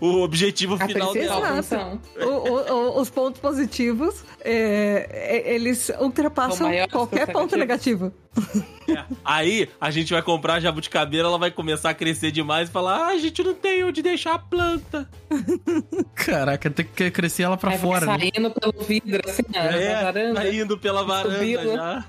o 0.00 0.22
objetivo 0.22 0.74
A 0.80 0.86
final 0.86 1.12
dela. 1.12 1.38
Exato. 1.38 1.56
função. 1.56 2.00
O- 2.20 2.50
o- 2.50 2.72
o- 2.72 3.00
os 3.00 3.10
pontos 3.10 3.40
positivos, 3.40 4.24
é, 4.44 5.08
é, 5.10 5.54
eles 5.54 5.90
ultrapassam 6.00 6.70
qualquer 6.90 7.26
ponto 7.26 7.38
ponto 7.40 7.56
negativo. 7.56 8.12
É. 8.88 9.02
Aí 9.24 9.68
a 9.80 9.90
gente 9.90 10.12
vai 10.12 10.22
comprar 10.22 10.54
a 10.54 10.60
jabuticabeira, 10.60 11.26
ela 11.26 11.38
vai 11.38 11.50
começar 11.50 11.90
a 11.90 11.94
crescer 11.94 12.30
demais 12.30 12.68
e 12.68 12.72
falar: 12.72 12.96
ah, 12.98 13.06
a 13.08 13.18
gente 13.18 13.42
não 13.42 13.52
tem 13.52 13.82
onde 13.82 14.00
deixar 14.00 14.34
a 14.34 14.38
planta. 14.38 15.10
Caraca, 16.14 16.70
tem 16.70 16.86
que 16.86 17.10
crescer 17.10 17.42
ela 17.42 17.56
pra 17.56 17.70
vai 17.70 17.78
fora, 17.80 18.06
né? 18.06 18.16
saindo 18.16 18.48
pelo 18.52 18.84
vidro, 18.84 19.20
assim, 19.28 19.42
na 19.52 19.58
É, 19.64 20.04
varanda. 20.04 20.40
tá 20.40 20.48
indo 20.48 20.78
pela 20.78 21.02
varanda 21.02 21.34
Subindo. 21.36 21.72
já. 21.74 22.04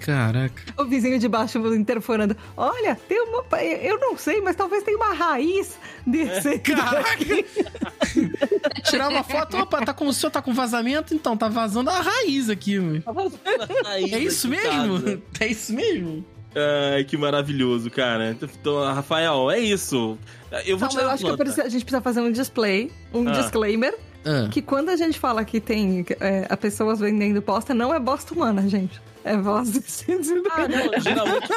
Caraca. 0.00 0.62
O 0.76 0.84
vizinho 0.84 1.18
de 1.18 1.28
baixo 1.28 1.56
interforando. 1.74 2.36
Olha, 2.58 2.94
tem 3.08 3.18
uma. 3.22 3.42
Eu 3.82 3.98
não 3.98 4.18
sei, 4.18 4.42
mas 4.42 4.56
talvez 4.56 4.82
tenha 4.82 4.98
uma 4.98 5.14
raiz 5.14 5.78
desse. 6.06 6.58
Caraca! 6.58 7.08
Tirar 8.90 9.08
uma 9.08 9.22
foto, 9.22 9.56
opa, 9.56 9.84
tá 9.84 9.92
com, 9.94 10.06
o 10.06 10.12
senhor 10.12 10.30
tá 10.30 10.42
com 10.42 10.52
vazamento? 10.52 11.14
Então, 11.14 11.36
tá 11.36 11.48
vazando 11.48 11.90
a 11.90 12.00
raiz 12.00 12.48
aqui. 12.50 12.78
meu. 12.78 13.02
É 13.86 14.18
isso 14.18 14.48
mesmo? 14.48 15.22
É 15.40 15.46
isso 15.46 15.72
mesmo? 15.72 16.24
Ai, 16.94 17.04
que 17.04 17.16
maravilhoso, 17.16 17.90
cara. 17.90 18.30
Então, 18.40 18.82
Rafael, 18.92 19.50
é 19.50 19.58
isso. 19.60 20.18
Eu 20.66 20.76
vou 20.76 20.88
Calma, 20.88 21.02
eu 21.02 21.10
a 21.10 21.12
acho 21.12 21.24
que 21.24 21.36
preciso- 21.36 21.62
a 21.62 21.68
gente 21.68 21.84
precisa 21.84 22.00
fazer 22.02 22.20
um 22.20 22.32
display, 22.32 22.90
um 23.14 23.28
Ah. 23.28 23.32
disclaimer, 23.32 23.94
Ah. 24.24 24.48
que 24.50 24.60
quando 24.60 24.88
a 24.88 24.96
gente 24.96 25.16
fala 25.18 25.44
que 25.44 25.60
tem 25.60 26.04
é, 26.18 26.46
a 26.50 26.56
pessoas 26.56 26.98
vendendo 26.98 27.40
bosta, 27.40 27.72
não 27.72 27.94
é 27.94 28.00
bosta 28.00 28.34
humana, 28.34 28.68
gente. 28.68 29.00
É 29.22 29.36
voz 29.36 29.70
de 29.72 29.78
Ah, 30.50 30.66
não, 30.66 31.00
geralmente, 31.00 31.48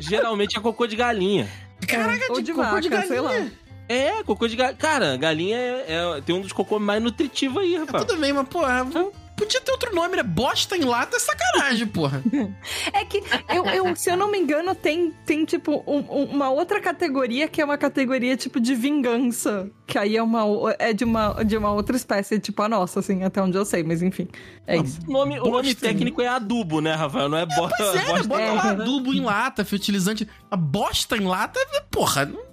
geralmente 0.00 0.58
é 0.58 0.60
cocô 0.60 0.86
de 0.86 0.96
galinha. 0.96 1.48
Caraca, 1.88 2.26
Ou 2.30 2.36
de, 2.40 2.42
de 2.46 2.52
cocô 2.52 2.64
vaca, 2.64 2.80
de 2.82 2.88
galinha. 2.90 3.08
sei 3.08 3.20
lá. 3.20 3.46
É, 3.92 4.22
cocô 4.22 4.46
de 4.46 4.54
galinha. 4.54 4.76
Cara, 4.76 5.16
galinha 5.16 5.56
é, 5.56 5.84
é- 5.88 6.20
tem 6.20 6.34
um 6.34 6.40
dos 6.40 6.52
cocô 6.52 6.78
mais 6.78 7.02
nutritivos 7.02 7.60
aí, 7.62 7.76
rapaz. 7.76 8.04
Tudo 8.04 8.20
bem, 8.20 8.32
mas, 8.32 8.46
porra, 8.48 8.84
vou- 8.84 9.12
podia 9.36 9.60
ter 9.60 9.72
outro 9.72 9.92
nome, 9.94 10.14
né? 10.16 10.22
Bosta 10.22 10.76
em 10.76 10.82
lata 10.84 11.16
é 11.16 11.18
sacanagem, 11.18 11.88
porra. 11.88 12.22
É 12.92 13.04
que, 13.04 13.20
eu, 13.48 13.64
eu- 13.66 13.96
se 13.96 14.08
eu 14.10 14.16
não 14.16 14.30
me 14.30 14.38
engano, 14.38 14.74
tem, 14.76 15.10
tem 15.26 15.44
tipo, 15.44 15.82
um- 15.88 16.04
um- 16.08 16.24
uma 16.26 16.50
outra 16.50 16.80
categoria 16.80 17.48
que 17.48 17.60
é 17.60 17.64
uma 17.64 17.76
categoria, 17.76 18.36
tipo, 18.36 18.60
de 18.60 18.74
vingança. 18.76 19.68
Que 19.86 19.98
aí 19.98 20.16
é, 20.16 20.22
uma, 20.22 20.44
o- 20.44 20.68
é 20.78 20.92
de, 20.92 21.02
uma, 21.04 21.42
de 21.42 21.56
uma 21.56 21.72
outra 21.72 21.96
espécie, 21.96 22.38
tipo 22.38 22.62
a 22.62 22.68
nossa, 22.68 23.00
assim, 23.00 23.24
até 23.24 23.42
onde 23.42 23.56
eu 23.58 23.64
sei, 23.64 23.82
mas 23.82 24.02
enfim. 24.02 24.28
É 24.68 24.76
isso. 24.76 25.00
O 25.08 25.10
nome, 25.12 25.40
o 25.40 25.44
nome 25.46 25.62
Bosta, 25.74 25.80
técnico 25.80 26.22
é 26.22 26.28
adubo, 26.28 26.80
né, 26.80 26.94
Rafael? 26.94 27.28
Não 27.28 27.38
é 27.38 27.46
bosta. 27.46 27.76
Pois 27.76 27.94
é, 27.96 28.06
bosta 28.06 28.28
bota 28.28 28.40
é. 28.40 28.52
lá 28.52 28.70
adubo 28.70 29.12
em 29.12 29.20
lata, 29.20 29.64
fertilizante. 29.64 30.28
A 30.48 30.56
bosta 30.56 31.16
em 31.16 31.26
lata, 31.26 31.58
é- 31.58 31.80
porra, 31.90 32.24
não, 32.26 32.49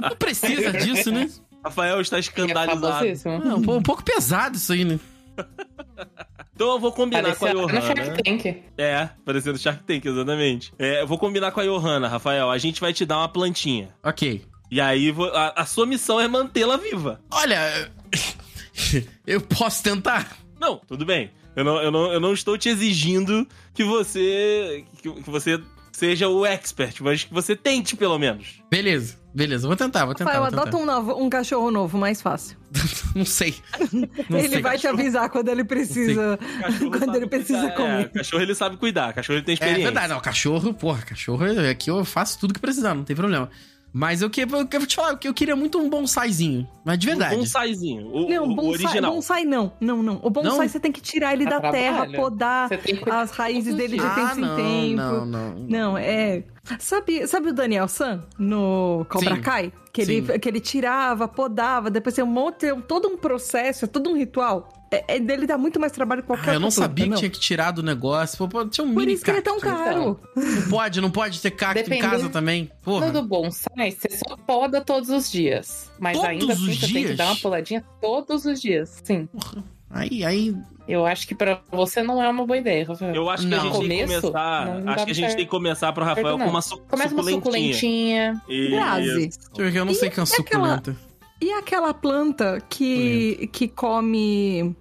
não 0.00 0.16
precisa 0.16 0.72
disso, 0.72 1.10
né? 1.12 1.30
Rafael 1.64 2.00
está 2.00 2.16
É 2.16 2.20
escandalizado. 2.20 3.62
pô, 3.64 3.76
um 3.76 3.82
pouco 3.82 4.02
pesado 4.04 4.56
isso 4.56 4.72
aí, 4.72 4.84
né? 4.84 4.98
Então 6.54 6.70
eu 6.72 6.78
vou 6.78 6.92
combinar 6.92 7.34
com 7.34 7.46
a 7.46 7.52
Johanna. 7.52 7.80
Shark 7.80 8.22
Tank. 8.22 8.62
É, 8.78 9.08
parecendo 9.24 9.58
Shark 9.58 9.82
Tank, 9.82 10.04
exatamente. 10.04 10.72
É, 10.78 11.02
eu 11.02 11.06
vou 11.06 11.18
combinar 11.18 11.50
com 11.50 11.60
a 11.60 11.64
Johanna, 11.64 12.06
Rafael. 12.06 12.50
A 12.50 12.58
gente 12.58 12.80
vai 12.80 12.92
te 12.92 13.04
dar 13.04 13.18
uma 13.18 13.28
plantinha. 13.28 13.88
Ok. 14.02 14.44
E 14.70 14.80
aí 14.80 15.12
a, 15.34 15.62
a 15.62 15.66
sua 15.66 15.86
missão 15.86 16.20
é 16.20 16.28
mantê-la 16.28 16.76
viva. 16.76 17.20
Olha, 17.30 17.90
eu 19.26 19.40
posso 19.40 19.82
tentar? 19.82 20.36
Não, 20.60 20.76
tudo 20.86 21.04
bem. 21.04 21.30
Eu 21.56 21.64
não, 21.64 21.76
eu 21.82 21.90
não, 21.90 22.12
eu 22.12 22.20
não 22.20 22.32
estou 22.32 22.58
te 22.58 22.68
exigindo 22.68 23.46
que 23.72 23.84
você. 23.84 24.84
Que, 25.00 25.12
que 25.12 25.30
você 25.30 25.60
seja 25.94 26.28
o 26.28 26.44
expert, 26.44 27.00
mas 27.00 27.24
que 27.24 27.32
você 27.32 27.54
tente, 27.54 27.96
pelo 27.96 28.18
menos. 28.18 28.60
Beleza, 28.70 29.16
beleza, 29.32 29.66
vou 29.66 29.76
tentar, 29.76 30.04
vou 30.04 30.14
tentar. 30.14 30.32
Rafael, 30.32 30.50
vou 30.50 30.60
adota 30.60 30.76
um, 30.76 30.84
novo, 30.84 31.24
um 31.24 31.30
cachorro 31.30 31.70
novo, 31.70 31.96
mais 31.96 32.20
fácil. 32.20 32.56
Não 33.14 33.24
sei. 33.24 33.54
Não 34.28 34.38
ele 34.38 34.48
sei. 34.48 34.60
vai 34.60 34.76
te 34.76 34.88
avisar 34.88 35.30
quando 35.30 35.48
ele 35.48 35.62
precisa. 35.62 36.36
Cachorro 36.60 36.90
Quando 36.98 37.14
ele 37.16 37.26
precisa 37.28 37.60
cuidar. 37.60 37.76
comer. 37.76 38.00
É, 38.00 38.08
cachorro 38.08 38.42
ele 38.42 38.54
sabe 38.56 38.76
cuidar, 38.76 39.12
cachorro 39.12 39.36
ele 39.38 39.44
tem 39.44 39.52
É 39.52 39.54
experiência. 39.54 39.84
verdade, 39.84 40.08
não, 40.12 40.20
cachorro, 40.20 40.74
porra, 40.74 41.02
cachorro, 41.02 41.44
aqui 41.70 41.88
eu 41.90 42.04
faço 42.04 42.40
tudo 42.40 42.52
que 42.52 42.60
precisar, 42.60 42.92
não 42.94 43.04
tem 43.04 43.14
problema. 43.14 43.48
Mas 43.96 44.22
eu, 44.22 44.28
que, 44.28 44.42
eu, 44.42 44.48
eu 44.48 44.66
vou 44.66 44.86
te 44.86 44.96
falar, 44.96 45.16
eu 45.22 45.32
queria 45.32 45.54
muito 45.54 45.78
um 45.78 45.88
bonsaizinho, 45.88 46.66
mas 46.84 46.98
de 46.98 47.06
verdade. 47.06 47.36
Um 47.36 47.38
bonsaizinho. 47.38 48.08
O, 48.12 48.28
Não, 48.28 48.44
o- 48.50 48.54
bonsai, 48.56 48.70
original. 48.72 49.12
bonsai 49.14 49.44
não. 49.44 49.72
Não, 49.80 50.02
não. 50.02 50.18
O 50.20 50.28
bonsai 50.30 50.50
Não? 50.58 50.68
você 50.68 50.80
tem 50.80 50.90
que 50.90 51.00
tirar 51.00 51.32
ele 51.32 51.44
Dá 51.44 51.60
da 51.60 51.70
terra, 51.70 52.10
podar 52.10 52.68
tem 52.70 53.00
as 53.08 53.30
raízes 53.30 53.72
dele 53.76 53.96
de 53.96 54.02
tempo 54.02 54.10
ah, 54.20 54.34
em 54.36 54.40
não, 54.40 54.56
tempo. 54.56 54.96
não, 54.96 55.26
não, 55.26 55.54
Não, 55.68 55.96
é. 55.98 56.42
Sabe, 56.80 57.24
sabe 57.28 57.50
o 57.50 57.52
Daniel 57.52 57.86
San 57.86 58.22
no 58.36 59.06
Cobra 59.08 59.36
Sim. 59.36 59.42
Kai? 59.42 59.72
Que 59.92 60.00
ele, 60.02 60.38
que 60.40 60.48
ele 60.48 60.58
tirava, 60.58 61.28
podava, 61.28 61.88
depois 61.88 62.16
tem 62.16 62.24
um 62.24 62.26
monte, 62.26 62.56
tem 62.56 62.80
todo 62.80 63.06
um 63.06 63.16
processo, 63.16 63.86
todo 63.86 64.10
um 64.10 64.16
ritual. 64.16 64.68
É, 64.94 65.16
é 65.16 65.20
dele 65.20 65.46
dá 65.46 65.56
muito 65.58 65.78
mais 65.80 65.92
trabalho 65.92 66.22
que 66.22 66.26
qualquer 66.28 66.50
Ah, 66.50 66.54
eu 66.54 66.60
não 66.60 66.70
sabia 66.70 67.04
que 67.04 67.10
não. 67.10 67.16
tinha 67.18 67.30
que 67.30 67.38
tirar 67.40 67.70
do 67.70 67.82
negócio. 67.82 68.36
Pô, 68.38 68.48
pô, 68.48 68.64
tinha 68.66 68.84
um 68.86 68.92
Por 68.94 69.00
mini 69.00 69.12
isso 69.14 69.24
que 69.24 69.30
ele 69.30 69.38
é 69.38 69.42
tão 69.42 69.58
caro. 69.60 70.20
Não 70.36 70.68
pode, 70.70 71.00
não 71.00 71.10
pode 71.10 71.40
ter 71.40 71.50
cacto 71.50 71.92
em 71.92 71.98
casa 72.00 72.28
também. 72.28 72.70
Porra. 72.82 73.06
No 73.06 73.12
do 73.12 73.22
bonsai, 73.28 73.90
você 73.92 74.08
só 74.10 74.36
poda 74.36 74.80
todos 74.80 75.08
os 75.10 75.30
dias. 75.30 75.90
Mas 75.98 76.14
Todos 76.16 76.28
ainda 76.30 76.52
assim, 76.52 76.70
os 76.70 76.80
você 76.80 76.92
tem 76.92 77.04
que 77.04 77.14
dar 77.14 77.26
uma 77.26 77.36
podadinha 77.36 77.84
todos 78.00 78.44
os 78.44 78.60
dias. 78.60 79.00
Sim. 79.02 79.28
Aí, 79.90 80.24
aí. 80.24 80.56
Eu 80.86 81.06
acho 81.06 81.26
que 81.26 81.34
pra 81.34 81.60
você 81.70 82.02
não 82.02 82.22
é 82.22 82.28
uma 82.28 82.44
boa 82.44 82.58
ideia, 82.58 82.84
Rafael. 82.86 83.14
Eu 83.14 83.30
acho 83.30 83.44
que 83.44 83.48
Não. 83.48 83.58
a 83.58 83.60
gente 83.62 83.72
tem 83.72 83.88
que 83.88 84.02
Começo, 84.02 84.20
começar. 84.22 84.66
não- 84.66 84.80
não 84.80 84.92
acho 84.92 85.04
que 85.06 85.10
a 85.12 85.14
gente 85.14 85.36
tem 85.36 85.44
que 85.44 85.50
começar 85.50 85.92
pro 85.92 86.04
Rafael 86.04 86.38
com 86.38 86.44
uma 86.44 86.60
su 86.60 86.76
Começa 86.90 87.14
uma 87.14 87.22
suculentinha. 87.22 88.34
suculentinha. 88.34 88.42
Isso. 88.48 88.70
Grazi. 88.70 89.30
Eu 89.76 89.84
não 89.86 89.94
sei 89.94 90.10
que 90.10 90.20
é 90.20 90.22
uma 90.22 90.28
e 90.28 90.40
aquela- 90.40 90.76
suculenta. 90.76 90.96
E 91.40 91.52
aquela 91.52 91.94
planta 91.94 92.62
que, 92.68 93.48
que 93.52 93.66
come. 93.68 94.74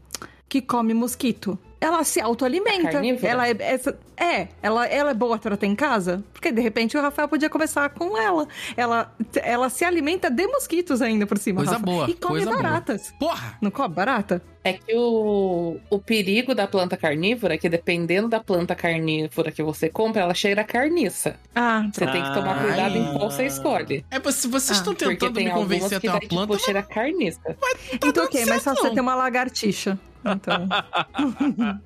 Que 0.53 0.61
come 0.61 0.93
mosquito? 0.93 1.57
Ela 1.81 2.03
se 2.03 2.21
autoalimenta. 2.21 2.91
Carnívora? 2.91 3.27
Ela 3.27 3.47
é, 3.49 3.55
essa, 3.59 3.97
é, 4.15 4.47
ela, 4.61 4.85
ela 4.85 5.09
é 5.11 5.13
boa 5.13 5.37
pra 5.39 5.57
ter 5.57 5.65
em 5.65 5.75
casa? 5.75 6.23
Porque 6.31 6.49
de 6.51 6.61
repente 6.61 6.95
o 6.95 7.01
Rafael 7.01 7.27
podia 7.27 7.49
começar 7.49 7.89
com 7.89 8.15
ela. 8.17 8.47
Ela, 8.77 9.11
ela 9.41 9.67
se 9.69 9.83
alimenta 9.83 10.29
de 10.29 10.45
mosquitos 10.47 11.01
ainda 11.01 11.25
por 11.25 11.37
cima. 11.39 11.57
Coisa 11.57 11.73
Rafa. 11.73 11.83
boa, 11.85 12.09
E 12.09 12.13
come 12.13 12.35
coisa 12.35 12.51
boa. 12.51 12.61
baratas. 12.61 13.13
Porra! 13.19 13.57
Não 13.59 13.69
come 13.71 13.93
barata? 13.95 14.41
É 14.63 14.73
que 14.73 14.95
o, 14.95 15.77
o 15.89 15.99
perigo 15.99 16.53
da 16.55 16.67
planta 16.67 16.95
carnívora 16.95 17.55
é 17.55 17.57
que 17.57 17.67
dependendo 17.67 18.29
da 18.29 18.39
planta 18.39 18.75
carnívora 18.75 19.51
que 19.51 19.61
você 19.63 19.89
compra, 19.89 20.21
ela 20.21 20.33
cheira 20.35 20.61
a 20.61 20.63
carniça. 20.63 21.35
Ah, 21.53 21.85
Você 21.91 22.05
tem 22.07 22.23
que 22.23 22.33
tomar 22.33 22.61
cuidado 22.63 22.95
em 22.95 23.11
qual 23.17 23.29
você 23.31 23.45
escolhe. 23.47 24.05
É, 24.09 24.31
se 24.31 24.47
vocês 24.47 24.77
Ah, 24.77 24.79
estão 24.81 24.93
Porque 24.93 25.17
tentando 25.17 25.35
me 25.43 25.49
convencer 25.51 25.97
a 25.97 25.99
que 25.99 26.07
ter 26.07 26.09
uma 26.13 26.19
daí, 26.19 26.29
planta, 26.29 26.53
tipo, 26.53 26.63
cheira 26.63 26.79
a 26.79 26.83
carniça. 26.83 27.57
então 27.91 28.11
dando 28.13 28.25
ok, 28.27 28.45
mas 28.45 28.61
só 28.63 28.69
certo, 28.69 28.77
você 28.83 28.87
não. 28.87 28.93
tem 28.93 29.01
uma 29.03 29.15
lagartixa. 29.15 29.99
Então, 30.25 30.67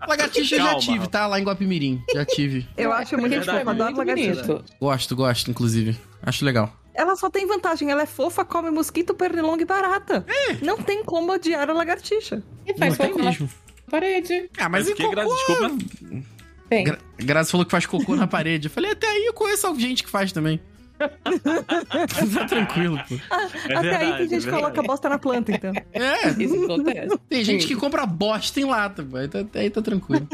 lagartixa 0.07 0.55
eu 0.55 0.61
já 0.61 0.75
tive, 0.75 1.07
tá? 1.07 1.27
Lá 1.27 1.39
em 1.39 1.43
Guapimirim. 1.43 2.01
Já 2.13 2.25
tive. 2.25 2.67
eu 2.77 2.91
acho 2.93 3.17
muito 3.17 3.31
verdade, 3.31 3.59
fofo, 3.59 3.69
adoro 3.69 3.97
lagartixa. 3.97 4.63
Gosto, 4.79 5.15
gosto, 5.15 5.51
inclusive. 5.51 5.97
Acho 6.21 6.45
legal. 6.45 6.71
Ela 6.93 7.15
só 7.15 7.29
tem 7.29 7.45
vantagem, 7.45 7.91
ela 7.91 8.01
é 8.01 8.05
fofa, 8.07 8.43
come 8.43 8.71
mosquito, 8.71 9.13
pernilongo 9.13 9.61
e 9.61 9.65
barata. 9.65 10.25
Não 10.63 10.77
tem 10.77 11.03
como 11.03 11.31
odiar 11.31 11.69
a 11.69 11.73
lagartixa. 11.73 12.41
E 12.65 12.73
faz 12.73 12.97
cocô 12.97 13.19
na 13.19 13.25
mesmo. 13.25 13.49
parede. 13.89 14.49
Ah, 14.57 14.67
mas 14.67 14.85
Mas 14.85 14.89
e 14.89 14.91
o 14.93 14.95
que, 14.95 15.03
cocô? 15.03 15.15
Grazi? 15.15 15.29
Desculpa. 15.29 16.25
Tem. 16.69 16.83
Gra 16.83 16.97
Grazi 17.17 17.51
falou 17.51 17.65
que 17.65 17.71
faz 17.71 17.85
cocô 17.85 18.15
na 18.15 18.25
parede. 18.25 18.67
Eu 18.67 18.71
falei, 18.71 18.91
até 18.91 19.07
aí 19.07 19.25
eu 19.25 19.33
conheço 19.33 19.73
gente 19.79 20.03
que 20.03 20.09
faz 20.09 20.31
também. 20.31 20.59
tá 22.33 22.45
tranquilo, 22.45 22.99
pô. 23.07 23.15
Até 23.29 23.75
aí 23.75 23.81
verdade, 23.81 24.17
tem 24.17 24.29
gente 24.29 24.33
é 24.33 24.39
que 24.39 24.49
coloca 24.49 24.67
verdade. 24.67 24.87
bosta 24.87 25.09
na 25.09 25.19
planta, 25.19 25.51
então. 25.51 25.73
É, 25.93 26.29
Isso 26.41 26.63
acontece. 26.63 27.17
tem 27.29 27.43
gente 27.43 27.67
que 27.67 27.75
compra 27.75 28.05
bosta 28.05 28.59
em 28.59 28.65
lata, 28.65 29.03
pô. 29.03 29.17
Aí 29.17 29.27
tá, 29.27 29.45
aí 29.55 29.69
tá 29.69 29.81
tranquilo. 29.81 30.27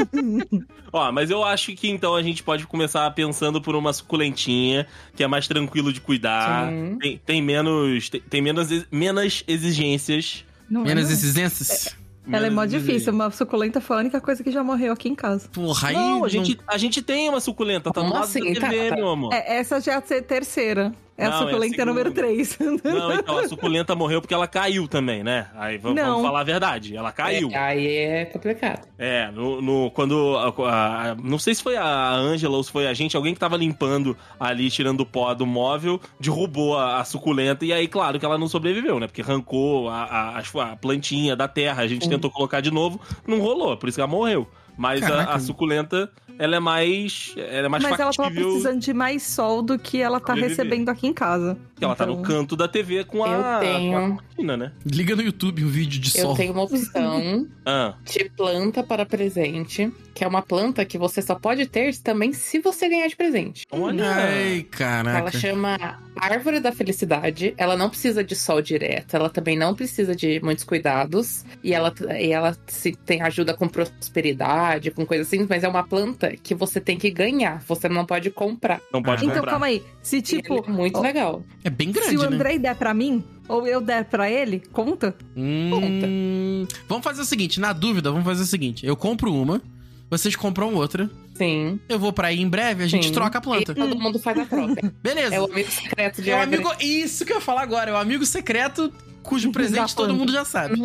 Ó, 0.92 1.12
mas 1.12 1.30
eu 1.30 1.44
acho 1.44 1.76
que 1.76 1.90
então 1.90 2.16
a 2.16 2.22
gente 2.22 2.44
pode 2.44 2.66
começar 2.68 3.10
pensando 3.12 3.62
por 3.62 3.76
uma 3.76 3.92
suculentinha, 3.92 4.88
que 5.16 5.24
é 5.24 5.28
mais 5.28 5.48
tranquilo 5.48 5.92
de 5.92 6.00
cuidar, 6.00 6.70
tem, 7.00 7.18
tem 7.26 7.42
menos 7.42 8.10
tem, 8.10 8.22
tem 8.22 8.42
menos, 8.42 8.68
menos 8.92 9.44
exigências. 9.48 10.46
Não 10.70 10.82
é, 10.82 10.86
Menos 10.86 11.06
não. 11.06 11.12
exigências. 11.12 11.96
Ela 12.32 12.48
é 12.48 12.50
mó 12.50 12.66
difícil. 12.66 13.12
Uma 13.14 13.30
suculenta 13.32 13.82
foi 13.82 13.98
a 13.98 14.00
única 14.00 14.22
coisa 14.22 14.44
que 14.44 14.52
já 14.52 14.64
morreu 14.64 14.94
aqui 14.94 15.10
em 15.10 15.16
casa. 15.16 15.50
Porra, 15.52 15.90
aí. 15.90 15.94
Não, 15.96 16.24
a 16.24 16.30
gente, 16.30 16.58
a 16.68 16.78
gente 16.78 17.02
tem 17.02 17.28
uma 17.30 17.40
suculenta, 17.42 17.92
tá 17.92 18.00
Como 18.02 18.14
lado 18.14 18.24
assim? 18.24 18.54
da 18.54 18.62
Tá, 18.62 18.70
TV, 18.70 18.90
tá. 18.90 18.96
meu 18.96 19.10
amor. 19.10 19.34
É, 19.34 19.58
essa 19.58 19.80
já 19.82 19.94
é 19.94 19.96
a 19.98 20.02
terceira. 20.22 20.94
É 21.16 21.26
Não, 21.26 21.32
é 21.32 21.34
a 21.34 21.38
a 21.38 21.40
suculenta 21.44 21.70
segunda. 21.76 21.86
número 21.86 22.12
3. 22.12 22.58
Não, 22.84 23.14
então 23.14 23.38
a 23.38 23.48
suculenta 23.48 23.96
morreu 23.96 24.20
porque 24.20 24.34
ela 24.34 24.48
caiu 24.48 24.88
também, 24.88 25.24
né? 25.24 25.48
Aí 25.56 25.78
vamos, 25.78 25.96
Não. 26.02 26.08
vamos 26.12 26.26
falar 26.26 26.40
a 26.40 26.44
verdade, 26.44 26.96
ela 26.98 27.12
caiu. 27.12 27.50
É, 27.52 27.58
aí 27.58 27.88
é 27.88 28.26
complicado. 28.26 28.88
É, 28.98 29.30
no, 29.32 29.62
no- 29.62 29.92
quando. 29.92 30.36
a- 30.38 31.12
a- 31.12 31.16
não 31.16 31.38
sei 31.38 31.54
se 31.54 31.62
foi 31.62 31.78
a 31.78 32.12
Ângela 32.16 32.58
ou 32.58 32.64
se 32.64 32.72
foi 32.72 32.88
a 32.88 32.94
gente, 32.96 33.16
alguém 33.16 33.34
que 33.34 33.40
tava 33.40 33.56
limpando 33.58 34.18
ali, 34.40 34.72
tirando 34.72 35.02
o 35.02 35.06
pó 35.06 35.34
do 35.36 35.46
móvel, 35.46 36.02
derrubou 36.20 36.78
a, 36.78 36.98
a 37.00 37.06
suculenta. 37.06 37.64
E 37.64 37.72
aí, 37.72 37.88
claro 37.88 38.20
que 38.20 38.26
ela 38.26 38.38
não 38.38 38.48
sobreviveu, 38.48 39.00
né? 39.00 39.06
Porque 39.06 39.22
arrancou 39.22 39.90
a, 39.90 40.04
a- 40.04 40.40
a- 40.40 40.72
a 40.72 40.76
plantinha 40.76 41.36
da 41.36 41.48
terra. 41.48 41.84
A 41.84 41.88
gente 41.88 42.06
Sim. 42.06 42.10
tentou 42.10 42.32
colocar 42.32 42.60
de 42.60 42.72
novo, 42.72 43.00
não 43.28 43.40
rolou, 43.40 43.78
por 43.78 43.88
isso 43.88 43.98
que 43.98 44.02
ela 44.02 44.08
morreu. 44.12 44.48
Mas 44.78 45.04
a, 45.04 45.34
a 45.36 45.40
suculenta, 45.40 46.10
ela 46.40 46.56
é 46.56 46.60
mais. 46.60 47.34
Ela 47.38 47.66
é 47.68 47.70
mais 47.70 47.84
Mas 47.84 48.00
ela 48.00 48.12
tava 48.12 48.14
factível. 48.30 48.50
precisando 48.50 48.80
de 48.80 48.94
mais 48.94 49.24
sol 49.24 49.62
do 49.62 49.78
que 49.78 50.02
ela 50.02 50.20
tá 50.20 50.34
Sobreviver. 50.34 50.50
recebendo 50.58 50.90
aqui 50.90 51.08
em 51.08 51.14
casa. 51.14 51.58
que 51.78 51.84
ela 51.86 51.96
tá 51.96 52.06
no 52.06 52.14
Então, 52.14 52.24
canto 52.24 52.56
da 52.56 52.68
TV 52.68 53.04
com 53.04 53.24
a, 53.24 53.30
Eu 53.30 53.60
tenho. 53.60 53.92
com 53.92 54.06
a 54.06 54.10
cortina, 54.18 54.58
né? 54.58 54.72
Liga 54.86 55.16
no 55.16 55.22
YouTube 55.22 55.64
um 55.64 55.68
vídeo 55.68 56.00
de 56.00 56.18
Eu 56.18 56.28
sol. 56.28 56.36
tenho 56.36 56.54
uma 56.54 56.64
opção 56.64 57.48
Ah, 57.66 57.94
de 58.04 58.30
planta 58.36 58.84
para 58.84 59.06
presente, 59.06 59.92
que 60.14 60.24
é 60.24 60.28
uma 60.28 60.42
planta 60.42 60.84
que 60.86 60.98
você 60.98 61.22
só 61.22 61.36
pode 61.36 61.66
ter 61.68 61.96
também 61.98 62.34
se 62.34 62.60
você 62.60 62.90
ganhar 62.90 63.08
de 63.08 63.16
presente. 63.16 63.66
olha. 63.72 64.06
Ai, 64.10 64.56
Ela 64.58 64.64
caraca. 64.72 65.32
chama 65.40 66.00
Árvore 66.18 66.60
da 66.60 66.72
Felicidade. 66.72 67.54
Ela 67.58 67.76
não 67.78 67.90
precisa 67.90 68.24
de 68.24 68.36
sol 68.36 68.62
direto, 68.62 69.16
ela 69.16 69.30
também 69.30 69.58
não 69.58 69.74
precisa 69.76 70.16
de 70.16 70.40
muitos 70.44 70.64
cuidados. 70.64 71.44
E 71.64 71.74
ela, 71.74 71.94
e 72.20 72.32
ela 72.32 72.58
se 72.68 72.94
tem 73.06 73.22
ajuda 73.22 73.54
com 73.54 73.68
prosperidade, 73.68 74.63
com 74.96 75.06
coisa 75.06 75.24
assim, 75.24 75.46
mas 75.50 75.64
é 75.64 75.68
uma 75.68 75.84
planta 75.84 76.36
que 76.42 76.54
você 76.56 76.80
tem 76.80 76.98
que 76.98 77.10
ganhar, 77.10 77.62
você 77.68 77.88
não 77.90 78.06
pode 78.06 78.30
comprar. 78.32 78.82
Não 78.92 79.02
pode 79.02 79.24
Então, 79.24 79.36
comprar. 79.38 79.52
calma 79.52 79.66
aí. 79.68 79.84
Se, 80.02 80.22
tipo, 80.22 80.64
é 80.68 80.72
muito 80.72 80.98
ó, 80.98 81.02
legal. 81.02 81.44
É 81.64 81.70
bem 81.70 81.88
se 81.88 81.94
grande, 82.00 82.18
o 82.18 82.22
né? 82.30 82.36
Andrei 82.36 82.60
der 82.60 82.76
pra 82.76 82.94
mim, 82.94 83.24
ou 83.48 83.68
eu 83.68 83.82
der 83.82 84.06
pra 84.06 84.30
ele, 84.30 84.62
conta? 84.72 85.16
Hum, 85.36 86.66
vamos 86.88 87.04
fazer 87.04 87.22
o 87.22 87.26
seguinte, 87.26 87.60
na 87.60 87.74
dúvida, 87.74 88.10
vamos 88.12 88.26
fazer 88.26 88.44
o 88.44 88.48
seguinte. 88.48 88.86
Eu 88.86 88.96
compro 88.96 89.34
uma, 89.34 89.62
vocês 90.10 90.36
compram 90.36 90.74
outra. 90.76 91.10
Sim. 91.36 91.80
Eu 91.90 91.98
vou 91.98 92.14
pra 92.14 92.28
aí 92.28 92.40
em 92.40 92.48
breve, 92.48 92.84
a 92.84 92.88
gente 92.88 93.08
Sim. 93.08 93.14
troca 93.14 93.40
a 93.40 93.42
planta. 93.42 93.72
E 93.72 93.76
todo 93.76 94.00
mundo 94.00 94.20
faz 94.20 94.38
a 94.38 94.46
troca. 94.46 94.94
Beleza. 95.02 95.36
é 95.36 95.42
o 95.42 95.46
amigo 95.46 95.72
secreto 95.72 96.22
de 96.22 96.30
É 96.30 96.36
o 96.38 96.42
amigo. 96.42 96.70
Isso 96.80 97.26
que 97.26 97.32
eu 97.32 97.38
ia 97.38 97.42
falar 97.42 97.64
agora, 97.64 97.90
é 97.90 97.94
o 97.94 97.98
amigo 97.98 98.24
secreto 98.26 98.94
cujo 99.24 99.52
presente 99.52 99.96
todo 99.96 100.14
mundo 100.14 100.32
já 100.32 100.46
sabe. 100.46 100.76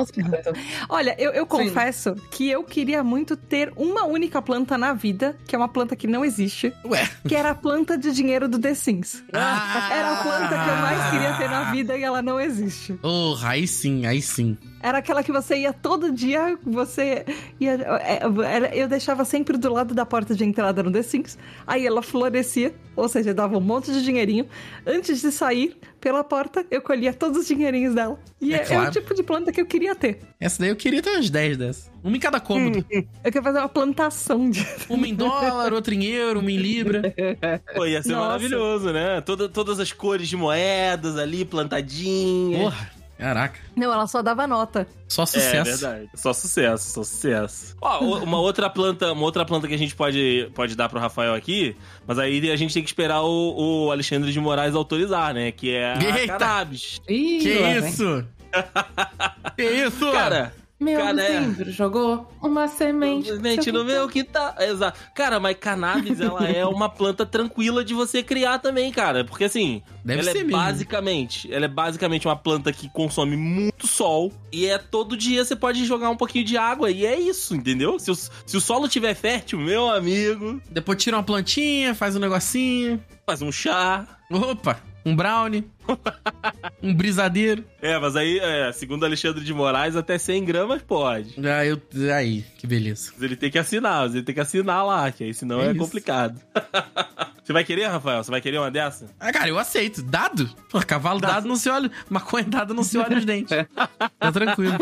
Olha, 0.89 1.15
eu, 1.19 1.33
eu 1.33 1.47
confesso 1.47 2.15
que 2.31 2.49
eu 2.49 2.63
queria 2.63 3.03
muito 3.03 3.37
ter 3.37 3.73
uma 3.77 4.05
única 4.05 4.41
planta 4.41 4.79
na 4.79 4.93
vida, 4.93 5.37
que 5.47 5.55
é 5.55 5.59
uma 5.59 5.69
planta 5.69 5.97
que 5.97 6.07
não 6.07 6.25
existe, 6.25 6.73
Ué. 6.85 7.09
que 7.27 7.35
era 7.35 7.51
a 7.51 7.55
planta 7.55 7.99
de 7.99 8.13
dinheiro 8.13 8.49
do 8.49 8.59
The 8.59 8.75
Sims. 8.75 9.23
Ah. 9.33 9.91
Era 9.93 10.13
a 10.13 10.23
planta 10.23 10.49
que 10.49 10.71
eu 10.71 10.77
mais 10.77 11.11
queria 11.11 11.37
ter 11.37 11.51
na 11.51 11.71
vida 11.71 11.97
e 11.97 12.03
ela 12.03 12.23
não 12.23 12.41
existe. 12.41 12.99
Oh, 13.03 13.37
aí 13.43 13.67
sim, 13.67 14.07
aí 14.07 14.23
sim. 14.23 14.57
Era 14.81 14.99
aquela 14.99 15.23
que 15.23 15.33
você 15.33 15.57
ia 15.59 15.73
todo 15.73 16.13
dia, 16.13 16.57
você 16.65 17.25
ia. 17.59 17.73
é, 18.01 18.71
Eu 18.73 18.87
deixava 18.89 19.25
sempre 19.25 19.57
do 19.57 19.73
lado 19.73 19.95
da 19.95 20.07
porta 20.07 20.35
de 20.35 20.45
entrada 20.45 20.83
no 20.83 20.91
The 20.93 21.03
Sims. 21.03 21.37
Aí 21.67 21.87
ela 21.87 22.01
florescia, 22.03 22.75
ou 22.95 23.09
seja, 23.09 23.35
dava 23.35 23.57
um 23.57 23.61
monte 23.61 23.93
de 23.93 24.03
dinheirinho. 24.05 24.47
Antes 24.87 25.21
de 25.21 25.33
sair 25.33 25.77
pela 26.01 26.23
porta, 26.23 26.65
eu 26.71 26.81
colhia 26.81 27.13
todos 27.13 27.39
os 27.39 27.47
dinheirinhos 27.49 27.95
dela. 27.95 28.19
E 28.41 28.55
É 28.55 28.59
é, 28.59 28.63
é 28.63 28.65
claro. 28.67 28.89
o 28.89 28.93
tipo 28.93 29.15
de 29.15 29.23
planta 29.25 29.51
que 29.51 29.61
eu 29.61 29.67
queria 29.67 29.97
ter. 29.97 30.21
Essa 30.39 30.61
daí 30.61 30.69
eu 30.71 30.77
queria 30.77 31.03
ter 31.03 31.11
umas 31.11 31.29
10 31.29 31.57
dessas. 31.57 31.91
Uma 32.05 32.17
em 32.17 32.21
cada 32.21 32.39
cômodo. 32.39 32.85
Eu 32.89 33.05
queria 33.25 33.43
fazer 33.43 33.59
uma 33.59 33.69
plantação 33.69 34.49
de. 34.49 34.65
Uma 34.89 35.09
em 35.09 35.15
dólar, 35.15 35.73
outra 35.73 35.93
em 35.93 36.05
euro, 36.05 36.39
uma 36.39 36.53
em 36.53 36.57
libra. 36.57 37.03
Pô, 37.75 37.85
ia 37.85 38.01
ser 38.03 38.11
Nossa. 38.13 38.27
maravilhoso, 38.27 38.93
né? 38.93 39.21
Toda, 39.23 39.49
todas 39.49 39.81
as 39.81 39.93
cores 39.93 40.29
de 40.29 40.37
moedas 40.37 41.17
ali, 41.19 41.45
plantadinhas. 41.45 42.63
Porra, 42.63 42.91
caraca. 43.19 43.59
Não, 43.77 43.93
ela 43.93 44.07
só 44.07 44.23
dava 44.23 44.47
nota. 44.47 44.87
Só 45.09 45.23
É 45.23 45.27
sucesso. 45.27 45.65
verdade. 45.81 46.09
Só 46.15 46.33
sucesso, 46.33 46.91
só 46.91 47.03
sucesso. 47.03 47.77
Ó, 47.81 48.01
uma 48.23 48.39
outra 48.39 48.71
planta, 48.71 49.13
uma 49.13 49.23
outra 49.23 49.45
planta 49.45 49.67
que 49.69 49.75
a 49.75 49.79
gente 49.79 49.95
pode, 49.97 50.51
pode 50.55 50.75
dar 50.77 50.89
pro 50.89 50.99
Rafael 51.01 51.35
aqui, 51.35 51.77
mas 52.07 52.19
aí 52.19 52.51
a 52.51 52.57
gente 52.57 52.73
tem 52.75 52.83
que 52.83 52.89
esperar 52.89 53.23
o, 53.23 53.87
o 53.87 53.91
Alexandre 53.93 54.33
de 54.33 54.41
Moraes 54.41 54.75
autorizar, 54.75 55.35
né? 55.35 55.51
Que 55.53 55.75
é 55.75 55.93
a 55.95 56.19
Eita! 56.21 56.39
cannabis. 56.39 57.01
Ih, 57.09 57.39
que 57.41 57.55
vem. 57.55 57.79
isso? 57.79 58.25
que 59.57 59.63
isso? 59.63 60.11
Cara, 60.13 60.53
Meu 60.81 61.01
Cara, 61.01 61.21
é. 61.21 61.41
dezembro 61.41 61.73
jogou 61.73 62.33
uma 62.41 62.69
semente. 62.69 63.37
Gente, 63.43 63.73
no 63.73 63.85
meu 63.85 64.09
que 64.09 64.23
tá. 64.23 64.55
Exato. 64.61 64.97
Cara, 65.13 65.41
mas 65.41 65.57
cannabis, 65.59 66.21
ela 66.21 66.47
é 66.49 66.65
uma 66.65 66.89
planta 66.89 67.27
tranquila 67.27 67.85
de 67.85 67.95
você 67.95 68.23
criar 68.23 68.61
também, 68.61 68.93
cara. 68.93 69.25
Porque 69.25 69.43
assim, 69.45 69.83
Deve 70.05 70.21
ela 70.23 70.31
ser 70.31 70.39
é 70.39 70.45
mesmo. 70.45 70.57
basicamente. 70.57 71.53
Ela 71.53 71.65
é 71.65 71.69
basicamente 71.69 72.29
uma 72.29 72.37
planta 72.37 72.73
que 72.73 72.89
consome 72.91 73.37
muito 73.37 73.89
sol. 73.89 74.33
E 74.53 74.67
é 74.67 74.79
todo 74.79 75.17
dia 75.17 75.45
você 75.45 75.57
pode 75.57 75.85
jogar 75.85 76.11
um 76.11 76.17
pouquinho 76.17 76.45
de 76.45 76.57
água. 76.57 76.91
E 76.93 77.05
é 77.05 77.19
isso, 77.19 77.57
entendeu? 77.57 77.99
Se 77.99 78.13
o, 78.13 78.15
se 78.15 78.57
o 78.57 78.61
solo 78.61 78.87
tiver 78.89 79.15
fértil, 79.15 79.59
meu 79.59 79.91
amigo, 79.91 80.63
Depois 80.71 81.03
tira 81.03 81.17
uma 81.17 81.25
plantinha, 81.25 81.93
faz 81.93 82.15
um 82.15 82.21
negocinho. 82.21 83.03
faz 83.27 83.43
um 83.43 83.51
chá. 83.51 84.07
Opa, 84.31 84.81
um 85.05 85.17
brownie. 85.17 85.65
um 86.83 86.95
brisadeiro. 86.95 87.65
É, 87.81 87.99
mas 87.99 88.15
aí, 88.17 88.39
é, 88.39 88.71
segundo 88.73 89.05
Alexandre 89.05 89.45
de 89.45 89.55
Moraes, 89.55 89.97
até 89.97 90.19
100 90.19 90.45
gramas 90.45 90.83
pode. 90.83 91.35
Ah, 91.47 91.65
eu, 91.65 91.81
aí, 92.15 92.45
que 92.59 92.67
beleza. 92.67 93.13
Mas 93.15 93.23
ele 93.23 93.37
tem 93.37 93.51
que 93.51 93.59
assinar, 93.59 94.07
ele 94.07 94.23
tem 94.23 94.35
que 94.35 94.41
assinar 94.41 94.85
lá, 94.85 95.11
que 95.11 95.25
aí 95.25 95.33
senão 95.33 95.61
É 95.61 95.71
é, 95.71 95.75
complicado. 95.75 96.41
Você 97.43 97.53
vai 97.55 97.65
querer, 97.65 97.87
Rafael? 97.87 98.23
Você 98.23 98.31
vai 98.31 98.43
querer 98.43 98.59
uma 98.59 98.71
dessa? 98.71 99.07
Ah, 99.19 99.33
cara, 99.33 99.49
eu 99.49 99.59
aceito. 99.59 100.03
Dado? 100.03 100.51
Pô, 100.71 100.81
cavalo 100.81 101.19
dado 101.19 101.49
não 101.49 101.57
se 101.57 101.71
olha. 101.71 101.91
Maconha 102.11 102.45
dado 102.45 102.75
não 102.75 102.83
se 102.83 102.99
olha 102.99 103.17
os 103.17 103.25
dentes. 103.25 103.57
Tá 104.19 104.33
tranquilo. 104.33 104.77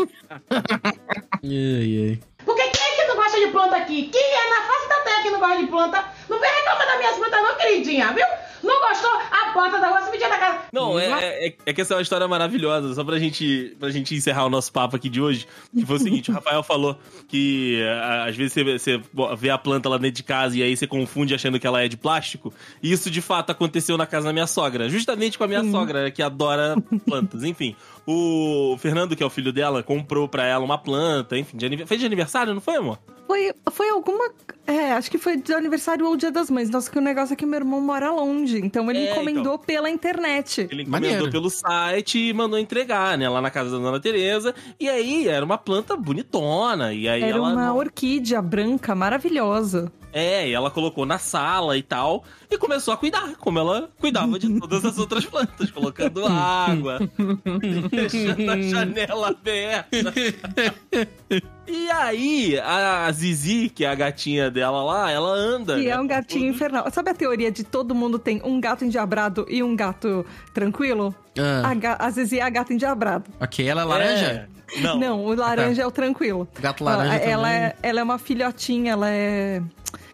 Ai, 0.51 2.09
ai. 2.09 2.19
Porque 2.43 2.61
quem 2.61 2.83
é 2.83 2.95
que 2.95 3.07
não 3.07 3.15
gosta 3.15 3.39
de 3.39 3.47
planta 3.47 3.77
aqui? 3.77 4.09
Quem 4.11 4.21
é 4.21 4.49
na 4.49 4.67
face 4.67 4.89
da 4.89 4.95
terra 5.03 5.23
que 5.23 5.29
não 5.29 5.39
gosta 5.39 5.57
de 5.57 5.67
planta? 5.67 6.03
Não 6.27 6.39
vem 6.39 6.49
reclamar 6.49 6.87
das 6.87 6.97
minhas 6.97 7.15
plantas 7.15 7.41
não, 7.41 7.57
queridinha, 7.57 8.13
viu? 8.13 8.25
Não 8.63 8.79
gostou? 8.89 9.11
A 9.31 9.51
porta 9.53 9.79
da 9.79 9.87
rua 9.89 10.01
se 10.03 10.11
metia 10.11 10.27
na 10.29 10.37
casa. 10.37 10.57
Não, 10.71 10.97
é, 10.99 11.47
é, 11.47 11.55
é 11.65 11.73
que 11.73 11.81
essa 11.81 11.93
é 11.93 11.97
uma 11.97 12.01
história 12.01 12.27
maravilhosa, 12.27 12.93
só 12.93 13.03
pra 13.03 13.17
gente, 13.19 13.75
pra 13.79 13.89
gente 13.89 14.13
encerrar 14.15 14.45
o 14.45 14.49
nosso 14.49 14.71
papo 14.71 14.95
aqui 14.95 15.09
de 15.09 15.21
hoje. 15.21 15.47
Que 15.73 15.85
foi 15.85 15.95
o 15.95 15.99
seguinte: 15.99 16.31
o 16.31 16.33
Rafael 16.33 16.63
falou 16.63 16.97
que 17.27 17.81
a- 17.83 18.25
às 18.25 18.35
vezes 18.35 18.53
você, 18.53 18.63
você 18.63 19.01
vê 19.37 19.49
a 19.49 19.57
planta 19.57 19.87
lá 19.89 19.97
dentro 19.97 20.15
de 20.17 20.23
casa 20.23 20.57
e 20.57 20.63
aí 20.63 20.75
você 20.75 20.87
confunde 20.87 21.33
achando 21.33 21.59
que 21.59 21.67
ela 21.67 21.81
é 21.83 21.87
de 21.87 21.97
plástico. 21.97 22.53
E 22.81 22.91
isso 22.91 23.09
de 23.11 23.21
fato 23.21 23.51
aconteceu 23.51 23.97
na 23.97 24.05
casa 24.05 24.27
da 24.27 24.33
minha 24.33 24.47
sogra, 24.47 24.89
justamente 24.89 25.37
com 25.37 25.43
a 25.43 25.47
minha 25.47 25.63
sogra, 25.71 26.09
que 26.11 26.21
adora 26.21 26.75
plantas. 27.05 27.43
Enfim, 27.43 27.75
o 28.05 28.75
Fernando, 28.79 29.15
que 29.15 29.23
é 29.23 29.25
o 29.25 29.29
filho 29.29 29.51
dela, 29.53 29.83
comprou 29.83 30.27
pra 30.27 30.45
ela 30.45 30.63
uma 30.63 30.77
planta, 30.77 31.37
enfim, 31.37 31.57
de 31.57 31.85
fez 31.85 31.99
de 31.99 32.05
aniversário, 32.05 32.53
não 32.53 32.61
foi, 32.61 32.75
amor? 32.77 32.97
Foi, 33.27 33.53
foi 33.71 33.89
alguma. 33.89 34.29
É, 34.67 34.91
acho 34.91 35.09
que 35.09 35.17
foi 35.17 35.37
de 35.37 35.53
aniversário 35.53 36.05
ou 36.05 36.17
dia 36.17 36.29
das 36.29 36.49
mães. 36.49 36.69
Nossa, 36.69 36.91
que 36.91 36.97
o 36.97 37.01
negócio 37.01 37.31
é 37.33 37.35
que 37.37 37.45
meu 37.45 37.57
irmão 37.59 37.79
mora 37.79 38.11
longe. 38.11 38.59
Então 38.59 38.89
ele 38.91 38.99
É, 38.99 39.11
encomendou 39.11 39.57
pela 39.57 39.89
internet. 39.89 40.67
Ele 40.69 40.81
encomendou 40.81 41.09
Maneiro. 41.11 41.31
pelo 41.31 41.49
site 41.49 42.19
e 42.19 42.33
mandou 42.33 42.59
entregar, 42.59 43.17
né? 43.17 43.29
Lá 43.29 43.41
na 43.41 43.49
casa 43.49 43.71
da 43.71 43.77
dona 43.77 43.99
Tereza. 43.99 44.53
E 44.77 44.89
aí 44.89 45.27
era 45.27 45.45
uma 45.45 45.57
planta 45.57 45.95
bonitona. 45.95 46.93
E 46.93 47.07
aí 47.07 47.23
Era 47.23 47.37
ela. 47.37 47.53
uma 47.53 47.73
orquídea 47.73 48.41
branca 48.41 48.93
maravilhosa. 48.93 49.89
É, 50.11 50.49
e 50.49 50.53
ela 50.53 50.71
colocou 50.71 51.05
na 51.05 51.17
sala 51.17 51.77
e 51.77 51.83
tal. 51.83 52.23
E 52.49 52.57
começou 52.57 52.93
a 52.93 52.97
cuidar, 52.97 53.35
como 53.37 53.59
ela 53.59 53.89
cuidava 53.99 54.37
de 54.37 54.49
todas 54.59 54.83
as 54.83 54.97
outras 54.97 55.25
plantas, 55.25 55.71
colocando 55.71 56.25
água, 56.25 56.99
deixando 57.89 58.49
a 58.51 58.61
janela 58.61 59.29
aberta. 59.29 60.13
E 61.67 61.89
aí, 61.91 62.59
a 62.59 63.11
Zizi, 63.11 63.69
que 63.69 63.83
é 63.83 63.89
a 63.89 63.95
gatinha 63.95 64.49
dela 64.49 64.83
lá, 64.83 65.11
ela 65.11 65.29
anda. 65.29 65.77
E 65.79 65.85
né, 65.85 65.89
é 65.91 65.99
um 65.99 66.07
gatinho 66.07 66.49
infernal. 66.51 66.89
Sabe 66.91 67.09
a 67.09 67.13
teoria 67.13 67.51
de 67.51 67.63
todo 67.63 67.93
mundo 67.93 68.17
tem 68.17 68.41
um 68.43 68.59
gato 68.61 68.85
endiabrado 68.85 69.45
e 69.49 69.61
um 69.61 69.75
gato 69.75 70.25
tranquilo? 70.53 71.13
Ah, 71.37 71.69
A, 71.69 71.73
ga- 71.73 71.97
a 71.99 72.09
Zizi 72.09 72.39
é 72.39 72.43
a 72.43 72.49
gata 72.49 72.73
endiabrado. 72.73 73.25
ok, 73.39 73.67
ela 73.67 73.81
é 73.81 73.85
laranja? 73.85 74.25
É. 74.25 74.57
Não. 74.81 74.99
Não, 74.99 75.25
o 75.25 75.33
laranja 75.33 75.81
é 75.81 75.87
o 75.87 75.91
tranquilo. 75.91 76.47
Gato 76.59 76.83
laranja 76.83 77.15
ela, 77.15 77.23
ela 77.31 77.43
também. 77.47 77.61
é, 77.63 77.75
ela 77.83 77.99
é 77.99 78.03
uma 78.03 78.17
filhotinha, 78.17 78.91
ela 78.93 79.09
é, 79.09 79.61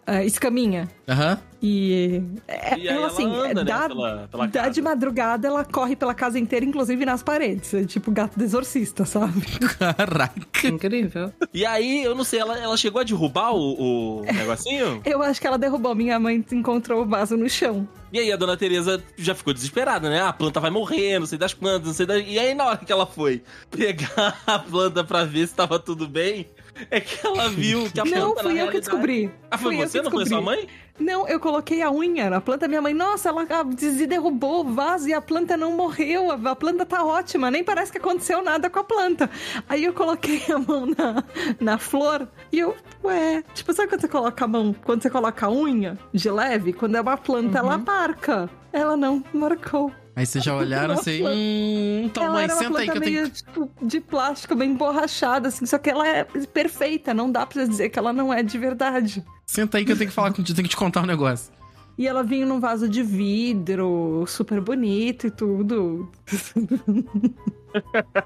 é 0.06 0.26
escaminha. 0.26 0.88
Aham. 1.08 1.40
E, 1.66 2.22
é, 2.46 2.78
E 2.78 2.82
aí 2.82 2.88
ela, 2.90 2.98
ela 2.98 3.08
assim, 3.08 3.26
anda, 3.26 3.64
né, 3.64 3.72
dá, 3.72 3.88
pela- 3.88 4.28
pela 4.30 4.48
dá 4.48 4.60
casa. 4.64 4.72
de 4.72 4.82
madrugada, 4.82 5.48
ela 5.48 5.64
corre 5.64 5.96
pela 5.96 6.14
casa 6.14 6.38
inteira, 6.38 6.66
inclusive 6.66 7.06
nas 7.06 7.24
paredes. 7.24 7.74
É 7.74 7.86
tipo 7.86 8.12
gato 8.12 8.38
de 8.38 8.44
exorcista, 8.44 9.06
sabe? 9.06 9.42
Caraca. 9.80 10.68
Incrível. 10.68 11.32
E 11.54 11.66
aí, 11.66 12.04
eu 12.04 12.14
não 12.14 12.26
sei, 12.26 12.42
ela, 12.42 12.60
ela 12.60 12.76
chegou 12.76 13.00
a 13.00 13.04
derrubar 13.06 13.54
o, 13.56 14.20
o 14.20 14.26
negocinho? 14.26 15.02
Eu 15.06 15.24
acho 15.24 15.40
que 15.40 15.48
ela 15.48 15.58
derrubou. 15.58 15.96
Minha 15.96 16.20
mãe 16.20 16.44
encontrou 16.52 17.04
o 17.04 17.06
vaso 17.06 17.38
no 17.38 17.50
chão. 17.50 17.88
E 18.12 18.20
aí 18.20 18.30
a 18.32 18.36
dona 18.36 18.58
Tereza 18.58 19.02
já 19.18 19.34
ficou 19.34 19.54
desesperada, 19.54 20.10
né? 20.10 20.22
A 20.22 20.34
planta 20.34 20.60
vai 20.60 20.70
morrer, 20.70 21.18
não 21.18 21.26
sei 21.26 21.38
das 21.38 21.54
plantas, 21.54 21.88
não 21.88 21.94
sei 21.94 22.06
das... 22.06 22.24
E 22.28 22.38
aí 22.38 22.54
na 22.54 22.66
hora 22.66 22.78
que 22.78 22.92
ela 22.92 23.06
foi 23.08 23.42
pegar 23.72 24.38
a 24.46 24.60
planta 24.60 25.02
pra 25.04 25.24
ver 25.24 25.48
se 25.48 25.56
tava 25.56 25.80
tudo 25.80 26.08
bem, 26.08 26.46
é 26.90 27.00
que 27.00 27.26
ela 27.26 27.50
viu 27.50 27.90
que 27.92 28.00
a 28.00 28.04
planta 28.04 28.20
Não, 28.20 28.36
fui 28.36 28.62
eu 28.62 28.70
que 28.70 28.80
descobri. 28.80 29.32
Ah, 29.50 29.58
foi 29.58 29.76
Fui 29.76 29.86
você? 29.86 30.02
Não 30.02 30.12
foi 30.12 30.26
sua 30.26 30.42
mãe? 30.42 30.68
Não, 31.00 31.28
eu 31.28 31.40
coloquei 31.40 31.82
a 31.82 31.92
unha 31.92 32.30
na 32.30 32.40
planta. 32.40 32.68
Minha 32.68 32.82
mãe, 32.82 32.94
nossa, 32.94 33.30
ela 33.30 33.46
Zizi 33.80 34.06
derrubou 34.06 34.62
o 34.62 34.74
vaso 34.74 35.10
e 35.10 35.14
a 35.14 35.22
planta 35.22 35.58
não 35.58 35.72
morreu. 35.72 36.32
A, 36.32 36.56
planta 36.56 36.86
tá 36.86 37.04
ótima, 37.04 37.50
nem 37.50 37.64
parece 37.64 37.92
que 37.92 37.98
aconteceu 37.98 38.44
nada 38.44 38.70
com 38.70 38.80
a 38.80 38.84
planta. 38.84 39.30
Aí 39.68 39.84
eu 39.86 39.94
coloquei 39.94 40.44
a 40.54 40.60
mão 40.60 40.86
na, 40.86 41.24
na 41.60 41.78
flor 41.78 42.28
e 42.52 42.60
eu, 42.60 42.76
ué. 43.04 43.44
Tipo, 43.54 43.74
sabe 43.74 43.90
quando 43.90 44.02
você 44.02 44.08
coloca 44.08 44.46
a 44.46 44.48
mão, 44.48 44.76
quando 44.84 45.02
você 45.02 45.10
coloca 45.10 45.46
a 45.46 45.52
unha 45.52 45.98
de 46.14 46.30
leve? 46.30 46.74
Quando 46.74 46.96
é 46.96 47.02
uma 47.02 47.18
planta, 47.18 47.58
ela 47.60 47.78
marca. 47.78 48.50
Ela 48.72 48.96
não 48.96 49.24
marcou. 49.34 49.92
Aí 50.16 50.28
vocês 50.28 50.44
já 50.44 50.56
olharam 50.56 50.94
assim, 50.94 51.24
hum, 51.26 52.04
então 52.06 52.24
ela 52.26 52.34
mãe, 52.34 52.44
era 52.44 52.54
uma 52.54 52.62
senta 52.62 52.80
aí 52.80 52.86
que 52.86 52.92
planta 52.92 52.98
eu 52.98 53.02
tenho... 53.02 53.22
meio, 53.22 53.30
tipo, 53.30 53.72
de 53.82 54.00
plástico, 54.00 54.56
bem 54.56 54.76
borrachada, 54.76 55.48
assim. 55.48 55.66
Só 55.66 55.80
que 55.80 55.90
ela 55.90 56.08
é 56.08 56.24
perfeita. 56.24 57.14
Não 57.14 57.32
dá 57.32 57.46
pra 57.46 57.66
dizer 57.66 57.90
que 57.90 57.98
ela 57.98 58.14
não 58.14 58.32
é 58.32 58.44
de 58.44 58.58
verdade. 58.58 59.24
Senta 59.46 59.78
aí 59.80 59.86
que 59.86 59.92
eu 59.92 59.98
tenho 59.98 60.10
que 60.10 60.16
falar 60.16 60.32
contigo, 60.34 60.56
tenho 60.56 60.66
que 60.68 60.70
te 60.70 60.78
contar 60.78 61.02
um 61.02 61.08
negócio. 61.08 61.52
E 61.98 62.08
ela 62.08 62.24
vinha 62.24 62.46
num 62.46 62.60
vaso 62.60 62.88
de 62.90 63.04
vidro, 63.04 64.24
super 64.28 64.60
bonito 64.62 65.28
e 65.28 65.32
tudo. 65.32 66.12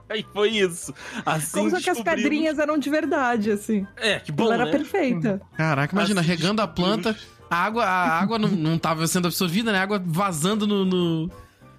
Aí 0.10 0.26
foi 0.34 0.50
isso. 0.52 0.94
Assim 1.26 1.52
Como 1.52 1.70
só 1.70 1.80
que 1.80 1.90
as 1.90 2.02
pedrinhas 2.02 2.60
eram 2.60 2.78
de 2.78 2.90
verdade, 2.90 3.52
assim. 3.52 3.86
É, 3.98 4.20
que 4.20 4.32
bom, 4.32 4.46
ela 4.46 4.54
era 4.56 4.66
né? 4.66 4.72
perfeita. 4.72 5.42
Caraca, 5.56 5.94
imagina, 5.94 6.22
Assim 6.22 6.30
regando 6.30 6.62
a 6.62 6.68
planta, 6.68 7.18
a 7.50 7.56
água, 7.58 7.84
a 7.86 8.20
água 8.20 8.40
não, 8.40 8.50
não 8.50 8.78
tava 8.78 9.06
sendo 9.06 9.28
absorvida, 9.28 9.72
né? 9.72 9.80
A 9.80 9.84
água 9.84 10.02
vazando 10.06 10.66
no... 10.68 10.86
no- 10.86 11.32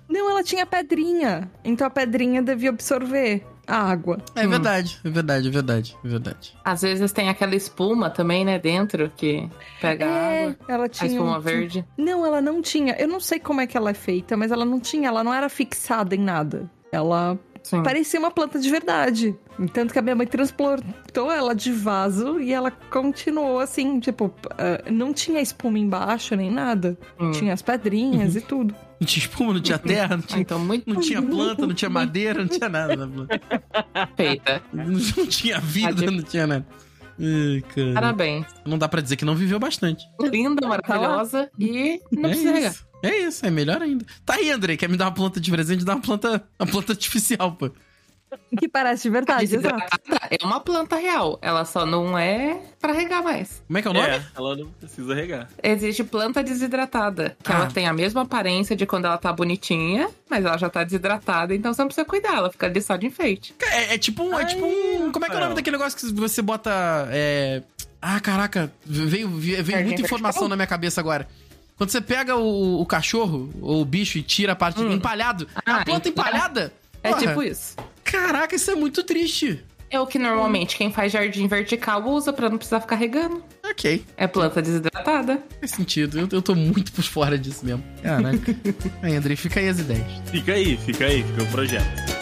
Não, 0.08 0.30
ela 0.30 0.42
tinha 0.42 0.64
pedrinha. 0.64 1.50
Então 1.64 1.86
a 1.86 1.90
pedrinha 1.90 2.42
devia 2.42 2.70
absorver 2.70 3.44
a 3.66 3.76
água. 3.76 4.18
É 4.34 4.46
verdade, 4.46 4.98
é 5.04 5.10
verdade, 5.10 5.48
é 5.48 5.50
verdade, 5.50 5.96
é 6.02 6.08
verdade. 6.08 6.54
Às 6.64 6.80
vezes 6.80 7.12
tem 7.12 7.28
aquela 7.28 7.54
espuma 7.54 8.08
também, 8.08 8.42
né, 8.44 8.58
dentro, 8.58 9.12
que 9.14 9.46
pega 9.80 10.06
a 10.06 10.08
É, 10.08 10.44
água. 10.44 10.56
ela 10.68 10.84
A 10.86 10.88
tinha. 10.88 11.10
espuma 11.10 11.36
um- 11.36 11.40
verde. 11.40 11.84
Não, 11.96 12.24
ela 12.24 12.40
não 12.40 12.62
tinha. 12.62 12.94
Eu 12.98 13.06
não 13.08 13.20
sei 13.20 13.38
como 13.38 13.60
é 13.60 13.66
que 13.66 13.76
ela 13.76 13.90
é 13.90 13.94
feita, 13.94 14.36
mas 14.36 14.50
ela 14.50 14.64
não 14.64 14.80
tinha. 14.80 15.08
Ela 15.08 15.22
não 15.22 15.34
era 15.34 15.48
fixada 15.50 16.14
em 16.14 16.20
nada. 16.20 16.70
Ela 16.90 17.38
Sim. 17.62 17.82
parecia 17.82 18.18
uma 18.18 18.30
planta 18.30 18.58
de 18.58 18.70
verdade. 18.70 19.36
Tanto 19.74 19.92
que 19.92 19.98
a 19.98 20.02
minha 20.02 20.14
mãe 20.16 20.26
transportou 20.26 21.30
ela 21.30 21.54
de 21.54 21.70
vaso 21.72 22.40
e 22.40 22.52
ela 22.52 22.70
continuou 22.70 23.58
assim, 23.58 24.00
tipo, 24.00 24.32
ah, 24.56 24.90
não 24.90 25.12
tinha 25.12 25.40
espuma 25.42 25.78
embaixo 25.78 26.34
nem 26.34 26.50
nada. 26.50 26.96
Hum. 27.20 27.32
Tinha 27.32 27.52
as 27.52 27.60
pedrinhas 27.60 28.36
e 28.36 28.40
tudo. 28.40 28.74
Não 29.00 29.06
tinha 29.06 29.24
espuma, 29.24 29.52
não 29.54 29.60
tinha 29.60 29.78
terra, 29.78 30.16
não 30.16 30.22
tinha, 30.22 30.40
Então, 30.40 30.58
muito 30.58 30.92
não 30.92 31.00
tinha 31.00 31.22
planta, 31.22 31.66
não 31.66 31.74
tinha 31.74 31.88
madeira, 31.88 32.40
não 32.40 32.48
tinha 32.48 32.68
nada 32.68 32.96
na 32.96 33.06
planta. 33.06 33.40
feita. 34.16 34.62
Não, 34.72 34.84
não 35.16 35.26
tinha 35.26 35.60
vida, 35.60 36.10
não 36.10 36.22
tinha 36.22 36.46
nada. 36.46 36.66
Ai, 37.20 37.62
cara. 37.74 37.94
Parabéns. 37.94 38.46
Não 38.64 38.78
dá 38.78 38.88
pra 38.88 39.00
dizer 39.00 39.16
que 39.16 39.24
não 39.24 39.34
viveu 39.34 39.58
bastante. 39.58 40.04
Linda, 40.20 40.66
maravilhosa 40.66 41.50
e 41.58 42.00
não 42.12 42.28
é 42.28 42.32
precisa 42.32 42.52
regar. 42.52 42.74
É 43.02 43.16
isso, 43.20 43.46
é 43.46 43.50
melhor 43.50 43.80
ainda. 43.80 44.04
Tá 44.26 44.34
aí, 44.34 44.50
Andrei, 44.50 44.76
quer 44.76 44.88
me 44.88 44.96
dar 44.96 45.06
uma 45.06 45.12
planta 45.14 45.40
de 45.40 45.50
presente? 45.50 45.84
Dá 45.84 45.94
uma 45.94 46.02
planta, 46.02 46.44
uma 46.58 46.66
planta 46.68 46.92
artificial, 46.92 47.52
pô. 47.52 47.70
Que 48.58 48.68
parece 48.68 49.04
de 49.04 49.10
verdade, 49.10 49.54
exato. 49.54 49.98
É 50.30 50.44
uma 50.44 50.60
planta 50.60 50.96
real. 50.96 51.38
Ela 51.40 51.64
só 51.64 51.86
não 51.86 52.18
é 52.18 52.60
pra 52.80 52.92
regar 52.92 53.22
mais. 53.22 53.62
Como 53.66 53.78
é 53.78 53.82
que 53.82 53.88
é 53.88 53.90
o 53.90 53.94
nome? 53.94 54.06
É, 54.08 54.22
ela 54.36 54.56
não 54.56 54.66
precisa 54.68 55.14
regar. 55.14 55.48
Existe 55.62 56.02
planta 56.04 56.42
desidratada, 56.42 57.36
que 57.42 57.52
Ah. 57.52 57.56
ela 57.56 57.66
tem 57.66 57.86
a 57.86 57.92
mesma 57.92 58.22
aparência 58.22 58.74
de 58.74 58.84
quando 58.86 59.04
ela 59.06 59.18
tá 59.18 59.32
bonitinha, 59.32 60.10
mas 60.28 60.44
ela 60.44 60.56
já 60.56 60.68
tá 60.68 60.82
desidratada, 60.84 61.54
então 61.54 61.72
você 61.72 61.80
não 61.82 61.88
precisa 61.88 62.04
cuidar, 62.04 62.36
ela 62.36 62.50
fica 62.50 62.66
ali 62.66 62.80
só 62.82 62.96
de 62.96 63.06
enfeite. 63.06 63.54
É, 63.60 63.94
é 63.94 63.98
tipo 63.98 64.22
um. 64.24 64.38
É 64.38 64.44
tipo 64.44 64.64
um. 64.66 65.10
Como 65.12 65.24
é 65.24 65.28
que 65.28 65.34
é 65.34 65.38
o 65.38 65.40
nome 65.40 65.54
daquele 65.54 65.76
negócio 65.76 65.98
que 65.98 66.12
você 66.20 66.42
bota. 66.42 66.70
É... 67.10 67.62
Ah, 68.00 68.20
caraca, 68.20 68.72
veio, 68.86 69.28
veio 69.28 69.84
muita 69.84 70.02
informação 70.02 70.42
vertical? 70.42 70.48
na 70.48 70.56
minha 70.56 70.66
cabeça 70.66 71.00
agora. 71.00 71.28
Quando 71.76 71.90
você 71.90 72.00
pega 72.00 72.36
o, 72.36 72.80
o 72.80 72.86
cachorro 72.86 73.50
ou 73.60 73.82
o 73.82 73.84
bicho 73.84 74.18
e 74.18 74.22
tira 74.22 74.52
a 74.52 74.56
parte 74.56 74.80
empalhado, 74.82 75.46
a 75.54 75.76
Ah, 75.80 75.84
planta 75.84 76.08
então- 76.08 76.24
empalhada. 76.24 76.72
É 77.02 77.10
Porra, 77.10 77.20
tipo 77.20 77.42
isso. 77.44 77.76
Caraca, 78.10 78.54
isso 78.54 78.70
é 78.70 78.74
muito 78.74 79.02
triste. 79.02 79.64
É 79.90 79.98
o 79.98 80.06
que 80.06 80.18
normalmente 80.18 80.76
quem 80.76 80.92
faz 80.92 81.12
jardim 81.12 81.46
vertical 81.46 82.04
usa 82.06 82.30
pra 82.32 82.50
não 82.50 82.58
precisar 82.58 82.80
ficar 82.80 82.96
regando. 82.96 83.42
Ok, 83.64 84.04
É 84.18 84.26
planta 84.26 84.60
desidratada. 84.60 85.42
faz 85.60 85.70
sentido. 85.70 86.18
Eu, 86.20 86.28
eu 86.30 86.42
tô 86.42 86.54
muito 86.54 86.92
por 86.92 87.02
fora 87.04 87.38
disso 87.38 87.64
mesmo. 87.64 87.82
Caraca. 88.02 88.38
aí, 89.02 89.14
Andrei, 89.16 89.34
fica 89.36 89.60
aí 89.60 89.68
as 89.68 89.78
ideias. 89.78 90.06
Fica 90.30 90.52
aí, 90.52 90.76
fica 90.76 91.06
aí, 91.06 91.22
fica 91.22 91.42
o 91.42 91.46
projeto. 91.46 92.17